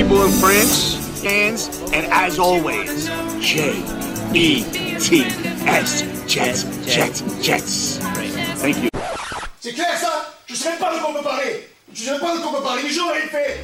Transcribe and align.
people 0.00 0.22
in 0.22 0.30
France, 0.40 0.96
fans, 1.20 1.68
and 1.92 2.06
as 2.06 2.38
always, 2.38 3.10
J 3.38 3.84
E 4.32 4.64
T 4.98 5.24
S 5.66 6.04
Jets, 6.26 6.64
Jets, 6.86 7.20
Jets. 7.42 7.98
Thank 8.62 8.78
you. 8.82 8.88
C'est 9.60 9.74
clair 9.74 9.94
ça? 9.98 10.32
Je 10.46 10.54
sais 10.54 10.70
même 10.70 10.78
pas 10.78 10.94
de 10.94 11.00
quoi 11.00 11.10
on 11.10 11.18
peut 11.18 11.22
parler 11.22 11.68
Je 11.92 12.00
sais 12.02 12.12
même 12.12 12.20
pas 12.20 12.34
de 12.34 12.40
quoi 12.40 12.50
on 12.50 12.56
peut 12.56 12.62
parler, 12.62 12.82
les 12.84 12.88
gens 12.88 13.08
ont 13.08 13.28
fait 13.28 13.60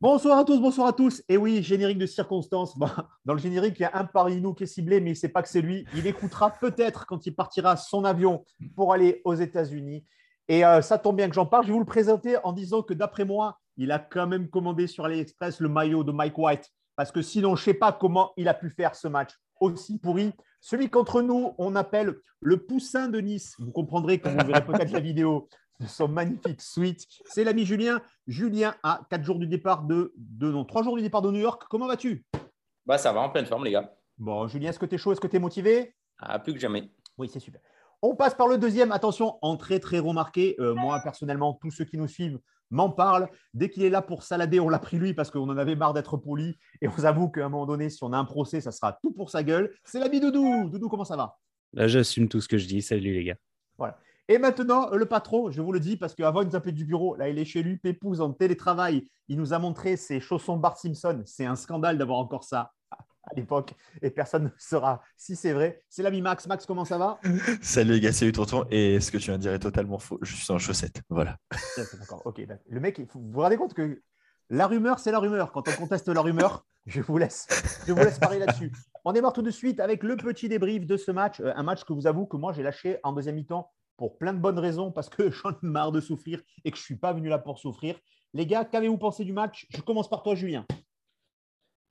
Bonsoir 0.00 0.38
à 0.38 0.44
tous, 0.44 0.60
bonsoir 0.60 0.86
à 0.86 0.92
tous. 0.92 1.22
Et 1.28 1.36
oui, 1.36 1.60
générique 1.60 1.98
de 1.98 2.06
circonstance. 2.06 2.78
Bah, 2.78 3.08
dans 3.24 3.32
le 3.32 3.40
générique, 3.40 3.80
il 3.80 3.82
y 3.82 3.86
a 3.86 3.90
un 3.94 4.04
parmi 4.04 4.40
nous 4.40 4.54
qui 4.54 4.62
est 4.62 4.66
ciblé, 4.66 5.00
mais 5.00 5.16
c'est 5.16 5.30
pas 5.30 5.42
que 5.42 5.48
c'est 5.48 5.62
lui. 5.62 5.86
Il 5.96 6.06
écoutera 6.06 6.50
peut-être 6.50 7.06
quand 7.06 7.26
il 7.26 7.34
partira 7.34 7.76
son 7.76 8.04
avion 8.04 8.44
pour 8.76 8.92
aller 8.92 9.22
aux 9.24 9.34
États-Unis. 9.34 10.04
Et 10.48 10.64
euh, 10.64 10.82
ça 10.82 10.98
tombe 10.98 11.16
bien 11.16 11.28
que 11.28 11.34
j'en 11.34 11.46
parle. 11.46 11.64
Je 11.64 11.68
vais 11.68 11.74
vous 11.74 11.80
le 11.80 11.86
présenter 11.86 12.36
en 12.44 12.52
disant 12.52 12.82
que 12.82 12.94
d'après 12.94 13.24
moi, 13.24 13.58
il 13.76 13.90
a 13.92 13.98
quand 13.98 14.26
même 14.26 14.48
commandé 14.48 14.86
sur 14.86 15.04
AliExpress 15.04 15.60
le 15.60 15.68
maillot 15.68 16.04
de 16.04 16.12
Mike 16.12 16.38
White. 16.38 16.70
Parce 16.96 17.10
que 17.10 17.22
sinon, 17.22 17.56
je 17.56 17.62
ne 17.62 17.64
sais 17.64 17.74
pas 17.74 17.92
comment 17.92 18.32
il 18.36 18.46
a 18.48 18.54
pu 18.54 18.70
faire 18.70 18.94
ce 18.94 19.08
match 19.08 19.30
aussi 19.60 19.98
pourri. 19.98 20.32
Celui 20.60 20.88
qu'entre 20.90 21.22
nous, 21.22 21.54
on 21.58 21.74
appelle 21.76 22.14
le 22.40 22.56
poussin 22.58 23.08
de 23.08 23.20
Nice. 23.20 23.54
Vous 23.58 23.72
comprendrez 23.72 24.18
quand 24.20 24.30
vous 24.30 24.46
verrez 24.46 24.64
peut-être 24.66 24.92
la 24.92 25.00
vidéo 25.00 25.48
de 25.80 25.86
son 25.86 26.08
magnifique 26.08 26.60
suite. 26.60 27.04
C'est 27.26 27.42
l'ami 27.42 27.64
Julien. 27.64 28.00
Julien 28.26 28.74
a 28.82 29.00
quatre 29.10 29.24
jours 29.24 29.38
du 29.38 29.46
départ 29.46 29.82
de, 29.82 30.12
de 30.16 30.50
non, 30.50 30.64
trois 30.64 30.82
jours 30.82 30.96
du 30.96 31.02
départ 31.02 31.22
de 31.22 31.30
New 31.30 31.40
York. 31.40 31.64
Comment 31.68 31.88
vas-tu? 31.88 32.24
Bah 32.86 32.98
ça 32.98 33.12
va 33.12 33.20
en 33.20 33.30
pleine 33.30 33.46
forme 33.46 33.64
les 33.64 33.72
gars. 33.72 33.92
Bon, 34.18 34.46
Julien, 34.46 34.70
est-ce 34.70 34.78
que 34.78 34.86
tu 34.86 34.94
es 34.94 34.98
chaud? 34.98 35.12
Est-ce 35.12 35.20
que 35.20 35.26
tu 35.26 35.36
es 35.36 35.40
motivé? 35.40 35.96
Ah, 36.18 36.38
Plus 36.38 36.54
que 36.54 36.60
jamais. 36.60 36.90
Oui, 37.18 37.28
c'est 37.32 37.40
super. 37.40 37.60
On 38.06 38.14
passe 38.14 38.34
par 38.34 38.48
le 38.48 38.58
deuxième. 38.58 38.92
Attention, 38.92 39.38
entrée 39.40 39.80
très 39.80 39.98
remarquée. 39.98 40.56
Euh, 40.58 40.74
moi, 40.74 41.00
personnellement, 41.02 41.54
tous 41.54 41.70
ceux 41.70 41.86
qui 41.86 41.96
nous 41.96 42.06
suivent 42.06 42.38
m'en 42.70 42.90
parlent. 42.90 43.30
Dès 43.54 43.70
qu'il 43.70 43.82
est 43.82 43.88
là 43.88 44.02
pour 44.02 44.24
salader, 44.24 44.60
on 44.60 44.68
l'a 44.68 44.78
pris 44.78 44.98
lui 44.98 45.14
parce 45.14 45.30
qu'on 45.30 45.48
en 45.48 45.56
avait 45.56 45.74
marre 45.74 45.94
d'être 45.94 46.18
poli. 46.18 46.58
Et 46.82 46.88
on 46.88 46.90
vous 46.90 47.06
avoue 47.06 47.30
qu'à 47.30 47.46
un 47.46 47.48
moment 47.48 47.64
donné, 47.64 47.88
si 47.88 48.04
on 48.04 48.12
a 48.12 48.18
un 48.18 48.26
procès, 48.26 48.60
ça 48.60 48.72
sera 48.72 48.92
tout 49.02 49.10
pour 49.10 49.30
sa 49.30 49.42
gueule. 49.42 49.72
C'est 49.84 50.00
l'ami 50.00 50.20
Doudou. 50.20 50.68
Doudou, 50.68 50.90
comment 50.90 51.06
ça 51.06 51.16
va? 51.16 51.38
Là, 51.72 51.88
j'assume 51.88 52.28
tout 52.28 52.42
ce 52.42 52.48
que 52.48 52.58
je 52.58 52.66
dis. 52.66 52.82
Salut 52.82 53.14
les 53.14 53.24
gars. 53.24 53.36
Voilà. 53.78 53.96
Et 54.28 54.36
maintenant, 54.36 54.90
le 54.90 55.06
patron, 55.06 55.50
je 55.50 55.62
vous 55.62 55.72
le 55.72 55.80
dis, 55.80 55.96
parce 55.96 56.14
qu'avant, 56.14 56.42
il 56.42 56.48
nous 56.48 56.56
appelait 56.56 56.72
du 56.72 56.84
bureau. 56.84 57.16
Là, 57.16 57.30
il 57.30 57.38
est 57.38 57.46
chez 57.46 57.62
lui, 57.62 57.78
Pépouze, 57.78 58.20
en 58.20 58.34
télétravail. 58.34 59.06
Il 59.28 59.38
nous 59.38 59.54
a 59.54 59.58
montré 59.58 59.96
ses 59.96 60.20
chaussons 60.20 60.58
Bart 60.58 60.76
Simpson. 60.76 61.22
C'est 61.24 61.46
un 61.46 61.56
scandale 61.56 61.96
d'avoir 61.96 62.18
encore 62.18 62.44
ça 62.44 62.72
à 63.26 63.34
l'époque 63.34 63.74
et 64.02 64.10
personne 64.10 64.44
ne 64.44 64.50
saura 64.58 65.02
si 65.16 65.36
c'est 65.36 65.52
vrai. 65.52 65.82
C'est 65.88 66.02
l'ami 66.02 66.22
Max. 66.22 66.46
Max, 66.46 66.66
comment 66.66 66.84
ça 66.84 66.98
va? 66.98 67.20
Salut 67.62 67.92
les 67.92 68.00
gars, 68.00 68.12
salut 68.12 68.32
Tonton. 68.32 68.66
Et 68.70 69.00
ce 69.00 69.10
que 69.10 69.18
tu 69.18 69.26
viens 69.26 69.36
de 69.36 69.42
dire 69.42 69.52
est 69.52 69.58
totalement 69.58 69.98
faux. 69.98 70.18
Je 70.22 70.34
suis 70.34 70.52
en 70.52 70.58
chaussettes. 70.58 71.02
Voilà. 71.08 71.36
D'accord. 71.76 72.22
Ok. 72.24 72.42
Le 72.68 72.80
mec, 72.80 73.00
vous 73.12 73.30
vous 73.30 73.40
rendez 73.40 73.56
compte 73.56 73.74
que 73.74 74.02
la 74.50 74.66
rumeur, 74.66 74.98
c'est 74.98 75.10
la 75.10 75.18
rumeur. 75.18 75.52
Quand 75.52 75.66
on 75.68 75.72
conteste 75.72 76.08
la 76.08 76.20
rumeur, 76.20 76.66
je 76.86 77.00
vous 77.00 77.18
laisse, 77.18 77.46
je 77.86 77.92
vous 77.92 77.98
laisse 77.98 78.18
parler 78.18 78.38
là-dessus. 78.38 78.72
On 79.04 79.12
démarre 79.12 79.32
tout 79.32 79.42
de 79.42 79.50
suite 79.50 79.80
avec 79.80 80.02
le 80.02 80.16
petit 80.16 80.48
débrief 80.48 80.86
de 80.86 80.96
ce 80.96 81.10
match. 81.10 81.40
Euh, 81.40 81.52
un 81.56 81.62
match 81.62 81.84
que 81.84 81.92
vous 81.92 82.06
avoue 82.06 82.26
que 82.26 82.36
moi, 82.36 82.52
j'ai 82.52 82.62
lâché 82.62 82.98
en 83.02 83.12
deuxième 83.12 83.36
mi-temps 83.36 83.70
pour 83.96 84.18
plein 84.18 84.32
de 84.32 84.38
bonnes 84.38 84.58
raisons 84.58 84.90
parce 84.92 85.08
que 85.08 85.30
j'en 85.30 85.50
ai 85.50 85.56
marre 85.62 85.92
de 85.92 86.00
souffrir 86.00 86.40
et 86.64 86.70
que 86.70 86.76
je 86.76 86.82
ne 86.82 86.84
suis 86.84 86.96
pas 86.96 87.12
venu 87.12 87.28
là 87.28 87.38
pour 87.38 87.58
souffrir. 87.58 87.98
Les 88.32 88.46
gars, 88.46 88.64
qu'avez-vous 88.64 88.98
pensé 88.98 89.24
du 89.24 89.32
match? 89.32 89.66
Je 89.70 89.80
commence 89.80 90.10
par 90.10 90.22
toi, 90.22 90.34
Julien. 90.34 90.66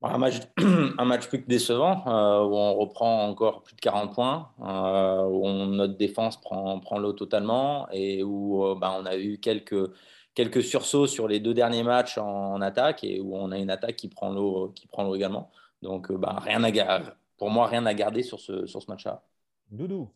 Un 0.06 0.18
match, 0.18 0.40
un 0.98 1.06
match 1.06 1.30
plus 1.30 1.42
que 1.42 1.48
décevant, 1.48 2.04
euh, 2.08 2.44
où 2.44 2.56
on 2.56 2.74
reprend 2.76 3.26
encore 3.26 3.64
plus 3.64 3.74
de 3.74 3.80
40 3.80 4.14
points, 4.14 4.50
euh, 4.62 5.24
où 5.24 5.48
notre 5.66 5.96
défense 5.96 6.40
prend, 6.42 6.78
prend 6.82 7.00
l'eau 7.00 7.14
totalement 7.14 7.88
et 7.90 8.22
où 8.22 8.66
euh, 8.66 8.76
bah, 8.76 8.94
on 9.00 9.06
a 9.06 9.18
eu 9.18 9.38
quelques, 9.38 9.92
quelques 10.36 10.62
sursauts 10.62 11.08
sur 11.08 11.30
les 11.30 11.40
deux 11.40 11.54
derniers 11.54 11.84
matchs 11.84 12.18
en, 12.18 12.60
attaque 12.60 13.06
et 13.06 13.22
où 13.22 13.34
on 13.34 13.52
a 13.52 13.58
une 13.58 13.70
attaque 13.70 13.96
qui 13.96 14.10
prend 14.10 14.34
l'eau, 14.34 14.74
qui 14.76 14.88
prend 14.88 15.06
l'eau 15.06 15.16
également. 15.16 15.50
Donc, 15.82 16.12
bah, 16.12 16.38
rien 16.42 16.62
à, 16.66 17.02
pour 17.38 17.50
moi, 17.50 17.68
rien 17.68 17.86
à 17.86 17.94
garder 17.94 18.24
sur 18.24 18.42
ce, 18.42 18.66
sur 18.66 18.82
ce 18.82 18.92
match-là. 18.92 19.24
Doudou. 19.72 20.10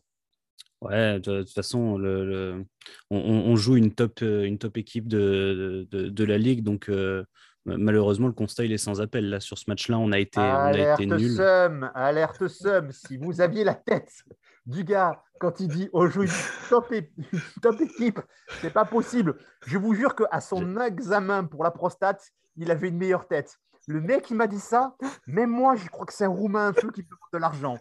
Ouais, 0.82 1.18
de, 1.18 1.42
toute 1.42 1.50
façon, 1.50 1.96
le, 1.96 2.64
on, 3.10 3.56
joue 3.56 3.76
une 3.76 3.92
top, 3.94 4.20
une 4.20 4.58
top 4.58 4.76
équipe 4.76 5.08
de, 5.08 5.88
de, 5.90 6.08
de 6.08 6.24
la 6.24 6.38
ligue, 6.38 6.62
donc 6.62 6.88
malheureusement, 7.76 8.26
le 8.26 8.32
constat 8.32 8.64
il 8.64 8.72
est 8.72 8.78
sans 8.78 9.00
appel. 9.00 9.28
Là, 9.28 9.40
sur 9.40 9.58
ce 9.58 9.64
match-là, 9.68 9.98
on 9.98 10.12
a 10.12 10.18
été, 10.18 10.40
alerte 10.40 11.00
on 11.04 11.10
a 11.10 11.16
été 11.16 11.28
Somme, 11.28 11.90
alerte 11.94 12.48
somme. 12.48 12.92
Si 12.92 13.16
vous 13.16 13.40
aviez 13.40 13.64
la 13.64 13.74
tête 13.74 14.12
du 14.66 14.84
gars 14.84 15.22
quand 15.40 15.60
il 15.60 15.68
dit 15.68 15.88
on 15.92 16.06
joue 16.08 16.24
une 16.24 16.30
top, 16.68 16.92
top 17.62 17.80
équipe, 17.80 18.20
c'est 18.60 18.72
pas 18.72 18.84
possible. 18.84 19.36
Je 19.66 19.78
vous 19.78 19.94
jure 19.94 20.14
qu'à 20.14 20.40
son 20.40 20.78
examen 20.80 21.44
pour 21.44 21.64
la 21.64 21.70
prostate, 21.70 22.22
il 22.56 22.70
avait 22.70 22.88
une 22.88 22.98
meilleure 22.98 23.26
tête. 23.28 23.58
Le 23.88 24.02
mec, 24.02 24.28
il 24.30 24.36
m'a 24.36 24.46
dit 24.46 24.60
ça. 24.60 24.94
Même 25.26 25.48
moi, 25.48 25.74
je 25.74 25.88
crois 25.88 26.04
que 26.04 26.12
c'est 26.12 26.24
un 26.24 26.28
Roumain 26.28 26.68
un 26.68 26.72
peu 26.74 26.90
qui 26.90 27.02
peut 27.02 27.16
de 27.32 27.38
l'argent. 27.38 27.78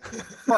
Oh 0.50 0.53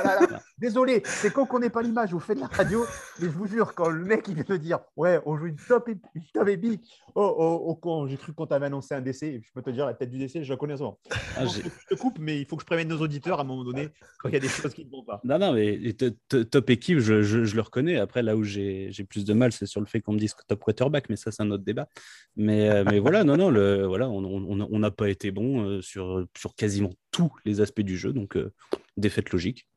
Désolé, 0.58 1.02
c'est 1.06 1.32
con 1.32 1.46
qu'on 1.46 1.60
n'ait 1.60 1.70
pas 1.70 1.82
l'image. 1.82 2.12
Vous 2.12 2.20
faites 2.20 2.38
de 2.38 2.42
la 2.42 2.48
radio, 2.48 2.86
mais 3.20 3.26
je 3.26 3.32
vous 3.32 3.48
jure, 3.48 3.74
quand 3.74 3.90
le 3.90 4.04
mec 4.04 4.26
il 4.28 4.36
vient 4.36 4.44
de 4.48 4.58
dire 4.58 4.80
Ouais, 4.96 5.20
on 5.26 5.38
joue 5.38 5.48
une 5.48 5.56
top, 5.56 5.88
une 5.88 6.24
top 6.34 6.48
épique. 6.48 6.88
Oh, 7.16 7.36
oh, 7.38 7.64
oh, 7.66 7.76
con, 7.76 8.08
j'ai 8.08 8.18
cru 8.18 8.34
qu'on 8.34 8.46
t'avait 8.46 8.68
annoncé 8.68 8.94
un 8.94 9.02
décès. 9.02 9.28
Et 9.28 9.42
je 9.42 9.52
peux 9.54 9.62
te 9.62 9.70
dire, 9.70 9.86
la 9.86 9.94
tête 9.94 10.09
du 10.09 10.18
décès, 10.18 10.44
je 10.44 10.54
la 10.54 10.58
connais 10.58 10.78
souvent. 10.78 11.00
Ah, 11.36 11.46
je 11.46 11.62
te 11.62 12.00
coupe, 12.00 12.20
mais 12.20 12.40
il 12.40 12.46
faut 12.46 12.56
que 12.56 12.62
je 12.62 12.68
prévienne 12.68 12.88
nos 12.88 13.00
auditeurs 13.00 13.40
à 13.40 13.42
un 13.42 13.46
moment 13.46 13.64
donné 13.64 13.90
quand 14.20 14.30
il 14.30 14.34
y 14.34 14.38
a 14.38 14.42
des 14.42 14.48
choses 14.48 14.74
qui 14.74 14.86
ne 14.86 14.92
vont 14.92 15.04
pas. 15.04 15.20
Non, 15.24 15.40
non, 15.40 15.54
mais 15.54 15.80
top 15.94 16.70
équipe, 16.70 17.00
je, 17.00 17.24
je, 17.24 17.56
le 17.56 17.62
reconnais. 17.62 17.98
Après, 17.98 18.22
là 18.22 18.36
où 18.36 18.44
j'ai 18.44 18.92
plus 19.09 19.26
de 19.26 19.34
mal, 19.34 19.52
c'est 19.52 19.66
sur 19.66 19.82
le 19.82 19.88
fait 19.88 20.02
qu'on 20.02 20.14
me 20.14 20.20
dise 20.20 20.36
top 20.48 20.59
quarterback, 20.59 21.09
mais 21.09 21.16
ça, 21.16 21.32
c'est 21.32 21.44
un 21.44 21.52
autre 21.52 21.64
débat. 21.64 21.88
Mais, 22.36 22.70
euh, 22.70 22.84
mais 22.86 23.00
voilà, 23.00 23.24
non, 23.24 23.38
non, 23.38 23.50
le, 23.50 23.86
voilà, 23.86 24.09
on 24.09 24.80
n'a 24.80 24.92
pas 24.92 25.09
été 25.09 25.32
bon 25.32 25.39
euh, 25.42 25.82
sur, 25.82 26.26
sur 26.38 26.56
quasiment 26.56 26.92
tous 27.12 27.32
les 27.46 27.62
aspects 27.62 27.82
du 27.82 27.98
jeu. 27.98 28.14
Donc, 28.14 28.36
euh, 28.36 28.54
défaite 28.98 29.32
logique. 29.32 29.68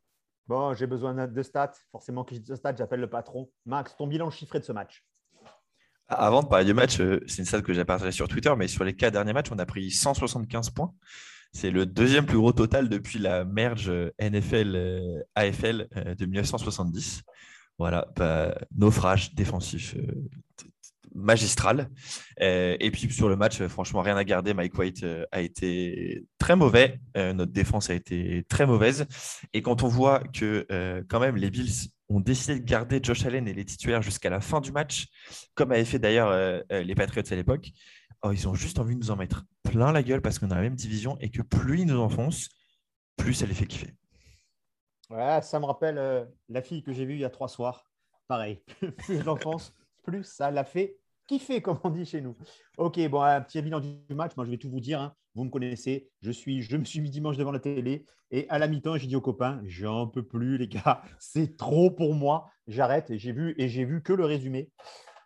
Bon, 0.47 0.75
j'ai 0.75 0.87
besoin 0.87 1.27
de 1.27 1.43
stats. 1.43 1.73
Forcément, 1.91 2.25
qui 2.25 2.41
de 2.41 2.55
stats, 2.55 2.75
j'appelle 2.77 3.01
le 3.01 3.09
patron. 3.09 3.51
Max, 3.67 3.97
ton 3.97 4.07
bilan 4.07 4.31
chiffré 4.31 4.59
de 4.59 4.65
ce 4.65 4.73
match 4.73 5.05
Avant 6.09 6.43
de 6.43 6.49
parler 6.49 6.65
du 6.65 6.75
match, 6.75 7.01
euh, 7.01 7.21
c'est 7.27 7.39
une 7.39 7.45
stat 7.45 7.63
que 7.63 7.73
j'ai 7.73 7.85
partagée 7.85 8.13
sur 8.13 8.29
Twitter, 8.29 8.53
mais 8.57 8.69
sur 8.69 8.85
les 8.85 8.95
quatre 8.95 9.13
derniers 9.13 9.33
matchs, 9.33 9.51
on 9.53 9.59
a 9.59 9.67
pris 9.67 9.91
175 9.91 10.71
points. 10.71 10.93
C'est 11.53 11.71
le 11.71 11.85
deuxième 11.85 12.27
plus 12.27 12.39
gros 12.39 12.53
total 12.53 12.89
depuis 12.89 13.19
la 13.19 13.45
merge 13.45 13.93
NFL-AFL 14.19 16.17
de 16.17 16.25
1970. 16.27 17.23
Voilà, 17.79 18.09
bah, 18.17 18.55
naufrage 18.75 19.35
défensif 19.35 19.95
magistral. 21.15 21.91
Euh, 22.41 22.77
et 22.81 22.91
puis 22.91 23.11
sur 23.13 23.29
le 23.29 23.37
match, 23.37 23.63
franchement, 23.65 24.01
rien 24.01 24.17
à 24.17 24.25
garder. 24.25 24.55
Mike 24.55 24.77
White 24.79 25.03
euh, 25.05 25.25
a 25.33 25.41
été 25.41 26.25
très 26.39 26.57
mauvais. 26.57 27.01
Euh, 27.17 27.33
notre 27.33 27.53
défense 27.53 27.91
a 27.91 27.95
été 27.95 28.45
très 28.49 28.67
mauvaise. 28.67 29.07
Et 29.53 29.63
quand 29.63 29.83
on 29.83 29.89
voit 29.89 30.21
que 30.21 30.67
quand 31.09 31.21
même 31.21 31.37
les 31.37 31.51
Bills 31.51 31.91
ont 32.09 32.21
décidé 32.21 32.61
de 32.61 32.65
garder 32.65 33.01
Josh 33.03 33.25
Allen 33.25 33.49
et 33.49 33.55
les 33.55 33.65
titulaires 33.65 34.03
jusqu'à 34.03 34.31
la 34.31 34.41
fin 34.41 34.61
du 34.61 34.73
match, 34.73 35.07
comme 35.55 35.73
avaient 35.73 35.85
fait 35.85 35.99
d'ailleurs 35.99 36.63
les 36.71 36.95
Patriots 36.95 37.23
à 37.31 37.35
l'époque, 37.35 37.71
oh, 38.23 38.33
ils 38.33 38.49
ont 38.49 38.55
juste 38.55 38.79
envie 38.79 38.95
de 38.95 39.01
nous 39.01 39.11
en 39.11 39.17
mettre 39.17 39.45
plein 39.63 39.93
la 39.93 40.03
gueule 40.03 40.21
parce 40.21 40.39
qu'on 40.39 40.51
a 40.51 40.55
la 40.55 40.63
même 40.63 40.75
division 40.75 41.17
et 41.21 41.31
que 41.31 41.43
plus 41.43 41.81
ils 41.81 41.87
nous 41.87 41.99
enfoncent, 41.99 42.49
plus 43.17 43.35
ça 43.35 43.47
les 43.47 43.55
fait 43.55 43.67
kiffer. 43.67 43.95
Ça 45.11 45.61
me 45.61 45.65
rappelle 45.65 46.29
la 46.49 46.63
fille 46.63 46.83
que 46.83 46.93
j'ai 46.93 47.05
vue 47.05 47.15
il 47.15 47.21
y 47.21 47.25
a 47.25 47.31
trois 47.31 47.49
soirs. 47.49 47.87
Pareil, 48.29 48.63
plus 48.99 49.19
je 49.19 49.25
l'enfonce, 49.25 49.75
plus 50.03 50.25
ça 50.25 50.51
l'a 50.51 50.65
fait 50.65 50.99
fait 51.39 51.63
comme 51.63 51.79
on 51.85 51.91
dit 51.91 52.05
chez 52.05 52.21
nous. 52.21 52.37
Ok, 52.79 53.01
bon, 53.09 53.23
un 53.23 53.41
petit 53.41 53.61
bilan 53.63 53.81
du 53.81 54.15
match. 54.15 54.33
Moi, 54.37 54.45
je 54.45 54.51
vais 54.51 54.59
tout 54.59 54.71
vous 54.71 54.81
dire. 54.81 55.01
Hein. 55.01 55.15
Vous 55.35 55.45
me 55.45 55.51
connaissez. 55.51 56.11
Je, 56.21 56.31
suis, 56.31 56.63
je 56.63 56.77
me 56.77 56.85
suis 56.85 57.01
mis 57.01 57.11
dimanche 57.11 57.37
devant 57.37 57.53
la 57.53 57.61
télé 57.61 58.05
et 58.31 58.49
à 58.49 58.59
la 58.59 58.67
mi-temps, 58.67 58.97
j'ai 58.97 59.07
dit 59.07 59.17
aux 59.17 59.21
copains 59.21 59.61
J'en 59.67 60.07
peux 60.07 60.23
plus, 60.23 60.57
les 60.57 60.67
gars. 60.67 61.03
C'est 61.19 61.57
trop 61.57 61.91
pour 61.91 62.15
moi. 62.15 62.51
J'arrête. 62.67 63.11
Et 63.11 63.19
j'ai 63.19 63.33
vu, 63.33 63.55
et 63.59 63.69
j'ai 63.69 63.85
vu 63.85 64.03
que 64.03 64.13
le 64.13 64.25
résumé. 64.25 64.71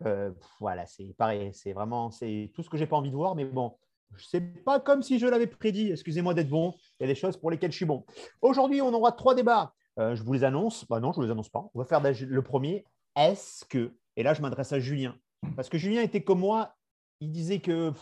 Euh, 0.05 0.31
voilà, 0.61 0.85
c'est 0.85 1.15
pareil. 1.17 1.51
C'est 1.55 1.73
vraiment 1.73 2.11
c'est 2.11 2.51
tout 2.55 2.63
ce 2.63 2.69
que 2.69 2.77
j'ai 2.77 2.87
pas 2.87 2.97
envie 2.97 3.11
de 3.11 3.17
voir. 3.17 3.35
Mais 3.35 3.47
bon, 3.47 3.79
c'est 4.19 4.41
pas 4.65 4.81
comme 4.81 5.03
si 5.03 5.19
je 5.19 5.27
l'avais 5.27 5.47
prédit. 5.47 5.93
Excusez-moi 5.93 6.35
d'être 6.35 6.51
bon. 6.51 6.75
Il 6.99 7.05
y 7.05 7.05
a 7.05 7.07
des 7.07 7.15
choses 7.15 7.37
pour 7.37 7.51
lesquelles 7.51 7.73
je 7.73 7.77
suis 7.77 7.87
bon. 7.87 8.05
Aujourd'hui, 8.43 8.83
on 8.83 8.93
aura 8.93 9.13
trois 9.13 9.35
débats. 9.35 9.73
Euh, 9.99 10.15
je 10.15 10.23
vous 10.23 10.33
les 10.33 10.45
annonce. 10.45 10.87
Bah 10.89 11.01
non, 11.01 11.13
je 11.13 11.19
ne 11.19 11.23
vous 11.23 11.29
les 11.29 11.33
annonce 11.33 11.49
pas. 11.49 11.65
On 11.75 11.79
va 11.79 11.87
faire 11.87 12.03
le 12.03 12.43
premier. 12.43 12.85
Est-ce 13.15 13.65
que, 13.65 13.95
et 14.17 14.23
là, 14.23 14.35
je 14.35 14.43
m'adresse 14.43 14.73
à 14.73 14.79
Julien, 14.81 15.17
parce 15.55 15.69
que 15.69 15.79
Julien 15.79 16.03
était 16.03 16.23
comme 16.23 16.41
moi, 16.41 16.75
il 17.21 17.31
disait 17.31 17.61
que 17.61 17.93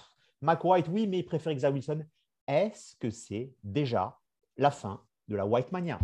Mac 0.40 0.64
White, 0.64 0.86
oui, 0.88 1.06
mais 1.06 1.18
il 1.18 1.24
préfère 1.24 1.54
Xa 1.54 1.70
Wilson. 1.70 2.04
Est-ce 2.46 2.96
que 2.96 3.10
c'est 3.10 3.52
déjà 3.62 4.18
la 4.56 4.70
fin 4.70 5.00
de 5.28 5.36
la 5.36 5.46
White 5.46 5.72
Mania? 5.72 5.98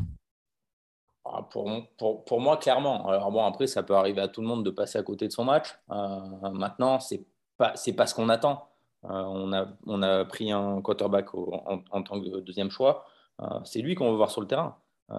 Ah, 1.25 1.42
pour, 1.50 1.70
pour, 1.98 2.25
pour, 2.25 2.40
moi, 2.40 2.56
clairement. 2.56 3.06
Alors 3.08 3.31
bon, 3.31 3.44
après, 3.44 3.66
ça 3.66 3.82
peut 3.82 3.94
arriver 3.94 4.22
à 4.22 4.28
tout 4.28 4.40
le 4.40 4.46
monde 4.46 4.64
de 4.64 4.70
passer 4.70 4.98
à 4.98 5.02
côté 5.02 5.28
de 5.28 5.32
son 5.32 5.44
match. 5.44 5.78
Euh, 5.90 6.50
maintenant, 6.52 6.98
ce 6.98 7.16
n'est 7.16 7.25
pas, 7.56 7.75
pas 7.96 8.06
ce 8.06 8.14
qu'on 8.14 8.28
attend. 8.31 8.66
Euh, 9.04 9.08
on, 9.08 9.52
a, 9.52 9.66
on 9.87 10.02
a 10.02 10.25
pris 10.25 10.50
un 10.50 10.81
quarterback 10.81 11.34
en, 11.34 12.02
tant 12.02 12.20
que 12.20 12.40
deuxième 12.40 12.70
choix. 12.70 13.04
Euh, 13.40 13.60
c'est 13.64 13.81
lui 13.81 13.94
qu'on 13.94 14.10
veut 14.10 14.16
voir 14.16 14.31
sur 14.31 14.40
le 14.40 14.46
terrain. 14.46 14.76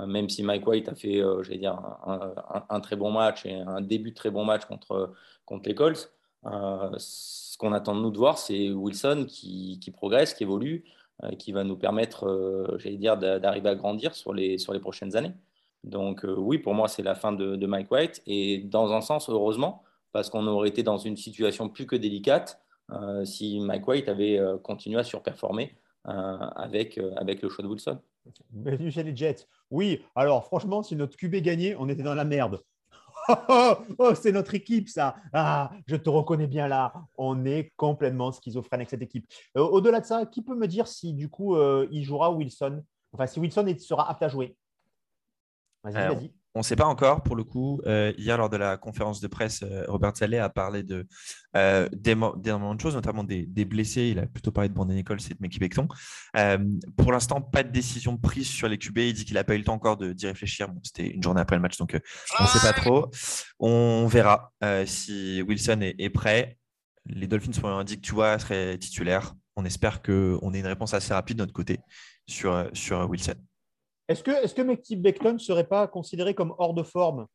Même 0.07 0.29
si 0.29 0.43
Mike 0.43 0.65
White 0.65 0.89
a 0.89 0.95
fait, 0.95 1.21
j'allais 1.41 1.57
dire, 1.57 1.77
un, 2.69 2.79
très 2.79 2.95
bon 2.95 3.11
match 3.11 3.45
et 3.45 3.55
un 3.55 3.81
début 3.81 4.11
de 4.11 4.15
très 4.15 4.31
bon 4.31 4.45
match 4.45 4.65
contre, 4.65 5.13
contre 5.45 5.67
les 5.67 5.75
Colts. 5.75 6.11
ce 6.43 7.57
qu'on 7.57 7.73
attend 7.73 7.95
de 7.95 8.01
nous 8.01 8.11
de 8.11 8.17
voir, 8.17 8.37
c'est 8.37 8.69
Wilson 8.69 9.25
qui, 9.27 9.79
qui, 9.81 9.91
progresse, 9.91 10.33
qui 10.33 10.43
évolue, 10.43 10.85
qui 11.37 11.51
va 11.51 11.63
nous 11.63 11.75
permettre, 11.75 12.77
j'allais 12.77 12.97
dire, 12.97 13.17
d'arriver 13.17 13.69
à 13.69 13.75
grandir 13.75 14.15
sur 14.15 14.33
les, 14.33 14.57
sur 14.57 14.73
les 14.73 14.79
prochaines 14.79 15.15
années. 15.15 15.33
Donc 15.83 16.25
oui, 16.25 16.57
pour 16.57 16.73
moi, 16.73 16.87
c'est 16.87 17.03
la 17.03 17.15
fin 17.15 17.33
de, 17.33 17.65
Mike 17.65 17.91
White. 17.91 18.21
Et 18.27 18.59
dans 18.59 18.93
un 18.93 19.01
sens, 19.01 19.29
heureusement, 19.29 19.83
parce 20.13 20.29
qu'on 20.29 20.47
aurait 20.47 20.69
été 20.69 20.83
dans 20.83 20.97
une 20.97 21.17
situation 21.17 21.69
plus 21.69 21.85
que 21.85 21.95
délicate 21.95 22.61
si 23.25 23.59
Mike 23.59 23.87
White 23.87 24.09
avait 24.09 24.39
continué 24.63 24.99
à 24.99 25.03
surperformer 25.03 25.75
avec, 26.03 26.99
avec 27.17 27.41
le 27.41 27.49
choix 27.49 27.63
de 27.63 27.69
Wilson. 27.69 27.99
Bienvenue 28.49 28.91
chez 28.91 29.03
les 29.03 29.15
Jets. 29.15 29.47
Oui, 29.69 30.03
alors 30.15 30.45
franchement, 30.45 30.83
si 30.83 30.95
notre 30.95 31.17
QB 31.17 31.35
gagnait, 31.37 31.75
on 31.77 31.89
était 31.89 32.03
dans 32.03 32.15
la 32.15 32.25
merde. 32.25 32.61
Oh, 33.29 33.33
oh, 33.49 33.75
oh, 33.97 34.15
c'est 34.15 34.31
notre 34.31 34.55
équipe, 34.55 34.89
ça. 34.89 35.15
Ah, 35.33 35.71
je 35.87 35.95
te 35.95 36.09
reconnais 36.09 36.47
bien 36.47 36.67
là. 36.67 36.93
On 37.17 37.45
est 37.45 37.71
complètement 37.77 38.31
schizophrène 38.31 38.79
avec 38.79 38.89
cette 38.89 39.01
équipe. 39.01 39.27
Euh, 39.57 39.61
au-delà 39.61 39.99
de 39.99 40.05
ça, 40.05 40.25
qui 40.25 40.41
peut 40.41 40.55
me 40.55 40.67
dire 40.67 40.87
si 40.87 41.13
du 41.13 41.29
coup 41.29 41.55
euh, 41.55 41.87
il 41.91 42.03
jouera 42.03 42.31
Wilson? 42.31 42.83
Enfin, 43.13 43.27
si 43.27 43.39
Wilson 43.39 43.75
sera 43.79 44.09
apte 44.09 44.23
à 44.23 44.29
jouer? 44.29 44.55
Vas-y, 45.83 45.97
euh, 45.97 46.13
vas-y. 46.13 46.33
On 46.53 46.59
ne 46.59 46.63
sait 46.63 46.75
pas 46.75 46.85
encore 46.85 47.23
pour 47.23 47.37
le 47.37 47.45
coup. 47.45 47.81
Euh, 47.85 48.11
hier, 48.17 48.37
lors 48.37 48.49
de 48.49 48.57
la 48.57 48.75
conférence 48.75 49.21
de 49.21 49.27
presse, 49.27 49.63
euh, 49.63 49.85
Robert 49.87 50.17
Saleh 50.17 50.37
a 50.37 50.49
parlé 50.49 50.83
de 50.83 51.07
euh, 51.55 51.87
d'énormément 51.93 52.75
de 52.75 52.81
choses, 52.81 52.93
notamment 52.93 53.23
des, 53.23 53.45
blessés. 53.65 54.09
Il 54.09 54.19
a 54.19 54.25
plutôt 54.25 54.51
parlé 54.51 54.67
de 54.67 54.73
Brandon 54.73 54.93
Nichols 54.93 55.19
et 55.29 55.33
de 55.33 55.39
Mickey 55.39 55.59
Beckton. 55.59 55.87
pour 56.97 57.11
l'instant, 57.13 57.41
pas 57.41 57.63
de 57.63 57.71
décision 57.71 58.17
prise 58.17 58.49
sur 58.49 58.67
les 58.67 58.77
QB. 58.77 58.97
Il 58.97 59.13
dit 59.13 59.25
qu'il 59.25 59.35
n'a 59.35 59.45
pas 59.45 59.55
eu 59.55 59.59
le 59.59 59.63
temps 59.63 59.73
encore 59.73 59.95
d'y 59.97 60.27
réfléchir. 60.27 60.67
C'était 60.83 61.07
une 61.07 61.23
journée 61.23 61.39
après 61.39 61.55
le 61.55 61.61
match, 61.61 61.77
donc 61.77 61.97
on 62.37 62.43
ne 62.43 62.47
sait 62.47 62.59
pas 62.59 62.73
trop. 62.73 63.09
On 63.59 64.07
verra 64.07 64.51
si 64.85 65.41
Wilson 65.47 65.79
est, 65.81 66.09
prêt. 66.09 66.57
Les 67.05 67.27
Dolphins 67.27 67.53
sont 67.53 67.67
indiquent, 67.67 68.01
tu 68.01 68.13
vois, 68.13 68.37
serait 68.39 68.77
titulaire. 68.77 69.33
On 69.55 69.63
espère 69.63 70.01
qu'on 70.01 70.53
ait 70.53 70.59
une 70.59 70.67
réponse 70.67 70.93
assez 70.93 71.13
rapide 71.13 71.37
de 71.37 71.43
notre 71.43 71.53
côté 71.53 71.79
sur, 72.27 72.69
sur 72.73 73.09
Wilson. 73.09 73.35
Est-ce 74.11 74.23
que, 74.23 74.31
est 74.31 74.53
que 74.53 74.95
Beckton 74.95 75.33
ne 75.33 75.37
serait 75.37 75.67
pas 75.67 75.87
considéré 75.87 76.33
comme 76.33 76.53
hors 76.57 76.73
de 76.73 76.83
forme? 76.83 77.27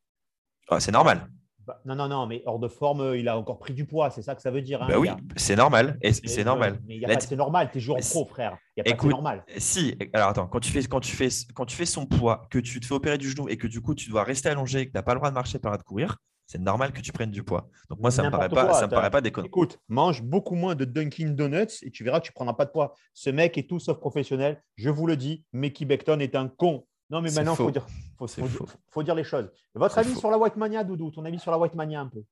Ah, 0.68 0.80
C'est 0.80 0.92
normal. 0.92 1.28
Bah, 1.66 1.80
non, 1.84 1.96
non, 1.96 2.06
non, 2.06 2.26
mais 2.28 2.42
hors 2.46 2.60
de 2.60 2.68
forme, 2.68 3.00
euh, 3.00 3.18
il 3.18 3.28
a 3.28 3.36
encore 3.36 3.58
pris 3.58 3.74
du 3.74 3.86
poids, 3.86 4.10
c'est 4.10 4.22
ça 4.22 4.36
que 4.36 4.42
ça 4.42 4.52
veut 4.52 4.62
dire. 4.62 4.80
Hein, 4.82 4.86
bah 4.88 5.00
oui, 5.00 5.08
c'est 5.34 5.56
normal. 5.56 5.98
c'est 6.24 6.44
normal. 6.44 6.78
Mais 6.86 7.00
c'est 7.18 7.34
normal, 7.34 7.70
tu 7.72 7.78
es 7.78 7.80
joueur 7.80 7.98
pro, 7.98 8.24
frère. 8.24 8.56
Il 8.76 8.84
n'y 8.84 8.92
a 8.92 8.94
pas 8.94 9.02
de 9.02 9.08
normal. 9.08 9.44
Si, 9.56 9.98
alors 10.12 10.28
attends, 10.28 10.46
quand 10.46 10.60
tu, 10.60 10.70
fais, 10.70 10.84
quand, 10.84 11.00
tu 11.00 11.16
fais, 11.16 11.28
quand 11.54 11.66
tu 11.66 11.74
fais 11.74 11.86
son 11.86 12.06
poids, 12.06 12.46
que 12.50 12.60
tu 12.60 12.78
te 12.78 12.86
fais 12.86 12.94
opérer 12.94 13.18
du 13.18 13.28
genou 13.28 13.48
et 13.48 13.56
que 13.56 13.66
du 13.66 13.80
coup 13.80 13.96
tu 13.96 14.10
dois 14.10 14.22
rester 14.22 14.48
allongé 14.48 14.80
et 14.80 14.86
que 14.86 14.92
tu 14.92 14.96
n'as 14.96 15.02
pas 15.02 15.14
le 15.14 15.18
droit 15.18 15.30
de 15.30 15.34
marcher, 15.34 15.58
pas 15.58 15.70
le 15.70 15.72
droit 15.72 15.82
de 15.82 15.88
courir, 15.88 16.18
c'est 16.46 16.60
normal 16.60 16.92
que 16.92 17.00
tu 17.00 17.12
prennes 17.12 17.30
du 17.30 17.42
poids. 17.42 17.68
Donc 17.90 17.98
moi, 18.00 18.10
ça 18.10 18.22
ne 18.22 18.28
me 18.28 18.30
paraît 18.30 18.48
pas, 18.48 18.72
ça 18.72 18.86
me 18.86 18.90
paraît 18.90 19.10
pas 19.10 19.20
déconnant. 19.20 19.46
Écoute, 19.46 19.78
mange 19.88 20.22
beaucoup 20.22 20.54
moins 20.54 20.74
de 20.74 20.84
Dunkin' 20.84 21.34
Donuts 21.34 21.82
et 21.82 21.90
tu 21.90 22.04
verras 22.04 22.20
que 22.20 22.26
tu 22.26 22.30
ne 22.30 22.34
prendras 22.34 22.54
pas 22.54 22.64
de 22.64 22.70
poids. 22.70 22.94
Ce 23.14 23.30
mec 23.30 23.58
est 23.58 23.68
tout 23.68 23.80
sauf 23.80 23.98
professionnel. 23.98 24.62
Je 24.76 24.88
vous 24.88 25.06
le 25.06 25.16
dis, 25.16 25.44
Mickey 25.52 25.84
Beckton 25.84 26.20
est 26.20 26.36
un 26.36 26.48
con. 26.48 26.86
Non, 27.10 27.20
mais 27.20 27.30
maintenant, 27.32 27.54
il 27.54 27.56
faut 27.56 27.70
dire, 27.70 27.86
faut, 28.90 29.02
dire, 29.02 29.14
les 29.14 29.24
choses. 29.24 29.50
Votre 29.74 29.98
avis 29.98 30.14
sur 30.14 30.30
la 30.30 30.38
White 30.38 30.56
Mania, 30.56 30.82
Doudou? 30.82 31.10
Ton 31.10 31.24
avis 31.24 31.38
sur 31.38 31.50
la 31.50 31.58
White 31.58 31.74
Mania 31.74 32.00
un 32.00 32.08
peu? 32.08 32.22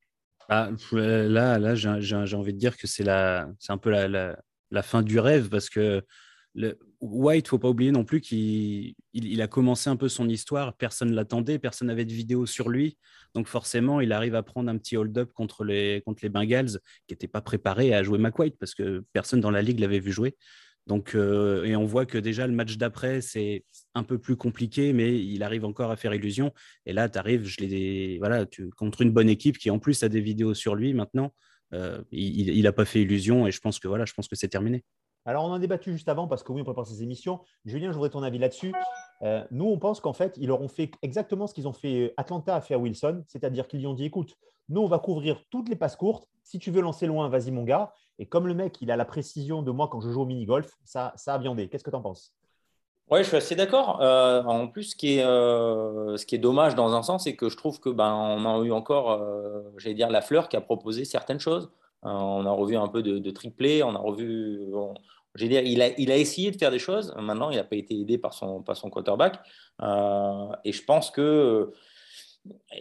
Ah, 0.49 0.71
Là, 0.93 1.59
là 1.59 1.75
j'ai 1.75 2.37
envie 2.37 2.53
de 2.53 2.59
dire 2.59 2.77
que 2.77 2.87
c'est 2.87 3.09
un 3.09 3.79
peu 3.81 3.91
la, 3.91 4.37
la, 4.71 4.83
fin 4.83 5.03
du 5.03 5.19
rêve 5.19 5.49
parce 5.49 5.69
que 5.69 6.05
le, 6.55 6.79
White, 7.01 7.49
faut 7.49 7.59
pas 7.59 7.69
oublier 7.69 7.91
non 7.91 8.05
plus 8.05 8.21
qu'il 8.21 8.95
il, 9.13 9.43
a 9.43 9.49
commencé 9.49 9.91
un 9.91 9.97
peu 9.97 10.09
son 10.09 10.29
histoire. 10.29 10.75
Personne 10.77 11.11
ne 11.11 11.15
l'attendait, 11.15 11.59
personne 11.59 11.89
n'avait 11.89 12.05
de 12.05 12.13
vidéo 12.13 12.47
sur 12.47 12.71
lui. 12.71 12.97
Donc 13.35 13.47
forcément, 13.47 14.01
il 14.01 14.13
arrive 14.13 14.35
à 14.35 14.43
prendre 14.43 14.71
un 14.71 14.79
petit 14.79 14.97
hold-up 14.97 15.31
contre 15.35 15.65
les, 15.65 16.03
contre 16.07 16.21
les 16.23 16.29
Bengals 16.29 16.79
qui 17.07 17.13
n'étaient 17.13 17.29
pas 17.29 17.43
préparés 17.43 17.93
à 17.93 18.03
jouer 18.03 18.19
McWhite 18.19 18.57
parce 18.59 18.75
que 18.75 19.05
personne 19.13 19.41
dans 19.41 19.51
la 19.51 19.63
ligue 19.63 19.81
l'avait 19.81 19.99
vu 19.99 20.13
jouer. 20.13 20.37
Donc, 20.87 21.15
euh, 21.15 21.65
et 21.65 21.77
on 21.77 21.87
voit 21.87 22.05
que 22.07 22.19
déjà 22.19 22.47
le 22.47 22.53
match 22.53 22.77
d'après, 22.77 23.21
c'est 23.23 23.65
un 23.95 24.03
peu 24.03 24.19
plus 24.19 24.37
compliqué, 24.37 24.93
mais 24.93 25.19
il 25.19 25.43
arrive 25.43 25.65
encore 25.65 25.91
à 25.91 25.97
faire 25.97 26.15
illusion. 26.15 26.53
Et 26.85 26.93
là, 26.93 27.09
tu 27.09 27.19
arrives, 27.19 27.47
je 27.47 27.61
l'ai, 27.61 28.19
voilà, 28.19 28.45
tu, 28.45 28.69
contre 28.71 29.01
une 29.01 29.11
bonne 29.11 29.31
équipe 29.31 29.57
qui 29.57 29.71
en 29.71 29.79
plus 29.79 30.03
a 30.03 30.09
des 30.09 30.21
vidéos 30.21 30.55
sur 30.55 30.75
lui 30.75 30.93
maintenant. 30.93 31.35
Euh, 31.73 32.03
il 32.13 32.63
n'a 32.63 32.73
pas 32.73 32.85
fait 32.85 33.03
illusion 33.03 33.47
et 33.47 33.51
je 33.51 33.61
pense 33.61 33.79
que 33.81 34.37
c'est 34.37 34.49
terminé. 34.49 34.85
Alors, 35.27 35.45
on 35.45 35.49
en 35.49 35.55
a 35.55 35.59
débattu 35.59 35.93
juste 35.93 36.09
avant 36.09 36.29
parce 36.29 36.43
que 36.43 36.53
oui, 36.53 36.61
on 36.61 36.65
prépare 36.65 36.87
ces 36.87 37.03
émissions. 37.03 37.41
Julien, 37.65 37.91
je 37.91 37.95
voudrais 37.95 38.11
ton 38.11 38.23
avis 38.23 38.39
là-dessus. 38.39 38.75
Euh, 39.23 39.43
nous, 39.51 39.67
on 39.67 39.79
pense 39.79 40.01
qu'en 40.01 40.13
fait, 40.13 40.37
ils 40.39 40.51
auront 40.51 40.69
fait 40.69 40.91
exactement 41.03 41.47
ce 41.47 41.55
qu'ils 41.55 41.67
ont 41.67 41.73
fait 41.73 42.13
Atlanta 42.17 42.55
à 42.57 42.61
faire 42.61 42.81
Wilson, 42.81 43.25
c'est-à-dire 43.27 43.67
qu'ils 43.67 43.81
lui 43.81 43.87
ont 43.87 43.95
dit 43.95 44.05
écoute, 44.05 44.37
nous, 44.69 44.83
on 44.83 44.87
va 44.87 44.99
couvrir 44.99 45.41
toutes 45.51 45.69
les 45.69 45.77
passes 45.77 45.97
courtes. 45.97 46.29
Si 46.43 46.59
tu 46.59 46.71
veux 46.71 46.83
lancer 46.83 47.07
loin, 47.07 47.29
vas-y, 47.29 47.51
mon 47.51 47.65
gars. 47.65 47.93
Et 48.19 48.27
comme 48.27 48.47
le 48.47 48.55
mec, 48.55 48.81
il 48.81 48.91
a 48.91 48.97
la 48.97 49.05
précision 49.05 49.63
de 49.63 49.71
moi 49.71 49.89
quand 49.89 50.01
je 50.01 50.11
joue 50.11 50.23
au 50.23 50.27
mini-golf, 50.27 50.77
ça, 50.85 51.13
ça 51.17 51.35
a 51.35 51.39
viandé. 51.39 51.69
Qu'est-ce 51.69 51.85
que 51.85 51.91
tu 51.91 51.97
en 51.97 52.03
penses? 52.03 52.35
Oui, 53.11 53.19
je 53.19 53.25
suis 53.25 53.37
assez 53.37 53.55
d'accord. 53.55 54.01
Euh, 54.01 54.43
en 54.45 54.67
plus, 54.69 54.85
ce 54.85 54.97
qui, 54.97 55.19
est, 55.19 55.25
euh, 55.25 56.17
ce 56.17 56.25
qui 56.25 56.35
est 56.35 56.39
dommage 56.39 56.75
dans 56.75 56.95
un 56.95 57.03
sens, 57.03 57.25
c'est 57.25 57.37
que 57.37 57.51
je 57.51 57.57
trouve 57.57 57.79
que 57.79 57.91
ben, 57.91 58.13
on 58.15 58.47
a 58.47 58.65
eu 58.65 58.73
encore, 58.73 59.13
euh, 59.13 59.61
j'allais 59.77 59.95
dire, 59.95 60.09
la 60.11 60.23
fleur 60.23 60.49
qui 60.49 60.57
a 60.57 60.63
proposé 60.63 61.05
certaines 61.05 61.41
choses. 61.41 61.71
on 62.03 62.47
a 62.47 62.51
revu 62.51 62.77
un 62.77 62.89
peu 62.89 63.03
de 63.03 63.31
triplé, 63.31 63.83
on 63.83 63.95
a 63.95 63.99
revu. 63.99 64.73
Dire, 65.39 65.63
il 65.63 65.83
a, 65.83 65.89
il 65.99 66.13
a 66.13 66.17
essayé 66.17 66.51
de 66.51 66.57
faire 66.57 66.71
des 66.71 66.79
choses. 66.79 67.15
Maintenant, 67.19 67.51
il 67.51 67.57
n'a 67.57 67.65
pas 67.65 67.77
été 67.77 67.99
aidé 67.99 68.19
par 68.19 68.35
son, 68.35 68.63
par 68.63 68.77
son 68.77 68.91
quarterback. 68.91 69.41
et 69.81 70.73
je 70.73 70.85
pense 70.85 71.11
que 71.11 71.73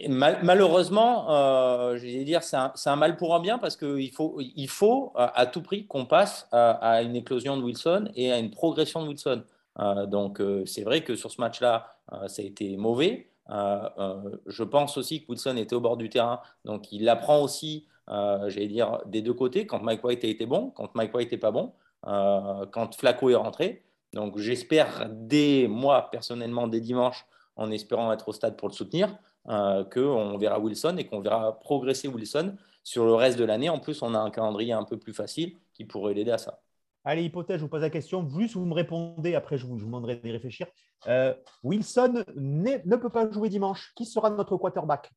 malheureusement, 0.08 1.30
euh, 1.30 1.96
je 1.96 2.06
dire, 2.24 2.42
c'est 2.42 2.56
un, 2.56 2.96
mal 2.96 3.16
pour 3.16 3.34
un 3.34 3.40
bien 3.40 3.58
parce 3.58 3.76
qu'il 3.76 4.10
faut, 4.10 4.38
il 4.40 4.68
faut 4.68 5.12
à, 5.14 5.46
tout 5.46 5.62
prix 5.62 5.86
qu'on 5.86 6.06
passe 6.06 6.48
à, 6.52 7.02
une 7.02 7.16
éclosion 7.16 7.56
de 7.56 7.62
Wilson 7.62 8.10
et 8.14 8.32
à 8.32 8.38
une 8.38 8.50
progression 8.50 9.02
de 9.02 9.08
Wilson. 9.08 9.42
Euh, 9.80 10.06
donc, 10.06 10.40
euh, 10.40 10.64
c'est 10.66 10.82
vrai 10.82 11.02
que 11.02 11.16
sur 11.16 11.30
ce 11.30 11.40
match-là, 11.40 11.88
ça 12.26 12.42
a 12.42 12.44
été 12.44 12.76
mauvais. 12.76 13.30
je 13.48 14.62
pense 14.62 14.98
aussi 14.98 15.22
que 15.22 15.30
Wilson 15.30 15.56
était 15.56 15.74
au 15.74 15.80
bord 15.80 15.96
du 15.96 16.08
terrain, 16.08 16.40
donc 16.64 16.92
il 16.92 17.08
apprend 17.08 17.42
aussi, 17.42 17.86
j'allais 18.08 18.68
dire, 18.68 19.00
des 19.06 19.22
deux 19.22 19.32
côtés, 19.32 19.66
quand 19.66 19.80
Mike 19.82 20.04
White 20.04 20.24
a 20.24 20.28
été 20.28 20.44
bon, 20.46 20.70
quand 20.70 20.94
Mike 20.94 21.14
White 21.14 21.32
n'est 21.32 21.38
pas 21.38 21.50
bon, 21.50 21.72
quand 22.04 22.94
Flacco 22.94 23.30
est 23.30 23.34
rentré. 23.34 23.84
Donc, 24.14 24.38
j'espère 24.38 25.08
dès 25.10 25.66
moi, 25.68 26.08
personnellement, 26.10 26.68
dès 26.68 26.80
dimanche, 26.80 27.26
en 27.56 27.70
espérant 27.70 28.12
être 28.12 28.28
au 28.28 28.32
stade 28.32 28.56
pour 28.56 28.68
le 28.68 28.74
soutenir, 28.74 29.16
euh, 29.48 29.84
qu'on 29.84 30.38
verra 30.38 30.58
Wilson 30.58 30.96
et 30.98 31.06
qu'on 31.06 31.20
verra 31.20 31.60
progresser 31.60 32.08
Wilson 32.08 32.56
sur 32.82 33.04
le 33.04 33.14
reste 33.14 33.38
de 33.38 33.44
l'année. 33.44 33.68
En 33.68 33.78
plus, 33.78 34.02
on 34.02 34.14
a 34.14 34.18
un 34.18 34.30
calendrier 34.30 34.72
un 34.72 34.84
peu 34.84 34.98
plus 34.98 35.12
facile 35.12 35.56
qui 35.72 35.84
pourrait 35.84 36.14
l'aider 36.14 36.30
à 36.30 36.38
ça. 36.38 36.60
Allez, 37.04 37.24
hypothèse, 37.24 37.58
je 37.58 37.62
vous 37.62 37.68
pose 37.68 37.82
la 37.82 37.90
question. 37.90 38.26
Juste, 38.38 38.54
vous 38.54 38.64
me 38.64 38.72
répondez, 38.72 39.34
après, 39.34 39.58
je 39.58 39.66
vous, 39.66 39.76
demanderai 39.76 40.16
d'y 40.16 40.30
réfléchir. 40.30 40.66
Euh, 41.06 41.34
Wilson 41.62 42.24
ne 42.34 42.96
peut 42.96 43.10
pas 43.10 43.30
jouer 43.30 43.50
dimanche. 43.50 43.92
Qui 43.94 44.06
sera 44.06 44.30
notre 44.30 44.56
quarterback? 44.56 45.12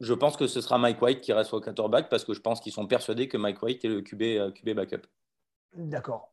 Je 0.00 0.12
pense 0.12 0.36
que 0.36 0.46
ce 0.46 0.60
sera 0.60 0.78
Mike 0.78 1.00
White 1.00 1.20
qui 1.20 1.32
reste 1.32 1.52
au 1.54 1.60
quarterback 1.60 2.08
parce 2.08 2.24
que 2.24 2.34
je 2.34 2.40
pense 2.40 2.60
qu'ils 2.60 2.72
sont 2.72 2.86
persuadés 2.86 3.28
que 3.28 3.36
Mike 3.36 3.62
White 3.62 3.84
est 3.84 3.88
le 3.88 4.02
QB, 4.02 4.22
euh, 4.22 4.50
QB 4.50 4.70
backup. 4.70 5.06
D'accord. 5.74 6.32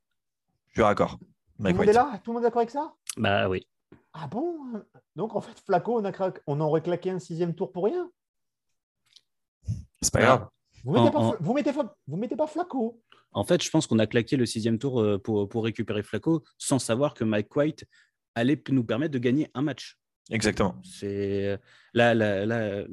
Je 0.69 0.73
suis 0.73 0.81
d'accord. 0.81 1.17
Tout 1.19 1.65
le 1.67 1.73
monde 1.73 1.89
est 1.89 1.93
là? 1.93 2.19
Tout 2.23 2.31
le 2.31 2.33
monde 2.35 2.43
est 2.43 2.47
d'accord 2.47 2.61
avec 2.61 2.71
ça? 2.71 2.93
Bah 3.17 3.47
oui. 3.47 3.67
Ah 4.13 4.27
bon? 4.27 4.57
Donc 5.15 5.35
en 5.35 5.41
fait, 5.41 5.59
Flaco, 5.59 5.99
on, 5.99 6.05
a 6.05 6.33
on 6.47 6.59
aurait 6.59 6.81
claqué 6.81 7.11
un 7.11 7.19
sixième 7.19 7.53
tour 7.53 7.71
pour 7.71 7.85
rien 7.85 8.09
C'est 10.01 10.11
pas 10.11 10.21
grave. 10.21 10.47
Vous 10.83 10.93
mettez, 10.93 11.11
pas, 11.11 11.37
Vous, 11.39 11.53
mettez 11.53 11.71
vous 12.07 12.17
mettez 12.17 12.35
pas 12.35 12.47
Flaco 12.47 12.99
En 13.31 13.43
fait, 13.43 13.61
je 13.61 13.69
pense 13.69 13.85
qu'on 13.85 13.99
a 13.99 14.07
claqué 14.07 14.35
le 14.37 14.47
sixième 14.47 14.79
tour 14.79 14.99
euh, 14.99 15.19
pour, 15.19 15.47
pour 15.47 15.63
récupérer 15.63 16.01
Flaco 16.01 16.43
sans 16.57 16.79
savoir 16.79 17.13
que 17.13 17.23
Mike 17.23 17.55
White 17.55 17.85
allait 18.33 18.61
nous 18.69 18.83
permettre 18.83 19.13
de 19.13 19.19
gagner 19.19 19.51
un 19.53 19.61
match. 19.61 20.00
Exactement. 20.31 20.75
C'est 20.83 21.59
là, 21.93 22.13
là, 22.13 22.45
là, 22.45 22.83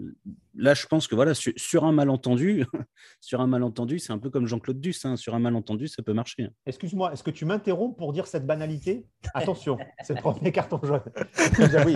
là, 0.55 0.75
je 0.75 0.87
pense 0.87 1.07
que 1.07 1.15
voilà, 1.15 1.33
sur, 1.35 1.85
un 1.85 1.93
malentendu, 1.93 2.65
sur 3.21 3.41
un 3.41 3.47
malentendu, 3.47 4.01
c'est 4.01 4.13
un 4.13 4.19
peu 4.19 4.29
comme 4.29 4.47
Jean-Claude 4.47 4.81
Duss. 4.81 5.05
Hein, 5.05 5.17
sur 5.17 5.35
un 5.35 5.39
malentendu, 5.39 5.87
ça 5.87 6.03
peut 6.03 6.13
marcher. 6.13 6.51
Excuse-moi, 6.67 7.13
est-ce 7.13 7.23
que 7.23 7.31
tu 7.31 7.45
m'interromps 7.45 7.97
pour 7.97 8.13
dire 8.13 8.27
cette 8.27 8.45
banalité? 8.45 9.07
Attention, 9.35 9.79
c'est 10.03 10.15
le 10.15 10.21
premier 10.21 10.51
carton 10.51 10.81
jaune. 10.83 11.01
oui, 11.87 11.95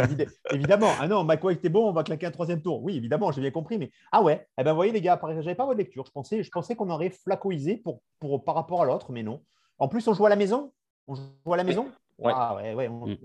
évidemment. 0.53 0.93
Ah 1.01 1.09
non, 1.09 1.25
McWhite 1.25 1.59
était 1.59 1.69
bon, 1.69 1.89
on 1.89 1.93
va 1.93 2.05
claquer 2.05 2.27
un 2.27 2.31
troisième 2.31 2.63
tour. 2.63 2.83
Oui, 2.83 2.97
évidemment, 2.97 3.33
j'ai 3.33 3.41
bien 3.41 3.51
compris. 3.51 3.79
Mais 3.79 3.91
ah 4.13 4.23
ouais, 4.23 4.47
eh 4.59 4.63
ben, 4.63 4.71
vous 4.71 4.77
voyez 4.77 4.93
les 4.93 5.01
gars, 5.01 5.21
j'avais 5.41 5.57
pas 5.57 5.67
votre 5.67 5.79
lecture. 5.79 6.07
Je 6.07 6.13
pensais, 6.13 6.43
je 6.43 6.51
pensais 6.51 6.77
qu'on 6.77 6.91
aurait 6.91 7.11
flacoisé 7.11 7.77
pour, 7.79 8.01
pour, 8.21 8.45
par 8.45 8.55
rapport 8.55 8.83
à 8.83 8.85
l'autre, 8.85 9.11
mais 9.11 9.25
non. 9.25 9.43
En 9.79 9.89
plus, 9.89 10.07
on 10.07 10.15
joue 10.15 10.27
à 10.27 10.29
la 10.29 10.37
maison? 10.37 10.73
On 11.09 11.17
joue 11.17 11.53
à 11.53 11.57
la 11.57 11.65
maison? 11.65 11.91
Ah 12.25 12.55
ouais, 12.55 12.75
ouais, 12.75 12.89
on, 12.89 13.07
mm. 13.07 13.17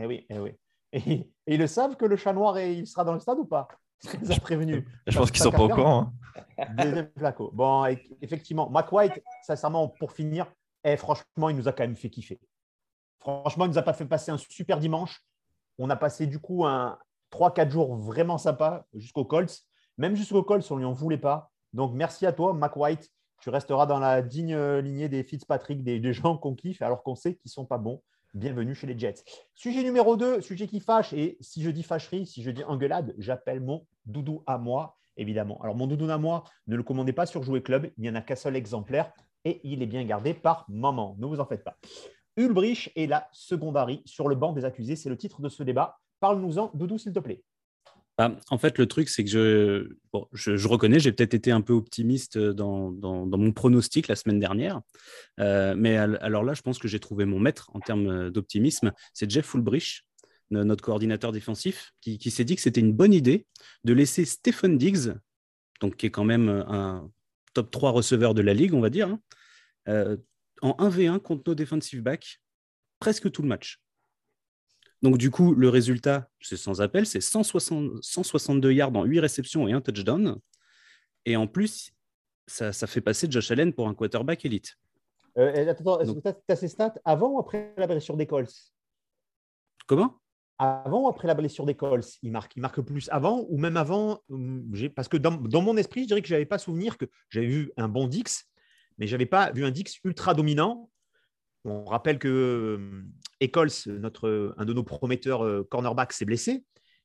eh 0.00 0.06
oui, 0.06 0.26
eh 0.30 0.38
oui. 0.38 0.52
Et, 0.92 1.30
ils 1.46 1.58
le 1.58 1.66
savent 1.66 1.96
que 1.96 2.04
le 2.04 2.16
chat 2.16 2.32
noir, 2.32 2.58
il 2.58 2.86
sera 2.86 3.04
dans 3.04 3.14
le 3.14 3.20
stade 3.20 3.38
ou 3.38 3.44
pas? 3.44 3.68
Ils 4.22 4.32
ont 4.32 4.36
prévenu. 4.36 4.86
Je 5.06 5.18
pense 5.18 5.30
qu'ils 5.30 5.42
sont 5.42 5.50
pas 5.50 5.62
au 5.62 5.68
courant. 5.68 6.12
Hein. 6.58 6.66
Deuxième 6.76 7.10
flaco. 7.16 7.50
Bon, 7.52 7.84
effectivement, 8.20 8.68
Mac 8.68 8.92
White, 8.92 9.22
sincèrement, 9.42 9.88
pour 9.88 10.12
finir, 10.12 10.52
eh, 10.84 10.96
franchement, 10.96 11.48
il 11.48 11.56
nous 11.56 11.68
a 11.68 11.72
quand 11.72 11.84
même 11.84 11.96
fait 11.96 12.10
kiffer. 12.10 12.38
Franchement, 13.20 13.64
il 13.64 13.68
nous 13.68 13.78
a 13.78 13.82
pas 13.82 13.94
fait 13.94 14.04
passer 14.04 14.30
un 14.30 14.38
super 14.38 14.78
dimanche. 14.78 15.24
On 15.78 15.90
a 15.90 15.96
passé 15.96 16.26
du 16.26 16.38
coup 16.38 16.64
un 16.64 16.98
3-4 17.32 17.70
jours 17.70 17.96
vraiment 17.96 18.38
sympa 18.38 18.86
jusqu'au 18.94 19.24
Colts. 19.24 19.62
Même 19.98 20.14
jusqu'au 20.14 20.42
Colts, 20.42 20.70
on 20.70 20.74
ne 20.74 20.80
lui 20.80 20.86
en 20.86 20.92
voulait 20.92 21.18
pas. 21.18 21.50
Donc, 21.72 21.92
merci 21.94 22.26
à 22.26 22.32
toi, 22.32 22.52
Mac 22.52 22.76
White. 22.76 23.10
Tu 23.40 23.50
resteras 23.50 23.86
dans 23.86 23.98
la 23.98 24.22
digne 24.22 24.56
lignée 24.78 25.08
des 25.08 25.22
Fitzpatrick, 25.24 25.82
des, 25.82 26.00
des 26.00 26.12
gens 26.12 26.38
qu'on 26.38 26.54
kiffe, 26.54 26.82
alors 26.82 27.02
qu'on 27.02 27.14
sait 27.14 27.34
qu'ils 27.34 27.48
ne 27.48 27.50
sont 27.50 27.66
pas 27.66 27.78
bons. 27.78 28.02
Bienvenue 28.36 28.74
chez 28.74 28.86
les 28.86 28.98
Jets. 28.98 29.24
Sujet 29.54 29.82
numéro 29.82 30.14
2, 30.14 30.42
sujet 30.42 30.66
qui 30.66 30.78
fâche. 30.78 31.14
Et 31.14 31.38
si 31.40 31.62
je 31.62 31.70
dis 31.70 31.82
fâcherie, 31.82 32.26
si 32.26 32.42
je 32.42 32.50
dis 32.50 32.62
engueulade, 32.64 33.14
j'appelle 33.16 33.62
mon 33.62 33.86
doudou 34.04 34.42
à 34.46 34.58
moi, 34.58 34.98
évidemment. 35.16 35.58
Alors, 35.62 35.74
mon 35.74 35.86
doudou 35.86 36.10
à 36.10 36.18
moi, 36.18 36.44
ne 36.66 36.76
le 36.76 36.82
commandez 36.82 37.14
pas 37.14 37.24
sur 37.24 37.42
Jouer 37.42 37.62
Club. 37.62 37.90
Il 37.96 38.02
n'y 38.02 38.10
en 38.10 38.14
a 38.14 38.20
qu'un 38.20 38.36
seul 38.36 38.54
exemplaire 38.54 39.10
et 39.46 39.62
il 39.64 39.82
est 39.82 39.86
bien 39.86 40.04
gardé 40.04 40.34
par 40.34 40.66
maman. 40.68 41.16
Ne 41.18 41.24
vous 41.24 41.40
en 41.40 41.46
faites 41.46 41.64
pas. 41.64 41.78
Ulbrich 42.36 42.92
et 42.94 43.06
la 43.06 43.26
secondary 43.32 44.02
sur 44.04 44.28
le 44.28 44.34
banc 44.34 44.52
des 44.52 44.66
accusés. 44.66 44.96
C'est 44.96 45.08
le 45.08 45.16
titre 45.16 45.40
de 45.40 45.48
ce 45.48 45.62
débat. 45.62 45.98
Parle-nous-en, 46.20 46.72
Doudou, 46.74 46.98
s'il 46.98 47.14
te 47.14 47.20
plaît. 47.20 47.42
Bah, 48.18 48.34
en 48.48 48.56
fait, 48.56 48.78
le 48.78 48.86
truc, 48.86 49.10
c'est 49.10 49.24
que 49.24 49.90
je, 50.32 50.66
reconnais, 50.66 50.98
j'ai 50.98 51.12
peut-être 51.12 51.34
été 51.34 51.50
un 51.50 51.60
peu 51.60 51.74
optimiste 51.74 52.38
dans, 52.38 52.90
dans, 52.90 53.26
mon 53.26 53.52
pronostic 53.52 54.08
la 54.08 54.16
semaine 54.16 54.40
dernière. 54.40 54.80
Euh, 55.38 55.74
mais 55.76 55.96
alors 55.98 56.42
là, 56.42 56.54
je 56.54 56.62
pense 56.62 56.78
que 56.78 56.88
j'ai 56.88 57.00
trouvé 57.00 57.26
mon 57.26 57.38
maître 57.38 57.70
en 57.74 57.80
termes 57.80 58.30
d'optimisme. 58.30 58.92
C'est 59.12 59.30
Jeff 59.30 59.46
Fulbrich, 59.46 60.06
notre 60.50 60.82
coordinateur 60.82 61.32
défensif, 61.32 61.92
qui, 62.00 62.30
s'est 62.30 62.44
dit 62.44 62.56
que 62.56 62.62
c'était 62.62 62.80
une 62.80 62.92
bonne 62.92 63.12
idée 63.12 63.46
de 63.84 63.92
laisser 63.92 64.24
Stephen 64.24 64.78
Diggs, 64.78 65.12
qui 65.98 66.06
est 66.06 66.10
quand 66.10 66.24
même 66.24 66.48
un 66.48 67.10
top 67.52 67.70
3 67.70 67.90
receveur 67.90 68.32
de 68.32 68.42
la 68.42 68.54
ligue, 68.54 68.72
on 68.72 68.80
va 68.80 68.90
dire, 68.90 69.08
hein, 69.08 69.20
euh, 69.88 70.16
en 70.62 70.72
1v1 70.78 71.20
contre 71.20 71.42
nos 71.46 71.54
defensive 71.54 72.02
backs 72.02 72.40
presque 72.98 73.30
tout 73.30 73.42
le 73.42 73.48
match. 73.48 73.80
Donc, 75.02 75.18
du 75.18 75.30
coup, 75.30 75.54
le 75.54 75.68
résultat, 75.68 76.28
c'est 76.40 76.56
sans 76.56 76.80
appel, 76.80 77.06
c'est 77.06 77.20
160, 77.20 78.02
162 78.02 78.72
yards 78.72 78.96
en 78.96 79.04
8 79.04 79.20
réceptions 79.20 79.68
et 79.68 79.72
un 79.72 79.80
touchdown. 79.80 80.38
Et 81.26 81.36
en 81.36 81.46
plus, 81.46 81.92
ça, 82.46 82.72
ça 82.72 82.86
fait 82.86 83.00
passer 83.00 83.26
Josh 83.30 83.50
Allen 83.50 83.72
pour 83.72 83.88
un 83.88 83.94
quarterback 83.94 84.44
élite. 84.44 84.76
Euh, 85.38 85.70
attends, 85.70 86.00
est-ce 86.00 86.12
que 86.12 86.20
tu 86.20 86.34
as 86.48 86.56
ces 86.56 86.68
stats 86.68 86.94
avant 87.04 87.28
ou 87.28 87.38
après 87.38 87.74
la 87.76 87.86
blessure 87.86 88.16
des 88.16 88.26
Colts? 88.26 88.54
Comment? 89.86 90.18
Avant 90.58 91.02
ou 91.02 91.08
après 91.08 91.28
la 91.28 91.34
blessure 91.34 91.66
des 91.66 91.74
Colts? 91.74 92.18
Il 92.22 92.32
marque, 92.32 92.56
il 92.56 92.60
marque 92.60 92.80
plus 92.80 93.10
avant 93.10 93.44
ou 93.50 93.58
même 93.58 93.76
avant 93.76 94.22
Parce 94.94 95.08
que 95.08 95.18
dans, 95.18 95.32
dans, 95.32 95.60
mon 95.60 95.76
esprit, 95.76 96.02
je 96.02 96.06
dirais 96.06 96.22
que 96.22 96.28
je 96.28 96.32
n'avais 96.32 96.46
pas 96.46 96.58
souvenir 96.58 96.96
que 96.96 97.04
j'avais 97.28 97.48
vu 97.48 97.70
un 97.76 97.88
bon 97.88 98.06
Dix, 98.06 98.48
mais 98.96 99.06
je 99.06 99.12
n'avais 99.12 99.26
pas 99.26 99.52
vu 99.52 99.66
un 99.66 99.70
Dix 99.70 100.00
ultra 100.04 100.32
dominant 100.32 100.88
on 101.66 101.84
rappelle 101.84 102.18
que 102.18 102.28
euh, 102.28 103.02
Eccles, 103.40 103.90
notre, 104.00 104.54
un 104.56 104.64
de 104.64 104.72
nos 104.72 104.82
prometteurs 104.82 105.44
euh, 105.44 105.66
cornerback, 105.68 106.12
s'est 106.12 106.24
blessé 106.24 106.64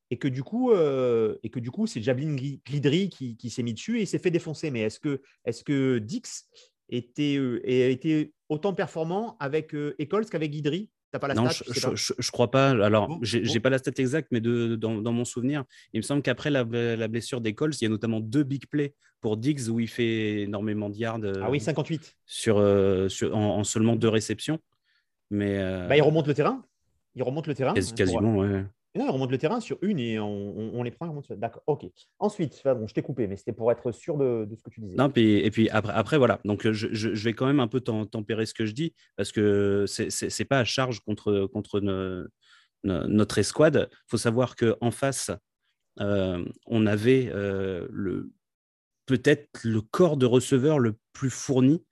et 0.10 0.18
que 0.18 0.28
du 0.28 0.44
coup, 0.44 0.72
euh, 0.72 1.38
et 1.44 1.50
que 1.50 1.60
du 1.60 1.72
coup, 1.72 1.88
c'est 1.88 2.02
Javelin 2.02 2.36
Glidry 2.36 3.10
qui, 3.10 3.38
qui 3.38 3.50
s'est 3.50 3.64
mis 3.64 3.74
dessus 3.74 4.00
et 4.00 4.02
il 4.02 4.08
s'est 4.08 4.20
fait 4.20 4.32
défoncer. 4.32 4.70
Mais 4.70 4.82
est-ce 4.82 5.00
que, 5.00 5.22
est 5.46 5.64
que 5.64 6.00
Dix 6.00 6.50
était, 6.90 7.40
a 7.66 7.90
été 7.90 8.34
autant 8.50 8.74
performant 8.74 9.38
avec 9.40 9.74
Eccles 10.00 10.26
qu'avec 10.30 10.52
Guidry 10.52 10.90
pas 11.20 11.28
la 11.28 11.34
non, 11.34 11.50
stat, 11.50 11.66
je, 11.68 11.90
ne 11.90 11.96
je, 11.96 12.14
je, 12.18 12.32
crois 12.32 12.52
pas. 12.52 12.70
Alors, 12.70 13.08
bon, 13.08 13.20
j'ai 13.22 13.42
bon. 13.42 13.60
pas 13.60 13.70
la 13.70 13.78
stat 13.78 13.92
exacte, 13.98 14.30
mais 14.32 14.40
de, 14.40 14.76
dans, 14.76 15.02
dans, 15.02 15.12
mon 15.12 15.26
souvenir, 15.26 15.66
il 15.94 15.98
me 15.98 16.04
semble 16.04 16.22
qu'après 16.22 16.50
la, 16.50 16.64
la, 16.64 17.08
blessure 17.08 17.42
d'Eccles, 17.42 17.72
il 17.74 17.84
y 17.84 17.86
a 17.86 17.90
notamment 17.90 18.20
deux 18.20 18.44
big 18.44 18.68
plays 18.68 18.94
pour 19.20 19.38
Diggs 19.38 19.70
où 19.70 19.80
il 19.80 19.88
fait 19.88 20.42
énormément 20.42 20.90
de 20.90 20.96
yards. 20.96 21.20
Ah 21.42 21.50
oui, 21.50 21.60
58. 21.60 22.16
Sur, 22.26 22.58
euh, 22.58 23.10
sur 23.10 23.36
en, 23.36 23.58
en, 23.58 23.64
seulement 23.64 23.96
deux 23.96 24.10
réceptions. 24.10 24.60
Mais 25.32 25.58
euh... 25.58 25.88
bah, 25.88 25.98
il 25.98 26.02
remonte 26.04 26.28
le 26.28 26.36
terrain. 26.36 26.64
Il 27.16 27.24
remonte 27.24 27.48
le 27.48 27.56
terrain. 27.56 27.74
Quasiment, 27.74 28.20
pour... 28.20 28.42
ouais. 28.42 28.66
Non, 28.94 29.06
il 29.06 29.10
remonte 29.10 29.32
le 29.32 29.38
terrain 29.38 29.62
sur 29.62 29.78
une 29.82 30.00
et 30.00 30.20
on, 30.20 30.28
on, 30.28 30.72
on 30.80 30.84
les 30.84 30.92
prend. 30.92 31.08
D'accord, 31.30 31.64
ok. 31.66 31.86
Ensuite, 32.20 32.62
bon, 32.66 32.88
je 32.88 32.94
t'ai 32.94 33.02
coupé, 33.02 33.26
mais 33.26 33.38
c'était 33.38 33.54
pour 33.54 33.72
être 33.72 33.94
sûr 33.94 34.18
de, 34.18 34.44
de, 34.44 34.56
ce 34.56 34.62
que 34.62 34.70
tu 34.70 34.82
disais. 34.82 34.98
Non, 34.98 35.10
puis, 35.10 35.38
et 35.38 35.50
puis 35.50 35.70
après, 35.70 35.94
après 35.94 36.18
voilà. 36.18 36.42
Donc, 36.44 36.70
je, 36.70 36.90
je, 36.92 37.14
je, 37.14 37.24
vais 37.24 37.34
quand 37.34 37.46
même 37.46 37.62
un 37.62 37.70
peu 37.70 37.80
tempérer 37.80 38.46
ce 38.46 38.54
que 38.54 38.66
je 38.66 38.74
dis 38.74 38.94
parce 39.16 39.32
que 39.32 39.86
ce 39.88 40.42
n'est 40.42 40.46
pas 40.46 40.60
à 40.60 40.66
charge 40.66 41.00
contre, 41.00 41.48
contre 41.54 41.80
ne, 41.80 42.28
ne, 42.84 43.08
notre 43.08 43.38
escouade. 43.38 43.88
Il 43.90 44.10
faut 44.10 44.18
savoir 44.18 44.58
qu'en 44.58 44.92
face, 44.92 45.32
euh, 46.02 46.44
on 46.66 46.86
avait 46.86 47.32
euh, 47.34 47.88
le, 47.92 48.30
peut-être 49.06 49.48
le 49.64 49.80
corps 49.80 50.18
de 50.18 50.26
receveur 50.26 50.80
le 50.80 50.98
plus 51.14 51.30
fourni 51.30 51.86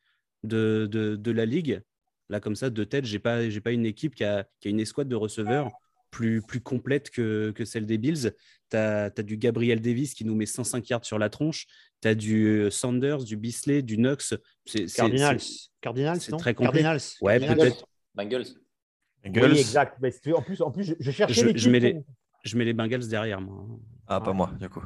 de, 0.43 0.85
de, 0.91 1.15
de 1.15 1.31
la 1.31 1.45
ligue. 1.45 1.81
Là, 2.29 2.39
comme 2.39 2.55
ça, 2.55 2.69
de 2.69 2.83
tête, 2.83 3.05
je 3.05 3.13
n'ai 3.13 3.19
pas, 3.19 3.39
pas 3.63 3.71
une 3.71 3.85
équipe 3.85 4.15
qui 4.15 4.23
a, 4.23 4.47
qui 4.59 4.67
a 4.67 4.71
une 4.71 4.79
escouade 4.79 5.07
de 5.09 5.15
receveurs 5.15 5.71
plus, 6.11 6.41
plus 6.41 6.61
complète 6.61 7.09
que, 7.09 7.51
que 7.51 7.65
celle 7.65 7.85
des 7.85 7.97
Bills. 7.97 8.33
Tu 8.69 8.77
as, 8.77 9.11
as, 9.15 9.23
du 9.23 9.37
Gabriel 9.37 9.81
Davis 9.81 10.13
qui 10.13 10.25
nous 10.25 10.35
met 10.35 10.45
105 10.45 10.87
yards 10.89 11.05
sur 11.05 11.19
la 11.19 11.29
tronche. 11.29 11.65
Tu 12.01 12.07
as 12.07 12.15
du 12.15 12.67
Sanders, 12.69 13.23
du 13.23 13.35
Bisley, 13.35 13.81
du 13.81 13.97
Knox. 13.97 14.35
Cardinals. 14.95 15.39
Cardinals, 15.81 16.21
c'est 16.21 16.31
très 16.37 16.53
complet. 16.53 16.81
Cardinals. 16.81 17.01
Ouais, 17.21 17.39
peut-être. 17.39 17.85
Bengals. 18.15 18.45
Bengals. 19.23 19.51
Oui, 19.51 19.59
exact. 19.59 19.97
Mais 20.01 20.11
en, 20.33 20.41
plus, 20.41 20.61
en 20.61 20.71
plus, 20.71 20.95
je 20.99 21.11
cherchais 21.11 21.53
je, 21.53 21.57
je 21.57 21.69
mets, 21.69 21.79
les, 21.79 22.01
je 22.43 22.57
mets 22.57 22.65
les 22.65 22.73
Bengals 22.73 23.07
derrière 23.07 23.41
moi. 23.41 23.65
Ah, 24.07 24.21
pas 24.21 24.33
moi, 24.33 24.51
du 24.59 24.69
coup. 24.69 24.83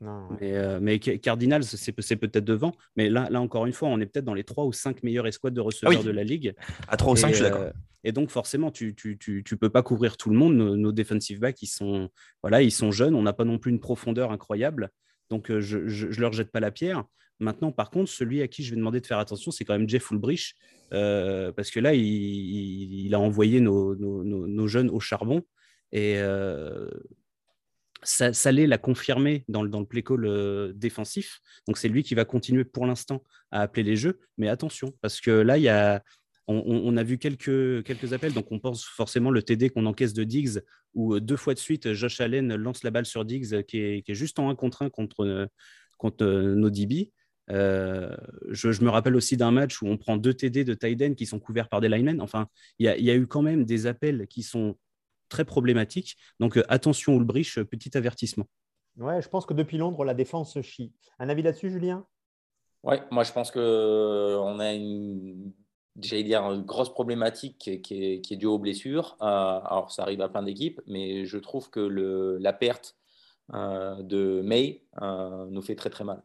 Non, 0.00 0.28
mais, 0.40 0.56
euh, 0.56 0.78
mais, 0.80 0.98
Cardinals, 0.98 1.64
c'est 1.64 1.92
peut-être 1.92 2.44
devant. 2.44 2.72
Mais 2.96 3.10
là, 3.10 3.28
là, 3.30 3.40
encore 3.40 3.66
une 3.66 3.72
fois, 3.72 3.88
on 3.88 3.98
est 4.00 4.06
peut-être 4.06 4.24
dans 4.24 4.34
les 4.34 4.44
3 4.44 4.64
ou 4.64 4.72
5 4.72 5.02
meilleures 5.02 5.26
escouades 5.26 5.54
de 5.54 5.60
receveurs 5.60 5.92
ah 5.94 5.98
oui. 5.98 6.06
de 6.06 6.10
la 6.10 6.22
ligue. 6.22 6.54
À 6.86 6.96
3 6.96 7.14
ou 7.14 7.16
5, 7.16 7.30
je 7.30 7.34
suis 7.34 7.42
d'accord. 7.42 7.62
Euh, 7.62 7.70
et 8.04 8.12
donc, 8.12 8.30
forcément, 8.30 8.70
tu 8.70 8.86
ne 8.86 8.90
tu, 8.92 9.18
tu, 9.18 9.42
tu, 9.44 9.56
peux 9.56 9.70
pas 9.70 9.82
couvrir 9.82 10.16
tout 10.16 10.30
le 10.30 10.36
monde. 10.36 10.54
Nos, 10.54 10.76
nos, 10.76 10.92
defensive 10.92 11.40
backs, 11.40 11.60
ils 11.62 11.68
sont, 11.68 12.10
voilà, 12.42 12.62
ils 12.62 12.70
sont 12.70 12.92
jeunes. 12.92 13.16
On 13.16 13.22
n'a 13.22 13.32
pas 13.32 13.44
non 13.44 13.58
plus 13.58 13.72
une 13.72 13.80
profondeur 13.80 14.30
incroyable. 14.30 14.90
Donc, 15.30 15.50
euh, 15.50 15.60
je 15.60 15.78
ne 15.78 16.20
leur 16.20 16.32
jette 16.32 16.52
pas 16.52 16.60
la 16.60 16.70
pierre. 16.70 17.04
Maintenant, 17.40 17.72
par 17.72 17.90
contre, 17.90 18.08
celui 18.08 18.40
à 18.40 18.48
qui 18.48 18.62
je 18.62 18.70
vais 18.70 18.76
demander 18.76 19.00
de 19.00 19.06
faire 19.06 19.18
attention, 19.18 19.50
c'est 19.50 19.64
quand 19.64 19.76
même 19.76 19.88
Jeff 19.88 20.10
Ulbrich. 20.12 20.54
Parce 20.90 21.70
que 21.72 21.80
là, 21.80 21.94
il, 21.94 22.04
il, 22.04 23.06
il 23.06 23.14
a 23.14 23.20
envoyé 23.20 23.60
nos, 23.60 23.96
nos, 23.96 24.22
nos, 24.24 24.66
jeunes 24.68 24.90
au 24.90 25.00
charbon. 25.00 25.42
Et 25.90 26.20
euh, 28.20 28.32
Salé 28.32 28.66
l'a 28.66 28.78
confirmé 28.78 29.44
dans 29.48 29.62
le, 29.62 29.68
dans 29.68 29.80
le 29.80 29.86
play 29.86 30.02
call 30.02 30.24
euh, 30.26 30.72
défensif. 30.74 31.40
Donc, 31.66 31.78
c'est 31.78 31.88
lui 31.88 32.02
qui 32.02 32.14
va 32.14 32.24
continuer 32.24 32.64
pour 32.64 32.86
l'instant 32.86 33.22
à 33.50 33.62
appeler 33.62 33.82
les 33.82 33.96
jeux. 33.96 34.20
Mais 34.36 34.48
attention, 34.48 34.92
parce 35.00 35.20
que 35.20 35.30
là, 35.30 35.58
il 35.58 35.64
y 35.64 35.68
a, 35.68 36.02
on, 36.46 36.96
a 36.96 37.02
vu 37.02 37.18
quelques, 37.18 37.84
quelques 37.84 38.12
appels. 38.12 38.32
Donc, 38.32 38.50
on 38.50 38.58
pense 38.58 38.84
forcément 38.84 39.30
le 39.30 39.42
TD 39.42 39.70
qu'on 39.70 39.86
encaisse 39.86 40.14
de 40.14 40.24
Diggs, 40.24 40.60
où 40.94 41.14
euh, 41.14 41.20
deux 41.20 41.36
fois 41.36 41.54
de 41.54 41.58
suite, 41.58 41.92
Josh 41.92 42.20
Allen 42.20 42.54
lance 42.54 42.82
la 42.82 42.90
balle 42.90 43.06
sur 43.06 43.24
Diggs, 43.24 43.62
qui 43.64 43.78
est, 43.78 44.02
qui 44.02 44.12
est 44.12 44.16
juste 44.16 44.38
en 44.38 44.48
1 44.48 44.54
contre 44.54 44.82
1 44.82 44.90
contre, 44.90 45.48
contre 45.98 46.24
nos 46.24 46.70
DB. 46.70 47.12
Euh, 47.50 48.14
je, 48.50 48.84
me 48.84 48.90
rappelle 48.90 49.16
aussi 49.16 49.36
d'un 49.36 49.50
match 49.50 49.80
où 49.80 49.86
on 49.86 49.96
prend 49.96 50.16
deux 50.16 50.34
TD 50.34 50.64
de 50.64 50.74
Tyden 50.74 51.14
qui 51.14 51.26
sont 51.26 51.38
couverts 51.38 51.68
par 51.68 51.80
des 51.80 51.88
linemen. 51.88 52.20
Enfin, 52.20 52.48
il 52.78 52.86
y, 52.86 53.10
a 53.10 53.14
eu 53.14 53.26
quand 53.26 53.42
même 53.42 53.64
des 53.64 53.86
appels 53.86 54.26
qui 54.28 54.42
sont 54.42 54.76
très 55.28 55.44
problématique. 55.44 56.16
Donc 56.40 56.56
euh, 56.56 56.64
attention 56.68 57.16
Ulbrich, 57.16 57.58
petit 57.64 57.96
avertissement. 57.96 58.46
Ouais, 58.96 59.22
je 59.22 59.28
pense 59.28 59.46
que 59.46 59.54
depuis 59.54 59.78
Londres, 59.78 60.04
la 60.04 60.14
défense 60.14 60.60
chie. 60.60 60.92
Un 61.18 61.28
avis 61.28 61.42
là-dessus, 61.42 61.70
Julien? 61.70 62.04
Oui, 62.82 62.96
moi 63.10 63.24
je 63.24 63.32
pense 63.32 63.50
qu'on 63.50 64.58
a 64.58 64.72
une, 64.72 65.52
j'allais 66.00 66.24
dire, 66.24 66.42
une 66.50 66.62
grosse 66.62 66.92
problématique 66.92 67.58
qui 67.58 67.70
est, 67.72 68.20
qui 68.20 68.34
est 68.34 68.36
due 68.36 68.46
aux 68.46 68.58
blessures. 68.58 69.16
Euh, 69.20 69.24
alors 69.24 69.90
ça 69.90 70.02
arrive 70.02 70.20
à 70.20 70.28
plein 70.28 70.42
d'équipes, 70.42 70.80
mais 70.86 71.24
je 71.26 71.38
trouve 71.38 71.70
que 71.70 71.80
le, 71.80 72.38
la 72.38 72.52
perte 72.52 72.96
euh, 73.54 74.02
de 74.02 74.42
May 74.42 74.84
euh, 75.00 75.46
nous 75.50 75.62
fait 75.62 75.74
très 75.74 75.90
très 75.90 76.04
mal. 76.04 76.22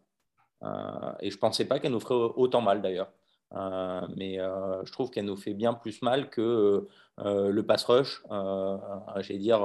Euh, 0.63 1.13
et 1.21 1.29
je 1.29 1.35
ne 1.35 1.39
pensais 1.39 1.65
pas 1.65 1.79
qu'elle 1.79 1.91
nous 1.91 1.99
ferait 1.99 2.33
autant 2.35 2.61
mal 2.61 2.81
d'ailleurs. 2.81 3.11
Euh, 3.55 4.01
mais 4.15 4.37
je 4.37 4.91
trouve 4.91 5.09
qu'elle 5.09 5.25
nous 5.25 5.37
fait 5.37 5.53
bien 5.53 5.73
plus 5.73 6.01
mal 6.01 6.29
que 6.29 6.87
euh, 7.19 7.49
le 7.49 7.65
pass 7.65 7.83
rush, 7.83 8.23
euh, 8.31 8.77
j'allais 9.17 9.39
dire, 9.39 9.63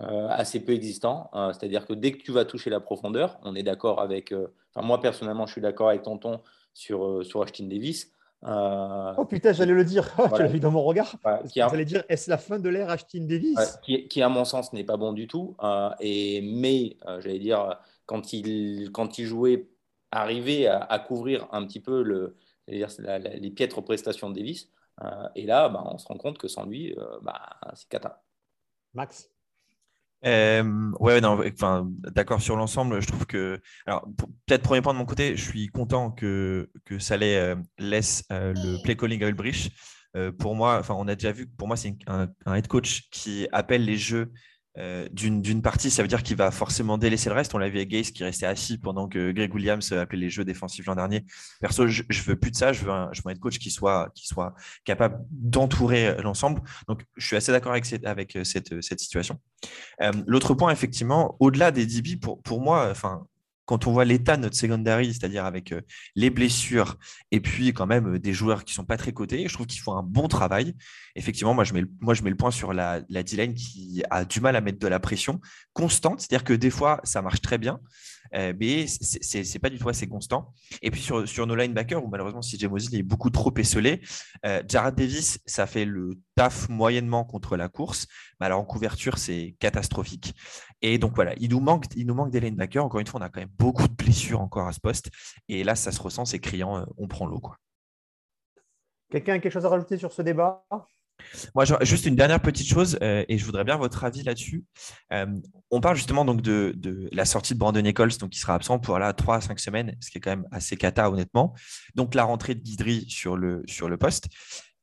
euh, 0.00 0.28
assez 0.28 0.64
peu 0.64 0.72
existant. 0.72 1.30
C'est-à-dire 1.52 1.86
que 1.86 1.92
dès 1.92 2.12
que 2.12 2.22
tu 2.22 2.32
vas 2.32 2.44
toucher 2.44 2.70
la 2.70 2.80
profondeur, 2.80 3.38
on 3.42 3.54
est 3.54 3.62
d'accord 3.62 4.00
avec. 4.00 4.32
Enfin, 4.74 4.86
moi, 4.86 5.00
personnellement, 5.00 5.46
je 5.46 5.52
suis 5.52 5.60
d'accord 5.60 5.88
avec 5.90 6.02
Tonton 6.02 6.40
sur, 6.74 7.24
sur 7.24 7.42
Ashton 7.42 7.66
Davis. 7.66 8.12
Euh, 8.44 9.14
oh 9.16 9.24
putain, 9.24 9.52
j'allais 9.52 9.72
le 9.72 9.84
dire, 9.84 10.10
voilà. 10.16 10.36
tu 10.36 10.42
l'as 10.42 10.48
vu 10.48 10.60
dans 10.60 10.70
mon 10.70 10.82
regard. 10.82 11.14
Ouais, 11.24 11.38
qui 11.48 11.60
a... 11.60 11.68
J'allais 11.68 11.84
dire, 11.84 12.02
est-ce 12.08 12.28
la 12.28 12.38
fin 12.38 12.58
de 12.58 12.68
l'ère 12.68 12.90
Ashton 12.90 13.26
Davis? 13.28 13.56
Ouais, 13.56 13.64
qui, 13.82 14.08
qui, 14.08 14.22
à 14.22 14.28
mon 14.28 14.44
sens, 14.44 14.72
n'est 14.72 14.84
pas 14.84 14.96
bon 14.96 15.12
du 15.12 15.28
tout. 15.28 15.54
Euh, 15.62 15.90
et, 16.00 16.40
mais, 16.42 16.96
euh, 17.06 17.20
j'allais 17.20 17.38
dire, 17.38 17.78
quand 18.06 18.32
il, 18.32 18.90
quand 18.90 19.18
il 19.18 19.26
jouait, 19.26 19.68
arrivait 20.10 20.66
à, 20.66 20.78
à 20.78 20.98
couvrir 20.98 21.46
un 21.52 21.64
petit 21.64 21.80
peu 21.80 22.02
le, 22.02 22.34
dire, 22.68 22.88
la, 22.98 23.18
la, 23.18 23.30
les 23.34 23.50
piètres 23.50 23.80
prestations 23.80 24.30
de 24.30 24.36
Davis, 24.36 24.70
euh, 25.02 25.28
et 25.34 25.46
là, 25.46 25.68
bah, 25.68 25.82
on 25.86 25.98
se 25.98 26.06
rend 26.06 26.16
compte 26.16 26.38
que 26.38 26.48
sans 26.48 26.66
lui, 26.66 26.94
euh, 26.98 27.18
bah, 27.22 27.58
c'est 27.74 27.88
cata. 27.88 28.22
Max? 28.94 29.28
Euh, 30.24 30.92
ouais, 31.00 31.20
non, 31.20 31.40
enfin, 31.44 31.88
d'accord 31.88 32.40
sur 32.40 32.56
l'ensemble. 32.56 33.00
Je 33.00 33.08
trouve 33.08 33.26
que, 33.26 33.60
alors, 33.86 34.06
peut-être 34.46 34.62
premier 34.62 34.80
point 34.80 34.92
de 34.92 34.98
mon 34.98 35.04
côté, 35.04 35.36
je 35.36 35.44
suis 35.44 35.66
content 35.68 36.12
que 36.12 36.70
que 36.84 36.98
Saleh 36.98 37.36
euh, 37.36 37.56
laisse 37.78 38.24
euh, 38.30 38.52
le 38.54 38.80
play 38.82 38.96
calling 38.96 39.22
à 39.24 39.28
Ulbrich. 39.28 39.72
Euh, 40.16 40.30
pour 40.30 40.54
moi, 40.54 40.78
enfin, 40.78 40.94
on 40.96 41.08
a 41.08 41.14
déjà 41.14 41.32
vu 41.32 41.46
que 41.46 41.56
pour 41.56 41.66
moi, 41.66 41.76
c'est 41.76 41.96
un, 42.06 42.28
un, 42.44 42.54
head 42.54 42.68
coach 42.68 43.08
qui 43.10 43.48
appelle 43.50 43.84
les 43.84 43.96
jeux 43.96 44.30
euh, 44.78 45.08
d'une 45.10 45.62
partie, 45.62 45.90
ça 45.90 46.02
veut 46.02 46.08
dire 46.08 46.22
qu'il 46.22 46.36
va 46.36 46.50
forcément 46.50 46.98
délaisser 46.98 47.28
le 47.28 47.34
reste. 47.34 47.54
On 47.54 47.58
l'a 47.58 47.68
vu 47.68 47.76
avec 47.76 47.90
Gaze 47.90 48.10
qui 48.10 48.24
restait 48.24 48.46
assis 48.46 48.78
pendant 48.78 49.08
que 49.08 49.32
Greg 49.32 49.52
Williams 49.54 49.92
appelait 49.92 50.18
les 50.18 50.30
jeux 50.30 50.44
défensifs 50.44 50.86
l'an 50.86 50.94
dernier. 50.94 51.24
Perso, 51.60 51.86
je, 51.86 52.02
ne 52.02 52.22
veux 52.24 52.36
plus 52.36 52.50
de 52.50 52.56
ça. 52.56 52.72
Je 52.72 52.84
veux 52.84 52.92
je 53.12 53.22
veux 53.22 53.30
un 53.30 53.34
coach 53.34 53.58
qui 53.58 53.70
soit, 53.70 54.10
qui 54.14 54.26
soit 54.26 54.54
capable 54.84 55.18
d'entourer 55.30 56.16
l'ensemble. 56.22 56.62
Donc, 56.88 57.04
je 57.16 57.26
suis 57.26 57.36
assez 57.36 57.52
d'accord 57.52 57.72
avec, 57.72 57.84
cette, 57.84 58.06
avec 58.06 58.38
cette, 58.44 58.82
cette 58.82 59.00
situation. 59.00 59.38
L'autre 60.26 60.54
point, 60.54 60.70
effectivement, 60.70 61.36
au-delà 61.40 61.70
des 61.70 61.86
DB, 61.86 62.16
pour, 62.16 62.42
pour 62.42 62.60
moi, 62.60 62.88
enfin, 62.90 63.26
quand 63.64 63.86
on 63.86 63.92
voit 63.92 64.04
l'état 64.04 64.36
de 64.36 64.42
notre 64.42 64.56
secondary, 64.56 65.12
c'est-à-dire 65.14 65.44
avec 65.44 65.72
euh, 65.72 65.80
les 66.16 66.30
blessures 66.30 66.96
et 67.30 67.40
puis 67.40 67.72
quand 67.72 67.86
même 67.86 68.14
euh, 68.14 68.18
des 68.18 68.32
joueurs 68.32 68.64
qui 68.64 68.74
sont 68.74 68.84
pas 68.84 68.96
très 68.96 69.12
cotés, 69.12 69.46
je 69.48 69.54
trouve 69.54 69.66
qu'ils 69.66 69.80
font 69.80 69.96
un 69.96 70.02
bon 70.02 70.28
travail. 70.28 70.74
Effectivement, 71.14 71.54
moi 71.54 71.64
je 71.64 71.74
mets 71.74 71.80
le, 71.82 72.36
point 72.36 72.50
sur 72.50 72.72
la, 72.72 73.00
la 73.08 73.22
D-line 73.22 73.54
qui 73.54 74.02
a 74.10 74.24
du 74.24 74.40
mal 74.40 74.56
à 74.56 74.60
mettre 74.60 74.78
de 74.78 74.88
la 74.88 75.00
pression 75.00 75.40
constante, 75.72 76.20
c'est-à-dire 76.20 76.44
que 76.44 76.52
des 76.52 76.70
fois 76.70 77.00
ça 77.04 77.22
marche 77.22 77.40
très 77.40 77.58
bien, 77.58 77.80
mais 78.32 78.86
c'est 78.86 79.58
pas 79.58 79.70
du 79.70 79.78
tout 79.78 79.88
assez 79.88 80.08
constant. 80.08 80.52
Et 80.80 80.90
puis 80.90 81.00
sur, 81.00 81.46
nos 81.46 81.54
linebackers, 81.54 82.04
où 82.04 82.08
malheureusement 82.08 82.40
CJ 82.40 82.66
Mosley 82.66 82.98
est 83.00 83.02
beaucoup 83.02 83.30
trop 83.30 83.52
esselé, 83.56 84.00
euh, 84.46 84.62
Jared 84.66 84.94
Davis, 84.94 85.40
ça 85.46 85.66
fait 85.66 85.84
le 85.84 86.18
taf 86.34 86.68
moyennement 86.68 87.24
contre 87.24 87.56
la 87.56 87.68
course, 87.68 88.06
alors 88.40 88.60
en 88.60 88.64
couverture, 88.64 89.18
c'est 89.18 89.54
catastrophique. 89.58 90.34
Et 90.80 90.98
donc 90.98 91.14
voilà, 91.14 91.34
il 91.38 91.50
nous 91.50 91.60
manque, 91.60 91.86
il 91.96 92.06
nous 92.06 92.14
manque 92.14 92.30
des 92.30 92.40
linebackers. 92.40 92.84
Encore 92.84 93.00
une 93.00 93.06
fois, 93.06 93.20
on 93.20 93.22
a 93.22 93.28
quand 93.28 93.40
même 93.40 93.50
beaucoup 93.58 93.86
de 93.86 93.94
blessures 93.94 94.40
encore 94.40 94.66
à 94.66 94.72
ce 94.72 94.80
poste. 94.80 95.10
Et 95.48 95.62
là, 95.64 95.74
ça 95.74 95.92
se 95.92 96.00
ressent, 96.00 96.24
c'est 96.24 96.40
criant, 96.40 96.78
euh, 96.78 96.84
on 96.96 97.06
prend 97.06 97.26
l'eau. 97.26 97.40
Quelqu'un 99.10 99.34
a 99.34 99.38
quelque 99.38 99.52
chose 99.52 99.66
à 99.66 99.68
rajouter 99.68 99.98
sur 99.98 100.12
ce 100.12 100.22
débat? 100.22 100.64
Moi, 101.54 101.64
juste 101.82 102.06
une 102.06 102.16
dernière 102.16 102.40
petite 102.40 102.66
chose, 102.66 102.98
euh, 103.02 103.24
et 103.28 103.38
je 103.38 103.44
voudrais 103.44 103.64
bien 103.64 103.76
votre 103.76 104.04
avis 104.04 104.22
là-dessus. 104.22 104.64
Euh, 105.12 105.26
on 105.70 105.80
parle 105.80 105.96
justement 105.96 106.24
donc 106.24 106.42
de, 106.42 106.74
la 107.12 107.24
sortie 107.24 107.54
de 107.54 107.58
Brandon 107.58 107.80
Nichols, 107.80 108.16
donc 108.18 108.30
qui 108.30 108.38
sera 108.38 108.54
absent 108.54 108.78
pour 108.78 108.98
là 108.98 109.12
3 109.12 109.36
à 109.36 109.40
5 109.40 109.58
semaines, 109.58 109.96
ce 110.00 110.10
qui 110.10 110.18
est 110.18 110.20
quand 110.20 110.30
même 110.30 110.46
assez 110.50 110.76
cata, 110.76 111.10
honnêtement. 111.10 111.54
Donc 111.94 112.14
la 112.14 112.24
rentrée 112.24 112.54
de 112.54 112.60
Guidry 112.60 113.06
sur 113.08 113.36
le 113.36 113.96
poste. 113.98 114.28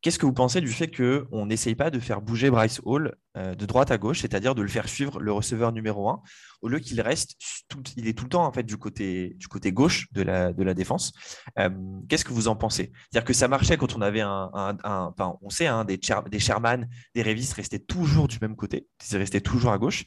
Qu'est-ce 0.02 0.18
que 0.18 0.26
vous 0.26 0.34
pensez 0.34 0.62
du 0.62 0.70
fait 0.70 0.88
qu'on 0.88 1.46
n'essaye 1.46 1.76
pas 1.76 1.90
de 1.90 2.00
faire 2.00 2.22
bouger 2.22 2.50
Bryce 2.50 2.80
Hall 2.86 3.16
euh, 3.36 3.54
de 3.54 3.66
droite 3.66 3.92
à 3.92 3.98
gauche, 3.98 4.22
c'est-à-dire 4.22 4.56
de 4.56 4.62
le 4.62 4.70
faire 4.70 4.88
suivre 4.88 5.20
le 5.20 5.34
receveur 5.34 5.74
numéro 5.74 6.08
1, 6.08 6.22
au 6.62 6.70
lieu 6.70 6.80
qu'il 6.80 7.02
reste, 7.02 7.36
il 7.98 8.08
est 8.08 8.18
tout 8.18 8.24
le 8.24 8.30
temps 8.30 8.46
en 8.46 8.54
fait 8.54 8.64
du 8.64 8.78
côté, 8.78 9.36
gauche 9.74 10.08
de 10.14 10.22
la, 10.22 10.74
défense. 10.74 11.12
Euh, 11.58 11.70
qu'est-ce 12.08 12.24
que 12.24 12.32
vous 12.32 12.48
en 12.48 12.56
pensez? 12.56 12.94
C'est-à-dire 13.12 13.26
que 13.26 13.34
ça 13.34 13.50
marchait 13.50 13.76
quand 13.76 13.94
on 13.98 14.02
avait 14.02 14.22
un, 14.22 14.74
on 15.42 15.50
sait, 15.50 15.68
hein, 15.68 15.84
des, 15.84 16.00
des 16.32 16.40
Sherman, 16.40 16.88
des 17.14 17.22
Revis 17.22 17.52
restaient 17.54 17.80
toujours 17.80 18.30
du 18.30 18.38
même 18.42 18.56
côté, 18.56 18.88
ils 19.12 19.18
restaient 19.18 19.42
toujours 19.42 19.72
à 19.72 19.78
gauche. 19.78 20.06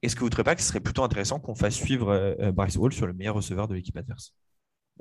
Est-ce 0.00 0.14
que 0.14 0.20
vous 0.20 0.26
ne 0.26 0.30
trouvez 0.30 0.44
pas 0.44 0.54
que 0.54 0.62
ce 0.62 0.68
serait 0.68 0.80
plutôt 0.80 1.02
intéressant 1.02 1.38
qu'on 1.38 1.54
fasse 1.54 1.74
suivre 1.74 2.08
euh, 2.10 2.50
Bryce 2.50 2.78
Hall 2.78 2.94
sur 2.94 3.06
le 3.06 3.12
meilleur 3.12 3.34
receveur 3.34 3.68
de 3.68 3.74
l'équipe 3.74 3.96
adverse? 3.98 4.34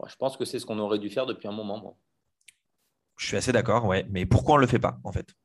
Je 0.06 0.16
pense 0.18 0.36
que 0.36 0.44
c'est 0.44 0.60
ce 0.60 0.66
qu'on 0.66 0.80
aurait 0.80 1.00
dû 1.00 1.10
faire 1.10 1.26
depuis 1.26 1.48
un 1.48 1.54
moment. 1.54 1.98
Je 3.18 3.28
suis 3.28 3.38
assez 3.38 3.52
d'accord, 3.52 3.86
ouais. 3.86 4.06
Mais 4.10 4.26
pourquoi 4.26 4.56
on 4.56 4.58
ne 4.58 4.62
le 4.62 4.68
fait 4.68 4.80
pas, 4.80 5.00
en 5.04 5.12
fait? 5.12 5.36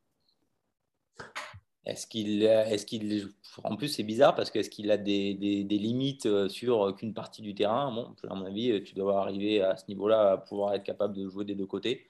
Est-ce 1.89 2.07
qu'il. 2.07 2.43
Est 2.43 2.85
qu'il 2.85 3.31
en 3.65 3.77
plus, 3.77 3.89
c'est 3.89 4.03
bizarre 4.03 4.35
parce 4.35 4.51
qu'est-ce 4.51 4.69
qu'il 4.69 4.91
a 4.91 4.99
des, 4.99 5.35
des, 5.35 5.79
limites 5.79 6.27
euh, 6.27 6.49
sur 6.49 6.95
qu'une 6.95 7.15
partie 7.15 7.41
du 7.41 7.55
terrain? 7.55 7.91
Bon, 7.91 8.15
à 8.29 8.35
mon 8.35 8.45
avis, 8.45 8.83
tu 8.85 8.95
dois 8.95 9.21
arriver 9.21 9.63
à 9.63 9.77
ce 9.77 9.85
niveau-là 9.89 10.33
à 10.33 10.37
pouvoir 10.37 10.75
être 10.75 10.85
capable 10.85 11.15
de 11.15 11.27
jouer 11.29 11.45
des 11.47 11.55
deux 11.55 11.67
côtés. 11.67 12.09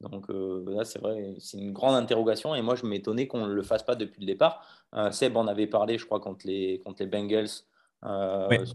Donc 0.00 0.28
euh, 0.30 0.64
là, 0.66 0.84
c'est 0.84 0.98
vrai, 0.98 1.34
c'est 1.38 1.58
une 1.58 1.72
grande 1.72 1.94
interrogation. 1.94 2.54
Et 2.56 2.62
moi, 2.62 2.74
je 2.74 2.84
m'étonnais 2.84 3.28
qu'on 3.28 3.46
ne 3.46 3.52
le 3.54 3.62
fasse 3.62 3.84
pas 3.84 3.94
depuis 3.94 4.20
le 4.20 4.26
départ. 4.26 4.66
Euh, 4.94 5.12
Seb 5.12 5.36
en 5.36 5.46
avait 5.46 5.68
parlé, 5.68 5.96
je 5.96 6.04
crois, 6.06 6.20
contre 6.20 6.46
les, 6.46 6.80
contre 6.84 7.02
les 7.02 7.08
Bengals 7.08 7.48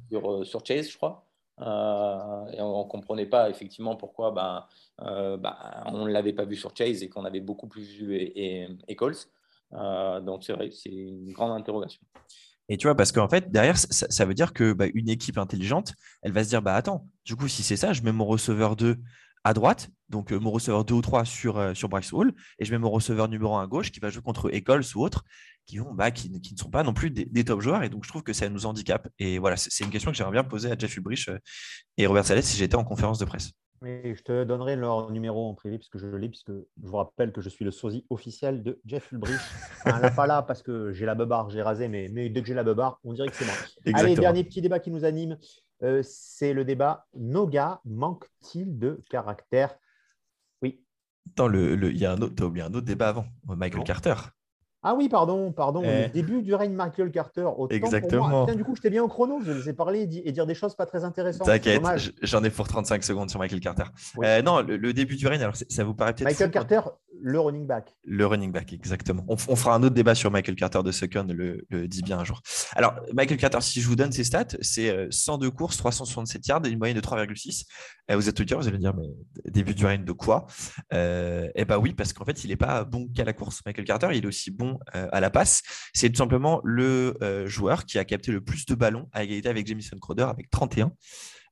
sur, 0.09 0.45
sur 0.45 0.65
Chase, 0.65 0.89
je 0.89 0.95
crois. 0.95 1.24
Euh, 1.61 2.51
et 2.51 2.61
on 2.61 2.83
ne 2.83 2.89
comprenait 2.89 3.25
pas 3.25 3.49
effectivement 3.49 3.95
pourquoi 3.95 4.31
ben, 4.31 4.65
euh, 5.01 5.37
ben, 5.37 5.55
on 5.85 6.05
ne 6.05 6.11
l'avait 6.11 6.33
pas 6.33 6.43
vu 6.43 6.57
sur 6.57 6.75
Chase 6.75 7.01
et 7.01 7.07
qu'on 7.07 7.23
avait 7.23 7.39
beaucoup 7.39 7.67
plus 7.67 7.97
vu 7.97 8.13
et, 8.13 8.67
euh, 9.73 10.19
donc 10.19 10.43
c'est 10.43 10.53
vrai, 10.53 10.69
c'est 10.71 10.89
une 10.89 11.31
grande 11.31 11.51
interrogation. 11.51 12.01
Et 12.67 12.77
tu 12.77 12.87
vois, 12.87 12.95
parce 12.95 13.11
qu'en 13.11 13.29
fait, 13.29 13.51
derrière, 13.51 13.77
ça, 13.77 14.25
veut 14.25 14.33
dire 14.33 14.51
que 14.51 14.73
bah, 14.73 14.85
une 14.93 15.07
équipe 15.07 15.37
intelligente, 15.37 15.93
elle 16.23 16.31
va 16.31 16.43
se 16.43 16.49
dire, 16.49 16.63
bah 16.63 16.75
attends, 16.75 17.07
du 17.23 17.35
coup, 17.35 17.47
si 17.47 17.61
c'est 17.61 17.77
ça, 17.77 17.93
je 17.93 18.01
mets 18.01 18.11
mon 18.11 18.25
receveur 18.25 18.75
2 18.75 18.97
à 19.45 19.53
droite, 19.53 19.89
donc 20.09 20.31
mon 20.31 20.51
receveur 20.51 20.83
2 20.83 20.93
ou 20.93 21.01
3 21.01 21.23
sur, 21.23 21.75
sur 21.77 21.87
Bryce 21.87 22.11
Hall, 22.11 22.33
et 22.59 22.65
je 22.65 22.71
mets 22.71 22.77
mon 22.77 22.89
receveur 22.89 23.29
numéro 23.29 23.55
1 23.55 23.63
à 23.63 23.67
gauche 23.67 23.91
qui 23.91 24.01
va 24.01 24.09
jouer 24.09 24.21
contre 24.21 24.53
Eccles 24.53 24.81
ou 24.95 25.01
autre, 25.01 25.23
qui, 25.65 25.79
bah, 25.93 26.11
qui, 26.11 26.41
qui, 26.41 26.53
ne 26.53 26.59
sont 26.59 26.69
pas 26.69 26.83
non 26.83 26.93
plus 26.93 27.11
des, 27.11 27.43
top 27.43 27.61
joueurs. 27.61 27.83
Et 27.83 27.89
donc, 27.89 28.03
je 28.03 28.09
trouve 28.09 28.23
que 28.23 28.33
ça 28.33 28.49
nous 28.49 28.65
handicape. 28.65 29.07
Et 29.19 29.39
voilà, 29.39 29.57
c'est 29.57 29.83
une 29.83 29.89
question 29.89 30.11
que 30.11 30.17
j'aimerais 30.17 30.33
bien 30.33 30.43
poser 30.43 30.71
à 30.71 30.77
Jeff 30.77 30.95
Ulbrich 30.97 31.27
euh, 31.29 31.39
et 31.97 32.07
Robert 32.07 32.25
Salès 32.25 32.45
si 32.45 32.57
j'étais 32.57 32.75
en 32.75 32.83
conférence 32.83 33.19
de 33.19 33.25
presse. 33.25 33.51
je 33.81 34.21
te 34.21 34.43
donnerai 34.43 34.75
leur 34.75 35.11
numéro 35.11 35.49
en 35.49 35.53
privé 35.53 35.77
puisque 35.77 35.97
je 35.97 36.07
le 36.07 36.17
lis, 36.17 36.29
puisque 36.29 36.51
je 36.51 36.87
vous 36.87 36.97
rappelle 36.97 37.31
que 37.31 37.41
je 37.41 37.49
suis 37.49 37.65
le 37.65 37.71
sosie 37.71 38.05
officiel 38.09 38.63
de 38.63 38.79
Jeff 38.85 39.11
Ulbrich. 39.11 39.35
Enfin, 39.85 39.99
là, 39.99 40.11
pas 40.11 40.27
là 40.27 40.41
parce 40.41 40.63
que 40.63 40.93
j'ai 40.93 41.05
la 41.05 41.15
beubare, 41.15 41.49
j'ai 41.49 41.61
rasé, 41.61 41.87
mais, 41.87 42.09
mais 42.11 42.29
dès 42.29 42.41
que 42.41 42.47
j'ai 42.47 42.53
la 42.53 42.63
beubare, 42.63 42.99
on 43.03 43.13
dirait 43.13 43.29
que 43.29 43.35
c'est 43.35 43.45
moi. 43.45 43.55
Allez, 43.99 44.15
dernier 44.15 44.43
petit 44.43 44.61
débat 44.61 44.79
qui 44.79 44.91
nous 44.91 45.05
anime, 45.05 45.37
euh, 45.83 46.01
c'est 46.03 46.53
le 46.53 46.65
débat 46.65 47.07
Noga 47.15 47.81
manque-t-il 47.85 48.77
de 48.77 49.03
caractère? 49.09 49.77
Oui. 50.61 50.81
Dans 51.35 51.47
le, 51.47 51.91
il 51.91 51.97
y 51.97 52.05
a 52.05 52.11
un 52.11 52.21
autre, 52.21 52.43
as 52.43 52.45
oublié 52.45 52.65
un 52.65 52.73
autre 52.73 52.85
débat 52.85 53.09
avant, 53.09 53.25
Michael 53.45 53.83
Carter. 53.83 54.15
Ah 54.87 54.93
oui, 54.93 55.09
pardon, 55.09 55.51
pardon. 55.51 55.81
Le 55.81 56.05
eh. 56.05 56.09
début 56.09 56.43
du 56.43 56.53
règne 56.53 56.73
Michael 56.73 57.09
Carter. 57.09 57.47
Exactement. 57.71 58.45
du 58.45 58.63
coup, 58.63 58.75
j'étais 58.75 58.91
bien 58.91 59.03
au 59.03 59.07
chrono. 59.07 59.39
Je 59.43 59.51
vous 59.51 59.67
ai 59.67 59.73
parlé 59.73 60.01
et 60.01 60.31
dire 60.31 60.45
des 60.45 60.53
choses 60.53 60.75
pas 60.75 60.85
très 60.85 61.03
intéressantes. 61.03 61.47
T'inquiète, 61.47 61.81
j'en 62.21 62.43
ai 62.43 62.51
pour 62.51 62.67
35 62.67 63.03
secondes 63.03 63.31
sur 63.31 63.39
Michael 63.39 63.61
Carter. 63.61 63.85
Euh, 64.21 64.43
non, 64.43 64.61
le, 64.61 64.93
début 64.93 65.15
du 65.15 65.25
règne, 65.25 65.41
alors 65.41 65.55
ça 65.55 65.83
vous 65.83 65.95
paraît 65.95 66.13
peut-être. 66.13 66.27
Michael 66.27 66.51
Carter, 66.51 66.81
le 67.25 67.39
running 67.39 67.65
back. 67.65 67.95
Le 68.03 68.25
running 68.25 68.51
back, 68.51 68.71
exactement. 68.71 69.25
On, 69.27 69.37
fera 69.37 69.75
un 69.75 69.83
autre 69.83 69.95
débat 69.95 70.15
sur 70.15 70.29
Michael 70.29 70.55
Carter 70.55 70.83
de 70.83 70.91
second, 70.91 71.25
le, 71.27 71.65
le 71.69 71.87
dit 71.87 72.03
bien 72.03 72.19
un 72.19 72.23
jour. 72.23 72.41
Alors, 72.75 72.93
Michael 73.13 73.37
Carter, 73.37 73.61
si 73.61 73.81
je 73.81 73.87
vous 73.87 73.95
donne 73.95 74.11
ses 74.11 74.23
stats, 74.23 74.55
c'est 74.61 75.07
102 75.09 75.47
euh, 75.47 75.51
courses, 75.51 75.77
367 75.77 76.47
yards 76.47 76.65
une 76.65 76.77
moyenne 76.77 76.97
de 76.97 77.01
3,6. 77.01 77.65
Euh, 78.11 78.15
vous 78.15 78.29
êtes 78.29 78.39
auditeurs, 78.39 78.59
vous 78.59 78.67
allez 78.67 78.77
dire, 78.77 78.93
mais 78.95 79.07
début 79.51 79.73
du 79.73 79.85
règne 79.85 80.05
de 80.05 80.11
quoi? 80.11 80.45
Eh 80.91 81.65
bien 81.65 81.77
oui, 81.77 81.93
parce 81.93 82.13
qu'en 82.13 82.25
fait, 82.25 82.43
il 82.43 82.49
n'est 82.49 82.55
pas 82.55 82.83
bon 82.83 83.07
qu'à 83.07 83.23
la 83.23 83.33
course. 83.33 83.61
Michael 83.65 83.85
Carter, 83.85 84.09
il 84.13 84.23
est 84.23 84.27
aussi 84.27 84.51
bon 84.51 84.77
à 84.93 85.19
la 85.19 85.29
passe 85.29 85.63
c'est 85.93 86.09
tout 86.09 86.17
simplement 86.17 86.61
le 86.63 87.17
euh, 87.21 87.47
joueur 87.47 87.85
qui 87.85 87.97
a 87.97 88.05
capté 88.05 88.31
le 88.31 88.41
plus 88.41 88.65
de 88.65 88.75
ballons 88.75 89.07
à 89.11 89.23
égalité 89.23 89.49
avec 89.49 89.65
Jamison 89.67 89.97
Crowder 89.99 90.23
avec 90.23 90.49
31. 90.49 90.91